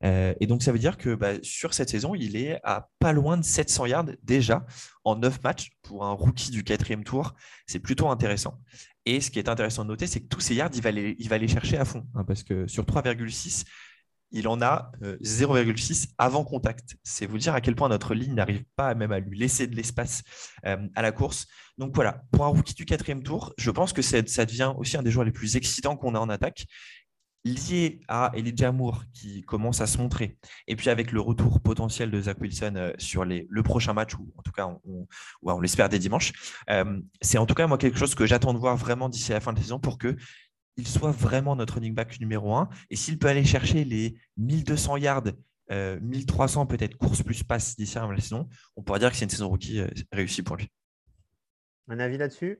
Euh, 0.03 0.33
et 0.39 0.47
donc, 0.47 0.63
ça 0.63 0.71
veut 0.71 0.79
dire 0.79 0.97
que 0.97 1.15
bah, 1.15 1.33
sur 1.41 1.73
cette 1.73 1.89
saison, 1.89 2.15
il 2.15 2.35
est 2.35 2.59
à 2.63 2.89
pas 2.99 3.13
loin 3.13 3.37
de 3.37 3.43
700 3.43 3.85
yards 3.85 4.05
déjà 4.23 4.65
en 5.03 5.15
9 5.15 5.43
matchs 5.43 5.71
pour 5.81 6.05
un 6.05 6.11
rookie 6.11 6.51
du 6.51 6.63
quatrième 6.63 7.03
tour. 7.03 7.33
C'est 7.67 7.79
plutôt 7.79 8.09
intéressant. 8.09 8.59
Et 9.05 9.21
ce 9.21 9.31
qui 9.31 9.39
est 9.39 9.49
intéressant 9.49 9.83
de 9.83 9.89
noter, 9.89 10.07
c'est 10.07 10.21
que 10.21 10.27
tous 10.27 10.39
ces 10.39 10.55
yards, 10.55 10.71
il 10.73 10.81
va 10.81 10.91
les, 10.91 11.15
il 11.19 11.29
va 11.29 11.37
les 11.37 11.47
chercher 11.47 11.77
à 11.77 11.85
fond. 11.85 12.05
Hein, 12.15 12.23
parce 12.25 12.43
que 12.43 12.67
sur 12.67 12.83
3,6, 12.83 13.65
il 14.33 14.47
en 14.47 14.61
a 14.61 14.91
0,6 15.01 16.07
euh, 16.07 16.11
avant 16.17 16.43
contact. 16.43 16.97
C'est 17.03 17.27
vous 17.27 17.37
dire 17.37 17.53
à 17.53 17.61
quel 17.61 17.75
point 17.75 17.87
notre 17.87 18.15
ligne 18.15 18.33
n'arrive 18.33 18.63
pas 18.75 18.95
même 18.95 19.11
à 19.11 19.19
lui 19.19 19.37
laisser 19.37 19.67
de 19.67 19.75
l'espace 19.75 20.23
euh, 20.65 20.87
à 20.95 21.01
la 21.01 21.11
course. 21.11 21.47
Donc 21.77 21.93
voilà, 21.95 22.23
pour 22.31 22.43
un 22.43 22.47
rookie 22.47 22.73
du 22.73 22.85
quatrième 22.85 23.23
tour, 23.23 23.53
je 23.57 23.71
pense 23.71 23.93
que 23.93 24.01
ça 24.01 24.21
devient 24.21 24.73
aussi 24.77 24.97
un 24.97 25.03
des 25.03 25.11
joueurs 25.11 25.25
les 25.25 25.31
plus 25.31 25.55
excitants 25.55 25.95
qu'on 25.95 26.15
a 26.15 26.19
en 26.19 26.29
attaque, 26.29 26.65
lié 27.45 27.99
à 28.07 28.31
Elijah 28.35 28.71
Moore 28.71 29.03
qui 29.13 29.41
commence 29.43 29.81
à 29.81 29.87
se 29.87 29.97
montrer, 29.97 30.37
et 30.67 30.75
puis 30.75 30.89
avec 30.89 31.11
le 31.11 31.19
retour 31.19 31.59
potentiel 31.59 32.09
de 32.09 32.21
Zach 32.21 32.39
Wilson 32.39 32.73
euh, 32.75 32.93
sur 32.97 33.25
le 33.25 33.63
prochain 33.63 33.93
match, 33.93 34.15
ou 34.15 34.31
en 34.37 34.41
tout 34.41 34.51
cas 34.51 34.69
on, 34.85 35.59
l'espère 35.59 35.89
dès 35.89 35.99
dimanche, 35.99 36.31
c'est 37.21 37.37
en 37.37 37.45
tout 37.45 37.53
cas 37.53 37.67
moi 37.67 37.77
quelque 37.77 37.97
chose 37.97 38.15
que 38.15 38.25
j'attends 38.25 38.53
de 38.53 38.59
voir 38.59 38.77
vraiment 38.77 39.09
d'ici 39.09 39.31
la 39.31 39.39
fin 39.39 39.53
de 39.53 39.59
saison 39.59 39.79
pour 39.79 39.97
que 39.97 40.15
il 40.77 40.87
soit 40.87 41.11
vraiment 41.11 41.55
notre 41.55 41.75
running 41.75 41.93
back 41.93 42.19
numéro 42.19 42.55
un. 42.55 42.69
Et 42.89 42.95
s'il 42.95 43.19
peut 43.19 43.27
aller 43.27 43.45
chercher 43.45 43.83
les 43.83 44.15
1200 44.37 44.97
yards, 44.97 45.23
1300 45.69 46.61
euh, 46.61 46.65
peut-être 46.65 46.97
course 46.97 47.23
plus 47.23 47.43
passe 47.43 47.75
d'ici 47.75 47.97
à 47.97 48.07
la 48.07 48.19
saison, 48.19 48.47
on 48.75 48.83
pourrait 48.83 48.99
dire 48.99 49.11
que 49.11 49.17
c'est 49.17 49.25
une 49.25 49.31
saison 49.31 49.49
rookie 49.49 49.79
euh, 49.79 49.87
réussie 50.11 50.43
pour 50.43 50.57
lui. 50.57 50.69
Un 51.87 51.99
avis 51.99 52.17
là-dessus? 52.17 52.59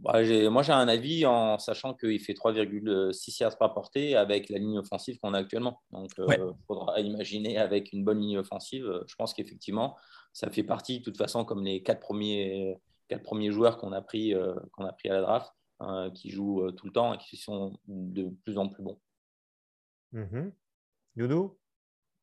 Bah, 0.00 0.22
Moi, 0.50 0.62
j'ai 0.62 0.72
un 0.72 0.88
avis 0.88 1.26
en 1.26 1.58
sachant 1.58 1.94
qu'il 1.94 2.20
fait 2.20 2.34
3,6 2.34 3.40
yards 3.40 3.58
par 3.58 3.74
portée 3.74 4.16
avec 4.16 4.48
la 4.48 4.58
ligne 4.58 4.78
offensive 4.78 5.18
qu'on 5.18 5.34
a 5.34 5.38
actuellement. 5.38 5.82
Donc, 5.90 6.10
il 6.18 6.40
euh, 6.40 6.52
faudra 6.66 7.00
imaginer 7.00 7.58
avec 7.58 7.92
une 7.92 8.04
bonne 8.04 8.20
ligne 8.20 8.38
offensive. 8.38 9.02
Je 9.06 9.14
pense 9.16 9.34
qu'effectivement, 9.34 9.96
ça 10.32 10.50
fait 10.50 10.62
partie, 10.62 10.98
de 11.00 11.04
toute 11.04 11.16
façon, 11.16 11.44
comme 11.44 11.64
les 11.64 11.82
quatre 11.82 12.00
premiers, 12.00 12.76
quatre 13.08 13.22
premiers 13.22 13.50
joueurs 13.50 13.78
qu'on 13.78 13.92
a, 13.92 14.02
pris, 14.02 14.34
qu'on 14.72 14.84
a 14.84 14.92
pris 14.92 15.08
à 15.08 15.14
la 15.14 15.22
draft 15.22 15.52
Hein, 15.78 16.10
qui 16.14 16.30
jouent 16.30 16.62
euh, 16.62 16.72
tout 16.72 16.86
le 16.86 16.92
temps 16.92 17.12
et 17.12 17.18
qui 17.18 17.36
sont 17.36 17.78
de 17.86 18.30
plus 18.44 18.56
en 18.56 18.68
plus 18.68 18.82
bons. 18.82 18.98
Mmh 20.12 20.50
Doudou 21.16 21.58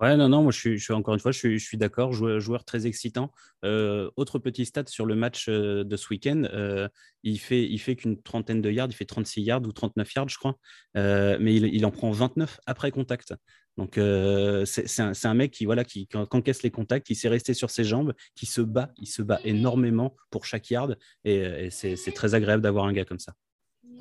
Ouais, 0.03 0.17
non, 0.17 0.27
non, 0.27 0.43
moi 0.43 0.51
je 0.51 0.75
suis, 0.75 0.91
encore 0.91 1.13
une 1.13 1.21
fois, 1.21 1.31
je 1.31 1.57
suis, 1.57 1.77
d'accord. 1.77 2.11
Joueur, 2.11 2.65
très 2.65 2.87
excitant. 2.87 3.31
Euh, 3.63 4.11
autre 4.17 4.37
petit 4.37 4.65
stat 4.65 4.83
sur 4.87 5.05
le 5.05 5.15
match 5.15 5.47
euh, 5.47 5.85
de 5.85 5.95
ce 5.95 6.09
week-end, 6.09 6.43
euh, 6.51 6.89
il 7.23 7.39
fait, 7.39 7.63
il 7.63 7.77
fait 7.79 7.95
qu'une 7.95 8.21
trentaine 8.21 8.61
de 8.61 8.69
yards, 8.69 8.89
il 8.89 8.95
fait 8.95 9.05
36 9.05 9.43
yards 9.43 9.61
ou 9.61 9.71
39 9.71 10.13
yards, 10.13 10.27
je 10.27 10.37
crois, 10.37 10.57
mais 10.93 11.55
il, 11.55 11.85
en 11.85 11.91
prend 11.91 12.11
29 12.11 12.59
après 12.65 12.91
contact. 12.91 13.33
Donc 13.77 13.93
c'est 13.95 14.99
un, 14.99 15.13
un, 15.23 15.33
mec 15.35 15.51
qui, 15.51 15.63
voilà, 15.63 15.85
qui, 15.85 16.07
qui 16.07 16.17
encaisse 16.17 16.63
les 16.63 16.71
contacts, 16.71 17.07
qui 17.07 17.15
s'est 17.15 17.29
resté 17.29 17.53
sur 17.53 17.69
ses 17.69 17.85
jambes, 17.85 18.13
qui 18.35 18.45
se 18.45 18.59
bat, 18.59 18.91
il 18.97 19.07
se 19.07 19.21
bat 19.21 19.39
énormément 19.45 20.17
pour 20.31 20.43
chaque 20.43 20.69
yard, 20.69 20.97
et, 21.23 21.37
et 21.37 21.69
c'est 21.69 22.11
très 22.13 22.35
agréable 22.35 22.61
d'avoir 22.61 22.87
un 22.87 22.91
gars 22.91 23.05
comme 23.05 23.19
ça. 23.19 23.31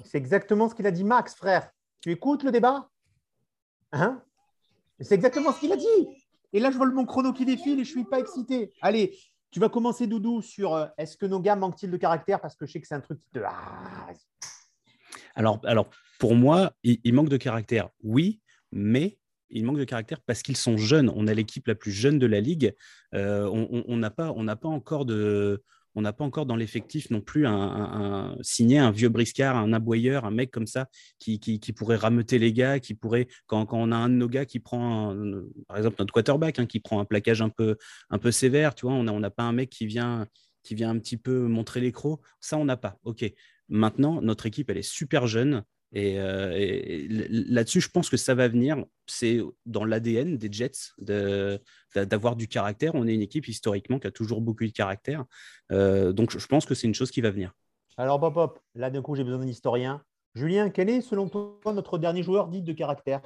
C'est 0.05 0.19
exactement 0.19 0.69
ce 0.69 0.75
qu'il 0.75 0.87
a 0.89 0.91
dit 0.91 1.05
Max, 1.05 1.37
frère. 1.37 1.71
Tu 2.01 2.11
écoutes 2.11 2.43
le 2.43 2.51
débat? 2.51 2.89
Hein? 3.93 4.21
C'est 5.03 5.15
exactement 5.15 5.53
ce 5.53 5.61
qu'il 5.61 5.73
a 5.73 5.77
dit. 5.77 6.09
Et 6.53 6.61
là, 6.61 6.71
je 6.71 6.77
vois 6.77 6.87
mon 6.87 7.07
chrono 7.07 7.33
qui 7.33 7.45
défile 7.45 7.81
et 7.81 7.85
je 7.85 7.91
ne 7.91 8.03
suis 8.03 8.05
pas 8.05 8.19
excité. 8.19 8.73
Allez, 8.83 9.17
tu 9.51 9.61
vas 9.61 9.69
commencer, 9.69 10.07
Doudou, 10.07 10.43
sur 10.43 10.75
euh, 10.75 10.87
est-ce 10.99 11.17
que 11.17 11.27
nos 11.27 11.41
gars 11.41 11.57
manquent-ils 11.57 11.91
de 11.91 11.97
caractère? 11.97 12.41
Parce 12.41 12.57
que 12.57 12.67
je 12.67 12.73
sais 12.73 12.81
que 12.81 12.87
c'est 12.87 12.95
un 12.95 13.01
truc 13.01 13.21
qui 13.21 13.31
te. 13.31 13.41
Ah, 13.45 14.09
alors, 15.35 15.91
pour 16.19 16.35
moi, 16.35 16.73
il, 16.83 17.01
il, 17.05 17.15
manque 17.15 17.29
de 17.29 17.37
caractère, 17.37 17.89
oui, 18.03 18.41
mais 18.71 19.19
il 19.53 19.65
manque 19.65 19.79
de 19.79 19.85
caractère 19.85 20.21
parce 20.21 20.43
qu'ils 20.43 20.57
sont 20.57 20.77
jeunes. 20.77 21.11
On 21.15 21.27
a 21.27 21.35
l'équipe 21.35 21.67
la 21.67 21.75
plus 21.75 21.93
jeune 21.93 22.19
de 22.19 22.27
la 22.27 22.41
ligue. 22.41 22.75
Euh, 23.15 23.49
on 23.49 23.97
n'a 23.97 24.11
pas 24.11 24.69
encore 24.69 25.05
de 25.05 25.63
on 25.95 26.03
n'a 26.03 26.13
pas 26.13 26.25
encore 26.25 26.47
dans 26.47 26.57
l'effectif 26.57 27.11
non 27.11 27.21
plus 27.21 27.47
un, 27.47 28.37
signé 28.43 28.79
un 28.79 28.91
vieux 28.91 29.09
briscard, 29.09 29.57
un 29.57 29.73
aboyeur, 29.73 30.25
un 30.25 30.31
mec 30.31 30.51
comme 30.51 30.67
ça 30.67 30.89
qui, 31.19 31.39
pourrait 31.77 31.97
rameuter 31.97 32.39
les 32.39 32.53
gars, 32.53 32.81
qui 32.81 32.95
pourrait, 32.95 33.29
quand, 33.47 33.67
on 33.73 33.93
a 33.93 33.97
un 33.97 34.09
de 34.09 34.15
nos 34.15 34.29
gars 34.29 34.45
qui 34.45 34.59
prend, 34.59 35.15
par 35.69 35.77
exemple 35.77 35.97
notre 35.99 36.13
quarterback, 36.13 36.59
hein, 36.59 36.67
qui 36.67 36.81
prend 36.81 37.01
un 37.01 37.05
plaquage 37.05 37.43
un 37.43 37.49
peu, 37.49 37.77
un 38.11 38.19
peu 38.19 38.31
sévère, 38.31 38.75
tu 38.75 38.87
vois, 38.87 38.95
on 38.95 39.21
n'a 39.21 39.31
pas 39.31 39.45
un 39.45 39.53
mec 39.53 39.71
qui 39.71 39.87
vient, 39.87 40.27
qui 40.63 40.75
vient 40.75 40.91
un 40.91 40.99
petit 40.99 41.17
peu 41.17 41.47
montrer 41.47 41.81
les. 41.81 41.93
Ça, 42.41 42.57
on 42.57 42.65
n'a 42.65 42.77
pas. 42.77 42.99
OK. 43.05 43.25
Maintenant, 43.69 44.21
notre 44.23 44.47
équipe, 44.47 44.71
elle 44.71 44.79
est 44.79 44.83
super 44.83 45.27
jeune. 45.27 45.63
Et, 45.93 46.19
euh, 46.19 47.07
là-dessus, 47.29 47.81
je 47.81 47.91
pense 47.91 48.09
que 48.09 48.17
ça 48.17 48.35
va 48.35 48.49
venir. 48.49 48.85
C'est 49.07 49.41
dans 49.67 49.85
l'ADN 49.85 50.39
des 50.39 50.51
Jets 50.51 50.93
d'avoir 50.99 52.37
du 52.37 52.49
caractère. 52.49 52.95
On 52.95 53.07
est 53.07 53.15
une 53.15 53.23
équipe 53.23 53.49
historiquement 53.49 53.99
qui 53.99 54.07
a 54.07 54.11
toujours 54.11 54.41
beaucoup 54.41 54.65
de 54.65 54.71
caractère. 54.71 55.25
Euh, 55.71 56.13
donc, 56.13 56.37
je 56.37 56.47
pense 56.47 56.65
que 56.65 56.75
c'est 56.75 56.87
une 56.87 56.95
chose 56.95 57.11
qui 57.11 57.21
va 57.21 57.31
venir. 57.31 57.53
Alors, 57.99 58.19
Bob, 58.19 58.35
Bob 58.35 58.59
là, 58.75 58.91
d'un 58.91 59.03
coup, 59.03 59.15
j'ai 59.15 59.25
besoin 59.25 59.41
d'un 59.41 59.49
historien. 59.49 60.03
Julien, 60.35 60.71
quel 60.71 60.89
est, 60.89 61.03
selon 61.03 61.29
toi, 61.29 61.73
notre 61.75 61.99
dernier 61.99 62.23
joueur 62.23 62.49
dit 62.49 62.63
de 62.63 62.73
caractère? 62.73 63.21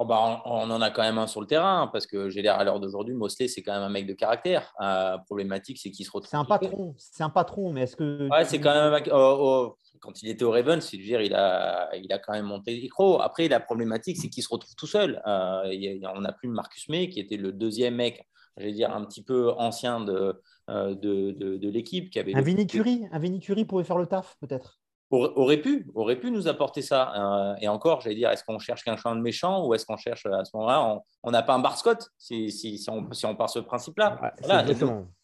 Oh 0.00 0.04
bah, 0.04 0.42
on, 0.44 0.70
en 0.70 0.80
a 0.80 0.90
quand 0.90 1.02
même 1.02 1.18
un 1.18 1.26
sur 1.26 1.40
le 1.40 1.48
terrain, 1.48 1.88
parce 1.92 2.06
que 2.06 2.28
j'ai 2.28 2.40
l'air 2.40 2.56
à 2.56 2.62
l'heure 2.62 2.78
d'aujourd'hui, 2.78 3.14
Mosley, 3.14 3.48
c'est 3.48 3.62
quand 3.62 3.72
même 3.72 3.82
un 3.82 3.88
mec 3.88 4.06
de 4.06 4.12
caractère. 4.12 4.72
Euh, 4.80 5.18
problématique, 5.26 5.78
c'est 5.80 5.90
qu'il 5.90 6.06
se 6.06 6.10
retrouve. 6.12 6.30
C'est 6.30 6.36
un 6.36 6.44
patron, 6.44 6.94
c'est 6.96 7.24
un 7.24 7.30
patron, 7.30 7.72
mais 7.72 7.82
est-ce 7.82 7.96
que. 7.96 8.28
Ouais, 8.28 8.44
c'est 8.44 8.60
quand 8.60 8.72
même 8.72 8.84
un 8.84 8.90
mec. 8.92 9.10
Oh, 9.12 9.36
oh, 9.40 9.76
quand 10.00 10.22
il 10.22 10.28
était 10.28 10.44
au 10.44 10.50
Ravens, 10.50 10.92
il 10.92 11.34
a, 11.34 11.90
il 11.96 12.12
a 12.12 12.18
quand 12.18 12.32
même 12.32 12.46
monté 12.46 12.72
les 12.72 12.80
micro. 12.80 13.20
Après, 13.20 13.48
la 13.48 13.60
problématique, 13.60 14.16
c'est 14.16 14.28
qu'il 14.28 14.42
se 14.42 14.48
retrouve 14.50 14.74
tout 14.76 14.86
seul. 14.86 15.22
Euh, 15.26 15.98
on 16.14 16.20
n'a 16.20 16.32
plus 16.32 16.48
Marcus 16.48 16.88
May, 16.88 17.08
qui 17.08 17.20
était 17.20 17.36
le 17.36 17.52
deuxième 17.52 17.96
mec, 17.96 18.26
j'allais 18.56 18.72
dire, 18.72 18.94
un 18.94 19.04
petit 19.04 19.22
peu 19.22 19.52
ancien 19.52 20.00
de, 20.00 20.40
euh, 20.70 20.94
de, 20.94 21.32
de, 21.32 21.68
l'équipe. 21.68 22.10
Qui 22.10 22.18
avait 22.18 22.34
un 22.34 22.40
Vinicuri, 22.40 23.06
un 23.10 23.18
Vinicuri 23.18 23.64
pouvait 23.64 23.84
faire 23.84 23.98
le 23.98 24.06
taf, 24.06 24.36
peut-être 24.40 24.78
aurait 25.10 25.56
pu, 25.56 25.90
aurait 25.94 26.16
pu 26.16 26.30
nous 26.30 26.48
apporter 26.48 26.82
ça. 26.82 27.14
Euh, 27.16 27.54
et 27.62 27.68
encore, 27.68 28.02
j'allais 28.02 28.16
dire, 28.16 28.28
est-ce 28.28 28.44
qu'on 28.44 28.58
cherche 28.58 28.84
quelqu'un 28.84 29.16
de 29.16 29.22
méchant 29.22 29.64
ou 29.64 29.72
est-ce 29.72 29.86
qu'on 29.86 29.96
cherche 29.96 30.26
à 30.26 30.44
ce 30.44 30.54
moment-là 30.54 31.00
On 31.22 31.30
n'a 31.30 31.42
pas 31.42 31.54
un 31.54 31.60
Bar 31.60 31.78
Scott 31.78 32.10
si, 32.18 32.50
si, 32.50 32.76
si, 32.76 32.90
on, 32.90 33.10
si 33.12 33.24
on 33.24 33.34
part 33.34 33.48
ce 33.48 33.60
principe-là. 33.60 34.34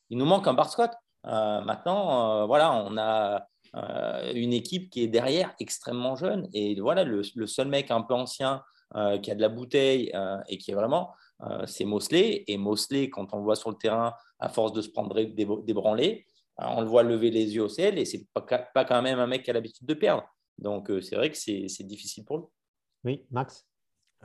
il, 0.09 0.17
nous 0.17 0.25
manque 0.25 0.49
un 0.49 0.55
Bar 0.55 0.71
Scott. 0.71 0.91
maintenant, 1.23 2.47
voilà, 2.47 2.73
on 2.73 2.97
a 2.97 3.47
euh, 3.77 4.33
une 4.35 4.53
équipe 4.53 4.91
qui 4.91 5.03
est 5.03 5.09
derrière 5.09 5.55
extrêmement 5.59 6.15
jeune. 6.15 6.49
Et 6.53 6.81
voilà, 6.81 7.05
le, 7.05 7.23
seul 7.47 7.69
mec 7.69 7.91
un 7.91 8.03
peu 8.03 8.15
ancien 8.15 8.63
euh, 8.95 9.19
qui 9.19 9.31
a 9.31 9.35
de 9.35 9.41
la 9.41 9.49
bouteille 9.49 10.13
euh, 10.15 10.39
et 10.49 10.59
qui 10.59 10.71
est 10.71 10.75
vraiment, 10.75 11.13
c'est 11.67 11.85
Mosley. 11.85 12.45
Et 12.47 12.57
Mosley, 12.57 13.11
quand 13.11 13.35
on 13.35 13.39
le 13.39 13.43
voit 13.43 13.57
sur 13.57 13.71
le 13.71 13.77
terrain, 13.77 14.15
à 14.39 14.49
force 14.49 14.73
de 14.73 14.81
se 14.81 14.89
prendre 14.89 15.21
débranler, 15.63 16.27
on 16.57 16.81
le 16.81 16.87
voit 16.87 17.03
lever 17.03 17.31
les 17.31 17.55
yeux 17.55 17.65
au 17.65 17.69
ciel 17.69 17.99
et 17.99 18.05
c'est 18.05 18.27
pas, 18.33 18.41
pas 18.43 18.85
quand 18.85 19.03
même 19.03 19.19
un 19.19 19.27
mec 19.27 19.43
qui 19.43 19.51
a 19.51 19.53
l'habitude 19.53 19.87
de 19.87 19.95
perdre. 19.95 20.25
Donc 20.57 20.91
c'est 21.03 21.17
vrai 21.17 21.31
que 21.31 21.37
c'est 21.37 21.83
difficile 21.83 22.25
pour 22.25 22.39
lui. 22.39 22.45
Oui, 23.03 23.27
Max? 23.31 23.67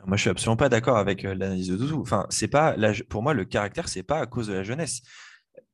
Moi, 0.06 0.16
je 0.16 0.22
suis 0.22 0.30
absolument 0.30 0.56
pas 0.56 0.70
d'accord 0.70 0.96
avec 0.96 1.24
l'analyse 1.24 1.68
de 1.68 1.76
Doudou. 1.76 2.00
Enfin, 2.00 2.26
c'est 2.30 2.48
pas 2.48 2.74
pour 3.10 3.22
moi 3.22 3.34
le 3.34 3.44
caractère, 3.44 3.88
c'est 3.88 4.02
pas 4.02 4.20
à 4.20 4.26
cause 4.26 4.46
de 4.46 4.54
la 4.54 4.62
jeunesse. 4.62 5.02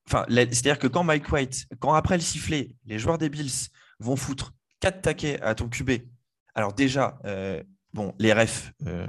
C'est-à-dire 0.08 0.78
que 0.78 0.86
quand 0.86 1.04
Mike 1.04 1.30
White, 1.30 1.66
quand 1.78 1.94
après 1.94 2.16
le 2.16 2.22
sifflet, 2.22 2.74
les 2.84 2.98
joueurs 2.98 3.18
des 3.18 3.28
Bills 3.28 3.68
vont 3.98 4.16
foutre 4.16 4.52
quatre 4.80 5.02
taquets 5.02 5.40
à 5.42 5.54
ton 5.54 5.68
QB, 5.68 5.90
alors 6.54 6.72
déjà, 6.72 7.18
euh, 7.24 7.62
bon, 7.92 8.14
les 8.18 8.32
refs, 8.32 8.72
euh, 8.86 9.06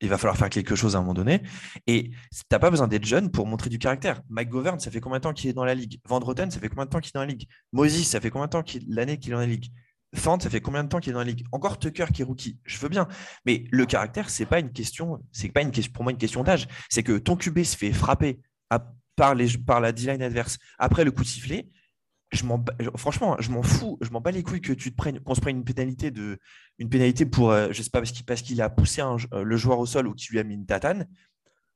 il 0.00 0.08
va 0.08 0.16
falloir 0.16 0.36
faire 0.36 0.48
quelque 0.48 0.76
chose 0.76 0.94
à 0.94 0.98
un 0.98 1.02
moment 1.02 1.14
donné. 1.14 1.42
Et 1.86 2.10
tu 2.10 2.42
n'as 2.50 2.58
pas 2.58 2.70
besoin 2.70 2.88
d'être 2.88 3.04
jeune 3.04 3.30
pour 3.30 3.46
montrer 3.46 3.68
du 3.68 3.78
caractère. 3.78 4.22
Mike 4.28 4.48
Govern, 4.48 4.78
ça 4.78 4.90
fait 4.90 5.00
combien 5.00 5.18
de 5.18 5.24
temps 5.24 5.32
qu'il 5.32 5.50
est 5.50 5.54
dans 5.54 5.64
la 5.64 5.74
ligue? 5.74 6.00
Van 6.06 6.20
Roten, 6.20 6.50
ça 6.50 6.60
fait 6.60 6.68
combien 6.68 6.84
de 6.84 6.90
temps 6.90 7.00
qu'il 7.00 7.10
est 7.10 7.14
dans 7.14 7.20
la 7.20 7.26
ligue? 7.26 7.48
Moses, 7.72 8.04
ça 8.04 8.20
fait 8.20 8.30
combien 8.30 8.46
de 8.46 8.50
temps 8.50 8.62
qu'il 8.62 8.84
l'année 8.88 9.18
qu'il 9.18 9.30
est 9.30 9.34
dans 9.34 9.40
la 9.40 9.46
ligue? 9.46 9.72
Fant, 10.14 10.40
ça 10.40 10.48
fait 10.48 10.60
combien 10.60 10.84
de 10.84 10.88
temps 10.88 11.00
qu'il 11.00 11.10
est 11.10 11.14
dans 11.14 11.18
la 11.18 11.24
ligue? 11.24 11.44
Encore 11.52 11.78
Tucker 11.78 12.06
qui 12.14 12.22
est 12.22 12.24
rookie, 12.24 12.58
je 12.64 12.78
veux 12.78 12.88
bien. 12.88 13.08
Mais 13.44 13.64
le 13.70 13.84
caractère, 13.84 14.30
c'est 14.30 14.46
pas 14.46 14.60
une 14.60 14.72
question, 14.72 15.22
c'est 15.32 15.50
pas 15.50 15.62
une 15.62 15.70
question, 15.70 15.92
pour 15.92 16.04
moi 16.04 16.12
une 16.12 16.18
question 16.18 16.42
d'âge. 16.44 16.66
C'est 16.88 17.02
que 17.02 17.18
ton 17.18 17.36
QB 17.36 17.62
se 17.64 17.76
fait 17.76 17.92
frapper 17.92 18.38
à 18.70 18.78
par, 19.18 19.80
la 19.80 19.92
D-line 19.92 20.22
adverse 20.22 20.58
après 20.78 21.04
le 21.04 21.10
coup 21.10 21.22
de 21.22 21.28
sifflet, 21.28 21.68
franchement, 22.96 23.36
je 23.40 23.50
m'en 23.50 23.62
fous, 23.62 23.98
je 24.00 24.10
m'en 24.10 24.20
bats 24.20 24.30
les 24.30 24.42
couilles 24.42 24.60
que 24.60 24.72
tu 24.72 24.90
te 24.90 24.96
prennes, 24.96 25.20
qu'on 25.20 25.34
se 25.34 25.40
prenne 25.40 25.56
une 25.56 25.64
pénalité 25.64 27.26
pour, 27.26 27.50
euh, 27.50 27.68
je 27.70 27.82
sais 27.82 27.90
pas 27.90 28.02
parce 28.26 28.42
qu'il 28.42 28.62
a 28.62 28.70
poussé 28.70 29.02
euh, 29.02 29.44
le 29.44 29.56
joueur 29.56 29.78
au 29.78 29.86
sol 29.86 30.06
ou 30.06 30.14
qu'il 30.14 30.32
lui 30.32 30.38
a 30.38 30.44
mis 30.44 30.54
une 30.54 30.66
tatane. 30.66 31.06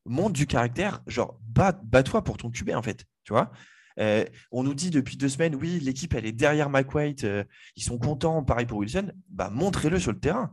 Montre 0.05 0.33
du 0.33 0.47
caractère, 0.47 1.01
genre 1.07 1.39
bats, 1.43 1.73
toi 2.03 2.25
pour 2.25 2.37
ton 2.37 2.51
QB 2.51 2.71
en 2.71 2.83
fait, 2.83 3.05
tu. 3.25 3.33
Euh, 3.99 4.25
on 4.51 4.63
nous 4.63 4.75
dit 4.75 4.91
depuis 4.91 5.17
deux 5.17 5.29
semaines, 5.29 5.55
oui, 5.55 5.79
l'équipe 5.81 6.15
elle 6.15 6.27
est 6.27 6.33
derrière 6.33 6.71
Mike 6.71 6.95
White, 6.95 7.27
ils 7.77 7.83
sont 7.83 7.99
contents, 7.99 8.43
pareil 8.43 8.67
pour 8.67 8.79
Wilson. 8.79 9.13
Bah 9.29 9.51
montrez-le 9.51 10.01
sur 10.01 10.13
le 10.13 10.19
terrain. 10.19 10.53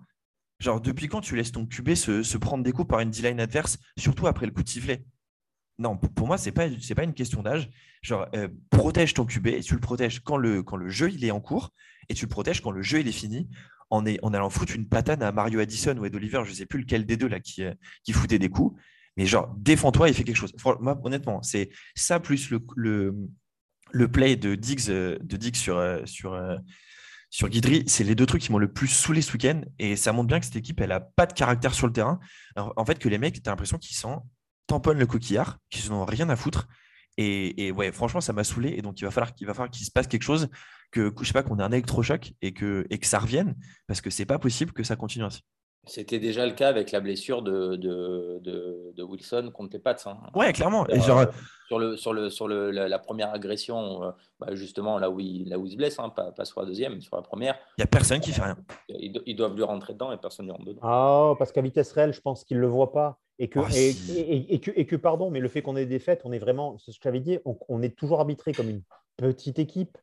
Genre 0.60 0.82
depuis 0.82 1.08
quand 1.08 1.22
tu 1.22 1.36
laisses 1.36 1.54
ton 1.54 1.66
QB 1.66 1.96
se, 1.96 2.22
se 2.22 2.38
prendre 2.38 2.64
des 2.64 2.74
coups 2.74 2.90
par 2.90 3.00
une 3.00 3.10
D-line 3.10 3.40
adverse, 3.40 3.80
surtout 3.98 4.28
après 4.28 4.46
le 4.46 4.52
coup 4.52 4.62
de 4.62 4.70
sifflet? 4.70 5.06
Non, 5.80 5.96
pour 5.96 6.28
moi, 6.28 6.38
ce 6.38 6.50
n'est 6.50 6.52
pas, 6.96 7.04
une 7.04 7.14
question 7.14 7.42
d'âge. 7.42 7.70
Genre, 8.02 8.28
euh, 8.36 8.50
protège 8.70 9.14
ton 9.14 9.26
QB 9.26 9.48
et 9.48 9.62
tu 9.62 9.74
le 9.74 9.80
protèges 9.80 10.20
quand 10.20 10.36
le, 10.36 10.64
jeu 10.88 11.10
est 11.10 11.32
en 11.32 11.40
cours 11.40 11.74
et 12.10 12.14
tu 12.14 12.26
le 12.26 12.30
protèges 12.30 12.62
quand 12.62 12.72
le 12.72 12.82
jeu 12.82 13.00
est 13.00 13.12
fini 13.12 13.50
en, 13.90 14.04
en 14.22 14.34
allant 14.34 14.50
foutre 14.50 14.76
une 14.76 14.88
patane 14.88 15.24
à 15.24 15.32
Mario 15.32 15.62
Addison 15.62 15.96
ou 15.98 16.06
Ed 16.06 16.14
Oliver, 16.14 16.42
je 16.44 16.50
ne 16.50 16.56
sais 16.56 16.66
plus 16.66 16.82
lequel 16.82 17.06
des 17.06 17.16
deux 17.16 17.30
qui, 17.40 17.64
euh, 17.64 17.74
qui 18.04 18.12
foutait 18.12 18.40
des 18.40 18.50
coups. 18.50 18.78
Mais 19.16 19.26
genre, 19.26 19.54
défends-toi 19.58 20.10
et 20.10 20.14
fais 20.14 20.26
quelque 20.26 20.36
chose. 20.36 20.54
Moi, 20.82 21.00
honnêtement, 21.04 21.42
c'est 21.42 21.70
ça 21.96 22.20
plus 22.20 22.52
le, 22.76 24.08
play 24.12 24.36
de 24.36 24.56
Diggs, 24.56 24.90
euh, 24.90 25.18
sur 26.06 27.48
Guidry, 27.48 27.84
c'est 27.88 28.04
les 28.04 28.16
deux 28.16 28.26
trucs 28.26 28.42
qui 28.42 28.52
m'ont 28.52 28.58
le 28.58 28.72
plus 28.72 28.88
saoulé 28.88 29.22
ce 29.22 29.32
week-end. 29.32 29.62
Et 29.78 29.96
ça 29.96 30.12
montre 30.12 30.28
bien 30.28 30.42
que 30.42 30.46
cette 30.46 30.58
équipe, 30.58 30.82
elle 30.82 30.90
n'a 30.90 31.00
pas 31.00 31.26
de 31.26 31.34
caractère 31.34 31.74
sur 31.74 31.88
le 31.88 31.94
terrain. 31.94 32.20
en 32.58 32.86
fait, 32.86 33.00
que 33.00 33.08
les 33.08 33.18
mecs, 33.18 33.42
tu 33.42 33.48
as 33.48 33.52
l'impression 33.52 33.78
qu'ils 33.78 33.96
sont 33.96 34.24
tamponnent 34.70 35.00
le 35.00 35.06
coquillard, 35.06 35.58
qui 35.70 35.90
n'ont 35.90 36.06
rien 36.06 36.30
à 36.30 36.36
foutre. 36.36 36.68
Et, 37.18 37.72
ouais, 37.74 37.92
franchement, 37.92 38.22
ça 38.22 38.32
m'a 38.32 38.46
saoulé. 38.46 38.70
Et 38.78 38.82
donc, 38.82 39.02
il 39.02 39.04
va 39.04 39.12
falloir 39.12 39.34
qu'il 39.36 39.46
va 39.46 39.54
falloir 39.54 39.70
qu'il 39.70 39.86
se 39.86 39.92
passe 39.92 40.08
quelque 40.08 40.24
chose, 40.24 40.48
que 40.92 41.14
je 41.20 41.26
sais 41.26 41.34
pas, 41.34 41.44
qu'on 41.44 41.60
ait 41.60 41.64
un 41.64 41.72
électrochoc 41.72 42.34
et 42.42 42.54
que, 42.54 42.88
et 42.90 42.98
que 42.98 43.06
ça 43.06 43.20
revienne, 43.20 43.56
parce 43.88 44.00
que 44.00 44.10
c'est 44.10 44.26
pas 44.26 44.40
possible 44.40 44.72
que 44.72 44.84
ça 44.84 44.96
continue 44.96 45.26
ainsi. 45.26 45.42
C'était 45.86 46.20
déjà 46.20 46.46
le 46.46 46.52
cas 46.52 46.70
avec 46.70 46.92
la 46.92 47.00
blessure 47.00 47.42
de, 47.42 47.76
de, 47.76 48.40
de, 48.42 49.04
Wilson 49.04 49.50
contre 49.54 49.74
les 49.74 49.80
Pats. 49.80 49.96
Hein. 50.06 50.18
Ouais, 50.36 50.54
clairement. 50.54 50.86
Euh, 50.90 51.00
genre... 51.00 51.26
Sur, 51.68 51.80
le, 51.80 51.98
sur, 51.98 52.14
le, 52.14 52.30
sur 52.30 52.48
le, 52.48 52.72
la, 52.72 53.00
première 53.00 53.32
agression, 53.32 54.04
euh, 54.04 54.12
bah, 54.40 54.48
justement, 54.54 54.98
là 54.98 55.10
où, 55.10 55.20
il, 55.20 55.50
là 55.50 55.60
où 55.60 55.66
il 55.66 55.72
se 55.72 55.78
blesse, 55.78 56.00
hein, 56.00 56.10
pas, 56.10 56.32
pas, 56.32 56.46
sur 56.46 56.62
la 56.62 56.68
deuxième, 56.68 56.96
mais 56.96 57.02
sur 57.02 57.16
la 57.16 57.22
première. 57.22 57.56
Il 57.78 57.82
n'y 57.82 57.84
a 57.84 57.88
personne 57.88 58.20
qui 58.20 58.32
fait 58.32 58.42
rien. 58.42 58.58
Ils, 58.90 59.36
doivent 59.36 59.56
lui 59.56 59.64
rentrer 59.64 59.94
dedans 59.94 60.12
et 60.12 60.18
personne 60.18 60.48
ne 60.48 60.52
rentre 60.52 60.66
dedans. 60.66 60.82
Ah, 60.84 61.34
parce 61.38 61.52
qu'à 61.52 61.62
vitesse 61.62 61.92
réelle, 61.92 62.14
je 62.14 62.22
pense 62.22 62.44
qu'il 62.44 62.58
ne 62.58 62.62
le 62.62 62.68
voit 62.68 62.92
pas. 62.92 63.20
Et 63.38 63.48
que, 63.48 63.60
ah, 63.60 63.70
et, 63.74 64.54
et, 64.54 64.60
que, 64.60 64.72
et, 64.76 64.86
que, 64.86 64.96
pardon, 64.96 65.32
mais 65.32 65.40
le 65.40 65.48
fait 65.48 65.62
qu'on 65.62 65.78
ait 65.78 65.86
des 65.86 65.98
défaites, 65.98 66.22
on 66.26 66.32
est 66.32 66.40
vraiment, 66.40 66.78
c'est 66.78 66.92
ce 66.92 66.98
que 66.98 67.04
j'avais 67.04 67.22
dit, 67.22 67.40
on, 67.46 67.82
est 67.82 67.96
toujours 67.96 68.20
arbitré 68.20 68.52
comme 68.52 68.70
une 68.70 68.82
petite 69.16 69.60
équipe. 69.60 69.98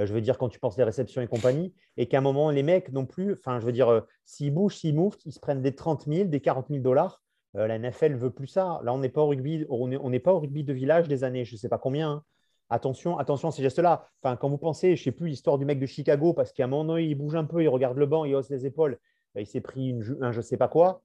Euh, 0.00 0.06
je 0.06 0.12
veux 0.12 0.20
dire, 0.20 0.38
quand 0.38 0.48
tu 0.48 0.58
penses 0.58 0.76
les 0.76 0.84
réceptions 0.84 1.20
et 1.22 1.26
compagnie, 1.26 1.74
et 1.96 2.06
qu'à 2.06 2.18
un 2.18 2.22
moment, 2.22 2.50
les 2.50 2.62
mecs 2.62 2.92
non 2.92 3.06
plus, 3.06 3.34
enfin, 3.34 3.60
je 3.60 3.66
veux 3.66 3.72
dire, 3.72 3.88
euh, 3.90 4.00
s'ils 4.24 4.52
bougent, 4.52 4.76
s'ils 4.76 4.94
mouvent, 4.94 5.16
ils 5.24 5.32
se 5.32 5.40
prennent 5.40 5.62
des 5.62 5.74
30 5.74 6.06
000, 6.06 6.28
des 6.28 6.40
40 6.40 6.68
000 6.68 6.80
dollars. 6.80 7.22
Euh, 7.56 7.66
la 7.66 7.78
NFL 7.78 8.14
veut 8.14 8.30
plus 8.30 8.46
ça. 8.46 8.80
Là, 8.82 8.94
on 8.94 8.98
n'est 8.98 9.10
pas 9.10 9.22
au 9.22 9.28
rugby, 9.28 9.66
on 9.68 10.10
n'est 10.10 10.20
pas 10.20 10.32
au 10.32 10.40
rugby 10.40 10.64
de 10.64 10.72
village 10.72 11.08
des 11.08 11.24
années, 11.24 11.44
je 11.44 11.54
ne 11.54 11.58
sais 11.58 11.68
pas 11.68 11.78
combien. 11.78 12.10
Hein. 12.10 12.24
Attention, 12.70 13.18
attention 13.18 13.48
à 13.48 13.50
ces 13.52 13.62
gestes-là. 13.62 14.08
Enfin, 14.22 14.36
quand 14.36 14.48
vous 14.48 14.56
pensez, 14.56 14.96
je 14.96 15.02
ne 15.02 15.04
sais 15.04 15.12
plus 15.12 15.28
l'histoire 15.28 15.58
du 15.58 15.66
mec 15.66 15.78
de 15.78 15.86
Chicago, 15.86 16.32
parce 16.32 16.52
qu'à 16.52 16.64
un 16.64 16.68
moment, 16.68 16.96
il 16.96 17.14
bouge 17.14 17.34
un 17.34 17.44
peu, 17.44 17.62
il 17.62 17.68
regarde 17.68 17.98
le 17.98 18.06
banc, 18.06 18.24
il 18.24 18.34
hausse 18.34 18.48
les 18.48 18.64
épaules, 18.64 18.98
il 19.36 19.46
s'est 19.46 19.60
pris 19.60 19.90
une, 19.90 20.18
un 20.22 20.32
je 20.32 20.38
ne 20.38 20.42
sais 20.42 20.56
pas 20.56 20.68
quoi 20.68 21.02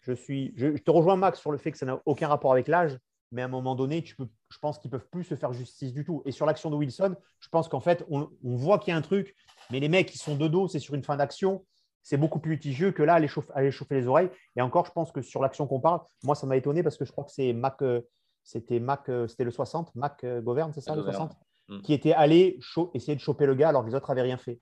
je, 0.00 0.12
suis, 0.12 0.52
je, 0.56 0.68
te 0.68 0.90
rejoins, 0.90 1.16
Max, 1.16 1.40
sur 1.40 1.50
le 1.50 1.58
fait 1.58 1.72
que 1.72 1.78
ça 1.78 1.86
n'a 1.86 2.00
aucun 2.06 2.28
rapport 2.28 2.52
avec 2.52 2.68
l'âge, 2.68 2.98
mais 3.32 3.42
à 3.42 3.46
un 3.46 3.48
moment 3.48 3.74
donné, 3.74 4.02
tu 4.02 4.14
peux, 4.16 4.28
je 4.50 4.58
pense 4.58 4.78
qu'ils 4.78 4.90
ne 4.90 4.98
peuvent 4.98 5.08
plus 5.10 5.24
se 5.24 5.34
faire 5.34 5.52
justice 5.52 5.92
du 5.92 6.04
tout. 6.04 6.22
Et 6.24 6.32
sur 6.32 6.46
l'action 6.46 6.70
de 6.70 6.76
Wilson, 6.76 7.14
je 7.40 7.48
pense 7.48 7.68
qu'en 7.68 7.80
fait, 7.80 8.04
on, 8.08 8.28
voit 8.42 8.78
qu'il 8.78 8.92
y 8.92 8.94
a 8.94 8.96
un 8.96 9.02
truc, 9.02 9.34
mais 9.70 9.80
les 9.80 9.88
mecs, 9.88 10.08
qui 10.08 10.18
sont 10.18 10.36
de 10.36 10.48
dos, 10.48 10.68
c'est 10.68 10.78
sur 10.78 10.94
une 10.94 11.02
fin 11.02 11.16
d'action. 11.16 11.64
C'est 12.02 12.16
beaucoup 12.16 12.38
plus 12.38 12.52
litigieux 12.52 12.92
que 12.92 13.02
là, 13.02 13.14
aller 13.14 13.26
chauffer, 13.26 13.70
chauffer, 13.72 13.96
les 13.96 14.06
oreilles. 14.06 14.30
Et 14.54 14.62
encore, 14.62 14.86
je 14.86 14.92
pense 14.92 15.10
que 15.10 15.22
sur 15.22 15.42
l'action 15.42 15.66
qu'on 15.66 15.80
parle, 15.80 16.00
moi, 16.22 16.36
ça 16.36 16.46
m'a 16.46 16.56
étonné 16.56 16.84
parce 16.84 16.96
que 16.96 17.04
je 17.04 17.10
crois 17.10 17.24
que 17.24 17.32
c'est 17.32 17.52
Mac, 17.52 17.82
euh, 17.82 18.00
c'était 18.44 18.78
Mac, 18.78 19.08
euh, 19.08 19.26
c'était 19.26 19.42
le 19.42 19.50
60, 19.50 19.92
Mac 19.96 20.22
euh, 20.22 20.40
Govern, 20.40 20.72
c'est 20.72 20.80
ça, 20.80 20.94
le 20.94 21.02
60, 21.02 21.32
mm. 21.68 21.80
qui 21.80 21.92
était 21.92 22.12
allé 22.12 22.60
essayer 22.94 23.16
de 23.16 23.20
choper 23.20 23.46
le 23.46 23.56
gars 23.56 23.70
alors 23.70 23.82
que 23.82 23.88
les 23.88 23.94
autres 23.96 24.08
n'avaient 24.08 24.22
rien 24.22 24.36
fait. 24.36 24.60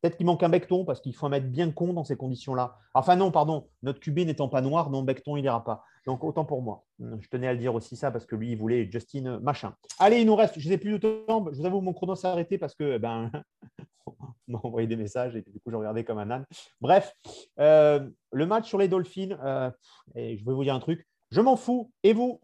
Peut-être 0.00 0.16
qu'il 0.16 0.26
manque 0.26 0.42
un 0.42 0.48
Becton 0.48 0.84
parce 0.84 1.00
qu'il 1.00 1.14
faut 1.14 1.28
mettre 1.28 1.46
bien 1.46 1.70
con 1.70 1.92
dans 1.92 2.04
ces 2.04 2.16
conditions-là. 2.16 2.78
Enfin, 2.94 3.16
non, 3.16 3.30
pardon, 3.30 3.68
notre 3.82 4.00
QB 4.00 4.20
n'étant 4.20 4.48
pas 4.48 4.62
noir, 4.62 4.90
non, 4.90 5.02
Becton, 5.02 5.36
il 5.36 5.42
n'ira 5.42 5.62
pas. 5.62 5.84
Donc, 6.06 6.24
autant 6.24 6.44
pour 6.44 6.62
moi. 6.62 6.84
Je 6.98 7.28
tenais 7.28 7.46
à 7.46 7.52
le 7.52 7.58
dire 7.58 7.74
aussi 7.74 7.96
ça 7.96 8.10
parce 8.10 8.24
que 8.24 8.34
lui, 8.34 8.52
il 8.52 8.56
voulait 8.56 8.90
Justin 8.90 9.26
euh, 9.26 9.40
machin. 9.40 9.74
Allez, 9.98 10.20
il 10.20 10.26
nous 10.26 10.36
reste, 10.36 10.58
je 10.58 10.68
n'ai 10.68 10.78
plus 10.78 10.92
de 10.92 10.98
temps. 10.98 11.46
Je 11.52 11.58
vous 11.58 11.66
avoue, 11.66 11.80
mon 11.80 11.92
chrono 11.92 12.14
s'est 12.14 12.28
arrêté 12.28 12.56
parce 12.56 12.74
que, 12.74 12.96
ben, 12.96 13.30
on 14.06 14.14
m'a 14.48 14.60
envoyé 14.62 14.86
des 14.86 14.96
messages 14.96 15.36
et 15.36 15.42
du 15.42 15.60
coup, 15.60 15.70
j'ai 15.70 15.76
regardé 15.76 16.04
comme 16.04 16.18
un 16.18 16.30
âne. 16.30 16.46
Bref, 16.80 17.14
euh, 17.58 18.08
le 18.32 18.46
match 18.46 18.68
sur 18.68 18.78
les 18.78 18.88
Dolphins, 18.88 19.36
euh, 19.44 19.70
et 20.14 20.38
je 20.38 20.44
vais 20.44 20.52
vous 20.52 20.64
dire 20.64 20.74
un 20.74 20.80
truc, 20.80 21.06
je 21.30 21.40
m'en 21.40 21.56
fous. 21.56 21.90
Et 22.02 22.14
vous? 22.14 22.40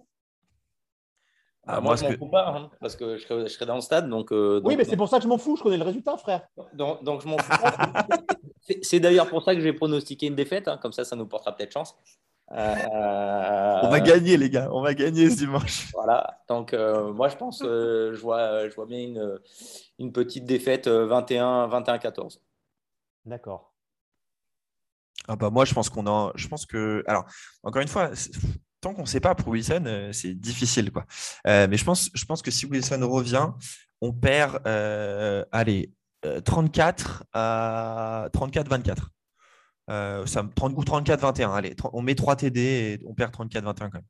Ah, 1.66 1.80
moi, 1.80 1.96
je 1.96 2.04
m'en 2.04 2.12
fous 2.12 2.28
pas, 2.28 2.48
hein, 2.48 2.70
parce 2.80 2.94
que 2.94 3.16
je 3.16 3.26
serai, 3.48 3.66
dans 3.66 3.74
le 3.74 3.80
stade. 3.80 4.08
Donc, 4.08 4.32
euh, 4.32 4.60
oui, 4.64 4.76
mais 4.76 4.84
c'est 4.84 4.96
pour 4.96 5.08
ça 5.08 5.16
que 5.16 5.24
je 5.24 5.28
m'en 5.28 5.38
fous. 5.38 5.56
Je 5.56 5.62
connais 5.62 5.76
le 5.76 5.84
résultat, 5.84 6.16
frère. 6.16 6.46
Donc, 6.72 7.02
donc 7.02 7.22
je 7.22 7.28
m'en 7.28 7.38
fous 7.38 7.60
pas. 7.60 8.06
c'est 8.82 9.00
d'ailleurs 9.00 9.28
pour 9.28 9.42
ça 9.42 9.54
que 9.54 9.60
j'ai 9.60 9.72
pronostiqué 9.72 10.26
une 10.26 10.36
défaite. 10.36 10.68
Hein, 10.68 10.78
comme 10.80 10.92
ça, 10.92 11.04
ça 11.04 11.16
nous 11.16 11.26
portera 11.26 11.56
peut-être 11.56 11.72
chance. 11.72 11.96
Euh... 12.52 13.80
On 13.82 13.88
va 13.88 13.98
gagner, 13.98 14.36
les 14.36 14.48
gars. 14.48 14.68
On 14.70 14.80
va 14.80 14.94
gagner 14.94 15.28
ce 15.28 15.38
dimanche. 15.38 15.90
Voilà. 15.94 16.40
Donc, 16.48 16.72
euh, 16.72 17.12
moi, 17.12 17.28
je 17.28 17.36
pense, 17.36 17.62
euh, 17.64 18.14
je, 18.14 18.20
vois, 18.20 18.68
je 18.68 18.74
vois 18.76 18.86
bien 18.86 19.00
une, 19.00 19.40
une 19.98 20.12
petite 20.12 20.44
défaite 20.44 20.86
21-14. 20.86 22.38
D'accord. 23.24 23.72
Ah 25.28 25.34
bah 25.34 25.50
moi, 25.50 25.64
je 25.64 25.74
pense 25.74 25.90
qu'on 25.90 26.06
a. 26.06 26.30
Je 26.36 26.46
pense 26.46 26.66
que. 26.66 27.02
Alors, 27.08 27.24
encore 27.64 27.82
une 27.82 27.88
fois, 27.88 28.10
tant 28.80 28.94
qu'on 28.94 29.02
ne 29.02 29.06
sait 29.06 29.20
pas 29.20 29.34
pour 29.34 29.48
Wilson, 29.48 29.84
euh, 29.86 30.12
c'est 30.12 30.34
difficile. 30.34 30.90
Quoi. 30.90 31.06
Euh, 31.46 31.66
mais 31.68 31.76
je 31.76 31.84
pense, 31.84 32.10
je 32.14 32.24
pense 32.24 32.42
que 32.42 32.50
si 32.50 32.66
Wilson 32.66 33.00
revient, 33.08 33.50
on 34.00 34.12
perd 34.12 34.60
euh, 34.66 35.44
allez, 35.52 35.92
34 36.44 37.24
à 37.32 38.28
34-24. 38.32 40.26
ça, 40.26 40.48
30, 40.54 40.74
ou 40.76 40.82
34-21. 40.82 41.54
Allez, 41.54 41.76
on 41.92 42.02
met 42.02 42.14
3 42.14 42.36
TD 42.36 42.60
et 42.60 43.00
on 43.06 43.14
perd 43.14 43.32
34-21 43.34 43.74
quand 43.74 43.94
même. 43.94 44.02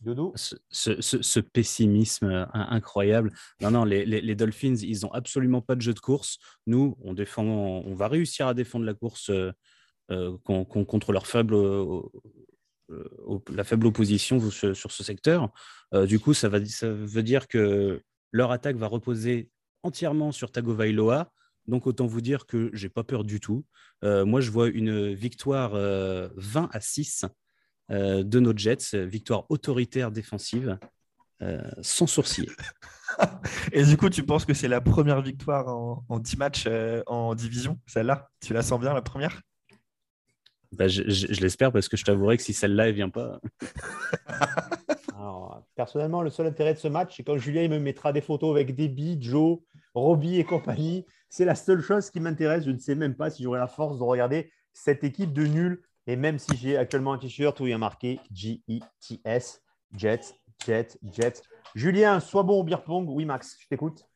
Dodo 0.00 0.32
ce, 0.36 1.40
pessimisme 1.40 2.46
incroyable. 2.54 3.32
Non, 3.60 3.72
non, 3.72 3.84
les, 3.84 4.34
Dolphins, 4.36 4.76
ils 4.76 5.00
n'ont 5.02 5.10
absolument 5.10 5.60
pas 5.60 5.74
de 5.74 5.82
jeu 5.82 5.92
de 5.92 5.98
course. 5.98 6.38
Nous, 6.68 6.96
on, 7.02 7.14
défend, 7.14 7.42
on 7.42 7.94
va 7.96 8.06
réussir 8.06 8.46
à 8.46 8.54
défendre 8.54 8.84
la 8.84 8.94
course 8.94 9.32
contre 10.06 11.12
leur 11.12 11.26
faible 11.26 11.56
la 13.50 13.64
faible 13.64 13.86
opposition 13.86 14.50
sur, 14.50 14.92
ce 14.92 15.02
secteur. 15.02 15.50
Euh, 15.94 16.06
du 16.06 16.18
coup, 16.18 16.34
ça, 16.34 16.48
veut 16.48 17.22
dire 17.22 17.48
que 17.48 18.02
leur 18.32 18.50
attaque 18.50 18.76
va 18.76 18.86
reposer 18.86 19.50
entièrement 19.82 20.32
sur 20.32 20.50
Tagovailoa. 20.50 21.30
Donc, 21.66 21.86
autant 21.86 22.06
vous 22.06 22.20
dire 22.20 22.46
que 22.46 22.70
j'ai 22.72 22.88
pas 22.88 23.04
peur 23.04 23.24
du 23.24 23.40
tout. 23.40 23.64
Euh, 24.04 24.24
moi, 24.24 24.40
je 24.40 24.50
vois 24.50 24.68
une 24.68 25.12
victoire 25.12 25.72
20 25.72 26.70
à 26.72 26.80
6 26.80 27.26
de 27.90 28.40
nos 28.40 28.56
Jets, 28.56 29.06
victoire 29.06 29.46
autoritaire 29.50 30.10
défensive, 30.10 30.78
sans 31.82 32.06
sourciller. 32.06 32.50
Et 33.72 33.84
du 33.84 33.96
coup, 33.96 34.10
tu 34.10 34.22
penses 34.22 34.44
que 34.44 34.54
c'est 34.54 34.68
la 34.68 34.80
première 34.80 35.22
victoire 35.22 35.68
en, 35.68 36.04
en 36.08 36.18
10 36.18 36.36
matchs 36.36 36.68
en 37.06 37.34
division, 37.34 37.78
celle-là? 37.86 38.28
Tu 38.40 38.52
la 38.52 38.62
sens 38.62 38.80
bien, 38.80 38.92
la 38.92 39.02
première? 39.02 39.40
Bah, 40.72 40.88
je, 40.88 41.02
l'espère 41.40 41.72
parce 41.72 41.88
que 41.88 41.96
je 41.96 42.04
t'avouerai 42.04 42.36
que 42.36 42.42
si 42.42 42.52
celle-là, 42.52 42.88
elle 42.88 42.94
vient 42.94 43.08
pas. 43.08 43.40
personnellement, 45.74 46.22
le 46.22 46.30
seul 46.30 46.46
intérêt 46.46 46.74
de 46.74 46.78
ce 46.78 46.88
match, 46.88 47.16
c'est 47.16 47.22
quand 47.22 47.38
Julien 47.38 47.68
me 47.68 47.78
mettra 47.78 48.12
des 48.12 48.20
photos 48.20 48.50
avec 48.50 48.74
Debbie, 48.74 49.16
Joe, 49.20 49.58
Robbie 49.94 50.38
et 50.38 50.44
compagnie. 50.44 51.06
C'est 51.28 51.44
la 51.44 51.54
seule 51.54 51.80
chose 51.82 52.10
qui 52.10 52.18
m'intéresse. 52.18 52.64
Je 52.64 52.70
ne 52.70 52.78
sais 52.78 52.96
même 52.96 53.14
pas 53.14 53.30
si 53.30 53.44
j'aurai 53.44 53.60
la 53.60 53.68
force 53.68 53.98
de 53.98 54.02
regarder 54.02 54.50
cette 54.72 55.04
équipe 55.04 55.32
de 55.32 55.46
nuls. 55.46 55.82
Et 56.08 56.16
même 56.16 56.38
si 56.38 56.56
j'ai 56.56 56.76
actuellement 56.76 57.12
un 57.12 57.18
t-shirt 57.18 57.60
où 57.60 57.66
il 57.66 57.70
y 57.70 57.74
a 57.74 57.78
marqué 57.78 58.18
G-E-T-S, 58.32 59.62
Jets, 59.92 60.34
Jets, 60.66 60.98
Jets. 61.12 61.42
Julien, 61.74 62.18
sois 62.18 62.42
bon 62.42 62.60
au 62.60 62.64
beer 62.64 62.82
pong. 62.82 63.08
Oui, 63.08 63.24
Max, 63.24 63.56
je 63.60 63.68
t'écoute. 63.68 64.07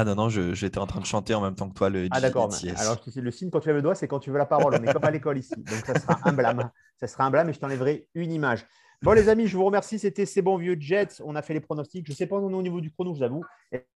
Ah 0.00 0.04
non, 0.06 0.14
non, 0.14 0.30
j'étais 0.30 0.78
en 0.78 0.86
train 0.86 1.00
de 1.00 1.04
chanter 1.04 1.34
en 1.34 1.42
même 1.42 1.54
temps 1.54 1.68
que 1.68 1.74
toi 1.74 1.90
le 1.90 2.08
Ah 2.10 2.22
d'accord. 2.22 2.48
Alors, 2.78 2.96
le 3.14 3.30
signe 3.30 3.50
quand 3.50 3.60
tu 3.60 3.68
lèves 3.68 3.76
le 3.76 3.82
doigt, 3.82 3.94
c'est 3.94 4.08
quand 4.08 4.18
tu 4.18 4.30
veux 4.30 4.38
la 4.38 4.46
parole. 4.46 4.74
On 4.80 4.82
est 4.82 4.90
comme 4.94 5.04
à 5.04 5.10
l'école 5.10 5.36
ici. 5.36 5.54
Donc, 5.56 5.84
ça 5.84 5.94
sera 6.00 6.18
un 6.24 6.32
blâme. 6.32 6.70
Ça 6.98 7.06
sera 7.06 7.24
un 7.24 7.30
blâme 7.30 7.50
et 7.50 7.52
je 7.52 7.58
t'enlèverai 7.58 8.08
une 8.14 8.32
image. 8.32 8.66
Bon, 9.02 9.12
les 9.12 9.28
amis, 9.28 9.46
je 9.46 9.58
vous 9.58 9.64
remercie. 9.66 9.98
C'était 9.98 10.24
ces 10.24 10.40
bons 10.40 10.56
vieux 10.56 10.74
Jets. 10.80 11.20
On 11.22 11.36
a 11.36 11.42
fait 11.42 11.52
les 11.52 11.60
pronostics. 11.60 12.06
Je 12.06 12.12
ne 12.12 12.16
sais 12.16 12.26
pas 12.26 12.36
où 12.36 12.46
on 12.46 12.50
est 12.50 12.54
au 12.54 12.62
niveau 12.62 12.80
du 12.80 12.90
chrono, 12.90 13.14
je 13.14 13.22
vous 13.26 13.44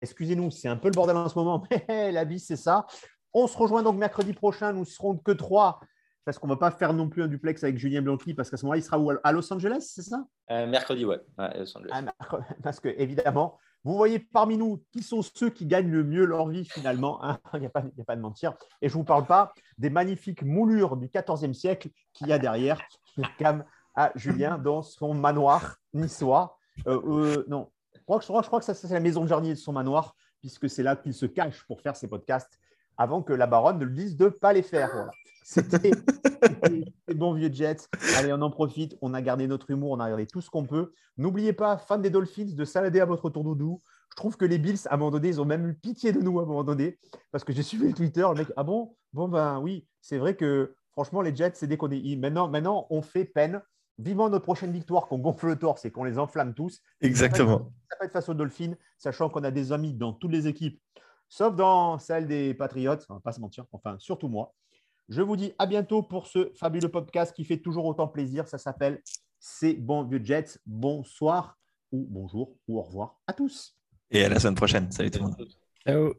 Excusez-nous, 0.01 0.51
c'est 0.51 0.67
un 0.67 0.75
peu 0.75 0.89
le 0.89 0.93
bordel 0.93 1.15
en 1.15 1.29
ce 1.29 1.39
moment, 1.39 1.63
mais 1.71 2.11
la 2.11 2.25
vie, 2.25 2.39
c'est 2.39 2.57
ça. 2.57 2.85
On 3.33 3.47
se 3.47 3.57
rejoint 3.57 3.81
donc 3.81 3.95
mercredi 3.95 4.33
prochain. 4.33 4.73
Nous 4.73 4.83
serons 4.83 5.15
que 5.15 5.31
trois 5.31 5.79
parce 6.25 6.37
qu'on 6.37 6.47
ne 6.47 6.53
va 6.53 6.57
pas 6.57 6.71
faire 6.71 6.93
non 6.93 7.07
plus 7.07 7.23
un 7.23 7.27
duplex 7.27 7.63
avec 7.63 7.77
Julien 7.77 8.01
Blanqui 8.01 8.33
parce 8.33 8.49
qu'à 8.49 8.57
ce 8.57 8.65
moment-là, 8.65 8.79
il 8.79 8.83
sera 8.83 8.99
où? 8.99 9.09
À 9.23 9.31
Los 9.31 9.51
Angeles, 9.53 9.91
c'est 9.93 10.01
ça? 10.01 10.25
Euh, 10.51 10.67
Mercredi, 10.67 11.05
ouais. 11.05 11.21
Los 11.37 11.77
Angeles. 11.77 11.91
Ah, 11.91 12.35
parce 12.61 12.81
que, 12.81 12.89
évidemment, 12.97 13.57
vous 13.83 13.95
voyez 13.97 14.19
parmi 14.19 14.57
nous 14.57 14.83
qui 14.91 15.03
sont 15.03 15.21
ceux 15.21 15.49
qui 15.49 15.65
gagnent 15.65 15.91
le 15.91 16.03
mieux 16.03 16.25
leur 16.25 16.47
vie 16.47 16.65
finalement. 16.65 17.23
Hein. 17.23 17.39
Il 17.55 17.59
n'y 17.59 17.65
a, 17.65 17.69
pas, 17.69 17.81
de 17.81 18.21
mentir. 18.21 18.53
Et 18.81 18.87
je 18.87 18.93
ne 18.93 18.99
vous 18.99 19.03
parle 19.03 19.25
pas 19.25 19.53
des 19.77 19.89
magnifiques 19.89 20.43
moulures 20.43 20.95
du 20.95 21.09
XIVe 21.09 21.53
siècle 21.53 21.89
qu'il 22.13 22.27
y 22.27 22.33
a 22.33 22.39
derrière 22.39 22.79
cam 23.37 23.65
à 23.95 24.11
Julien 24.15 24.57
dans 24.57 24.81
son 24.81 25.13
manoir 25.13 25.77
niçois. 25.93 26.57
Euh, 26.87 26.99
euh, 27.05 27.45
non, 27.47 27.69
je 27.95 28.01
crois, 28.01 28.19
je 28.41 28.47
crois, 28.47 28.59
que 28.59 28.65
ça, 28.65 28.73
c'est 28.73 28.87
la 28.89 28.99
maison 28.99 29.23
de 29.23 29.27
jardinier 29.27 29.53
de 29.53 29.59
son 29.59 29.73
manoir, 29.73 30.15
puisque 30.39 30.69
c'est 30.69 30.83
là 30.83 30.95
qu'il 30.95 31.13
se 31.13 31.25
cache 31.25 31.63
pour 31.67 31.81
faire 31.81 31.95
ses 31.95 32.07
podcasts 32.07 32.59
avant 32.97 33.21
que 33.21 33.33
la 33.33 33.47
baronne 33.47 33.79
ne 33.79 33.85
le 33.85 33.91
dise 33.91 34.17
de 34.17 34.25
ne 34.25 34.29
pas 34.29 34.53
les 34.53 34.61
faire. 34.61 34.89
Voilà. 34.93 35.11
C'était 35.43 35.91
bon 37.15 37.33
vieux 37.33 37.51
Jets. 37.51 37.87
Allez, 38.17 38.31
on 38.33 38.41
en 38.41 38.49
profite. 38.49 38.97
On 39.01 39.13
a 39.13 39.21
gardé 39.21 39.47
notre 39.47 39.69
humour, 39.69 39.91
on 39.91 39.99
a 39.99 40.07
gardé 40.07 40.25
tout 40.25 40.41
ce 40.41 40.49
qu'on 40.49 40.65
peut. 40.65 40.93
N'oubliez 41.17 41.53
pas, 41.53 41.77
fan 41.77 42.01
des 42.01 42.09
Dolphins, 42.09 42.53
de 42.53 42.65
salader 42.65 42.99
à 42.99 43.05
votre 43.05 43.29
tour 43.29 43.43
doudou. 43.43 43.81
Je 44.11 44.15
trouve 44.15 44.37
que 44.37 44.45
les 44.45 44.57
Bills, 44.57 44.79
à 44.89 44.93
un 44.93 44.97
moment 44.97 45.11
donné, 45.11 45.29
ils 45.29 45.41
ont 45.41 45.45
même 45.45 45.67
eu 45.67 45.73
pitié 45.73 46.11
de 46.13 46.21
nous 46.21 46.39
à 46.39 46.43
un 46.43 46.45
moment 46.45 46.63
donné. 46.63 46.97
Parce 47.31 47.43
que 47.43 47.51
j'ai 47.51 47.63
suivi 47.63 47.87
le 47.87 47.93
Twitter, 47.93 48.21
le 48.21 48.35
mec, 48.35 48.47
ah 48.55 48.63
bon? 48.63 48.95
Bon, 49.11 49.27
ben 49.27 49.59
oui, 49.59 49.87
c'est 50.01 50.17
vrai 50.17 50.35
que 50.35 50.75
franchement, 50.91 51.21
les 51.21 51.35
Jets, 51.35 51.53
c'est 51.55 51.67
déconné. 51.67 52.15
Maintenant, 52.15 52.47
maintenant, 52.47 52.87
on 52.89 53.01
fait 53.01 53.25
peine. 53.25 53.61
Vivant 53.99 54.27
notre 54.29 54.45
prochaine 54.45 54.71
victoire, 54.71 55.07
qu'on 55.07 55.19
gonfle 55.19 55.47
le 55.47 55.55
torse 55.55 55.85
et 55.85 55.91
qu'on 55.91 56.03
les 56.03 56.17
enflamme 56.17 56.55
tous. 56.55 56.81
Exactement. 57.01 57.71
Ça 57.89 57.97
va 57.99 58.05
être 58.05 58.11
face 58.11 58.27
aux 58.27 58.33
Dolphins, 58.33 58.73
sachant 58.97 59.29
qu'on 59.29 59.43
a 59.43 59.51
des 59.51 59.71
amis 59.71 59.93
dans 59.93 60.13
toutes 60.13 60.31
les 60.31 60.47
équipes, 60.47 60.81
sauf 61.33 61.55
dans 61.55 61.97
celle 61.97 62.27
des 62.27 62.53
Patriots, 62.53 62.99
on 63.09 63.15
va 63.15 63.19
pas 63.19 63.31
se 63.31 63.39
mentir, 63.39 63.65
enfin, 63.71 63.95
surtout 63.97 64.27
moi. 64.27 64.53
Je 65.09 65.21
vous 65.21 65.35
dis 65.35 65.51
à 65.57 65.65
bientôt 65.65 66.03
pour 66.03 66.27
ce 66.27 66.51
fabuleux 66.53 66.89
podcast 66.89 67.35
qui 67.35 67.43
fait 67.43 67.57
toujours 67.57 67.85
autant 67.85 68.07
plaisir. 68.07 68.47
Ça 68.47 68.59
s'appelle 68.59 69.01
C'est 69.39 69.73
bon 69.73 70.03
vieux 70.03 70.21
Jets. 70.23 70.59
Bonsoir 70.65 71.57
ou 71.91 72.05
bonjour 72.07 72.55
ou 72.67 72.77
au 72.77 72.83
revoir 72.83 73.19
à 73.25 73.33
tous. 73.33 73.75
Et 74.11 74.23
à 74.23 74.29
la 74.29 74.39
semaine 74.39 74.55
prochaine. 74.55 74.91
Salut 74.91 75.09
tout 75.09 75.19
le 75.19 75.25
monde. 75.25 75.47
Ciao. 75.85 76.13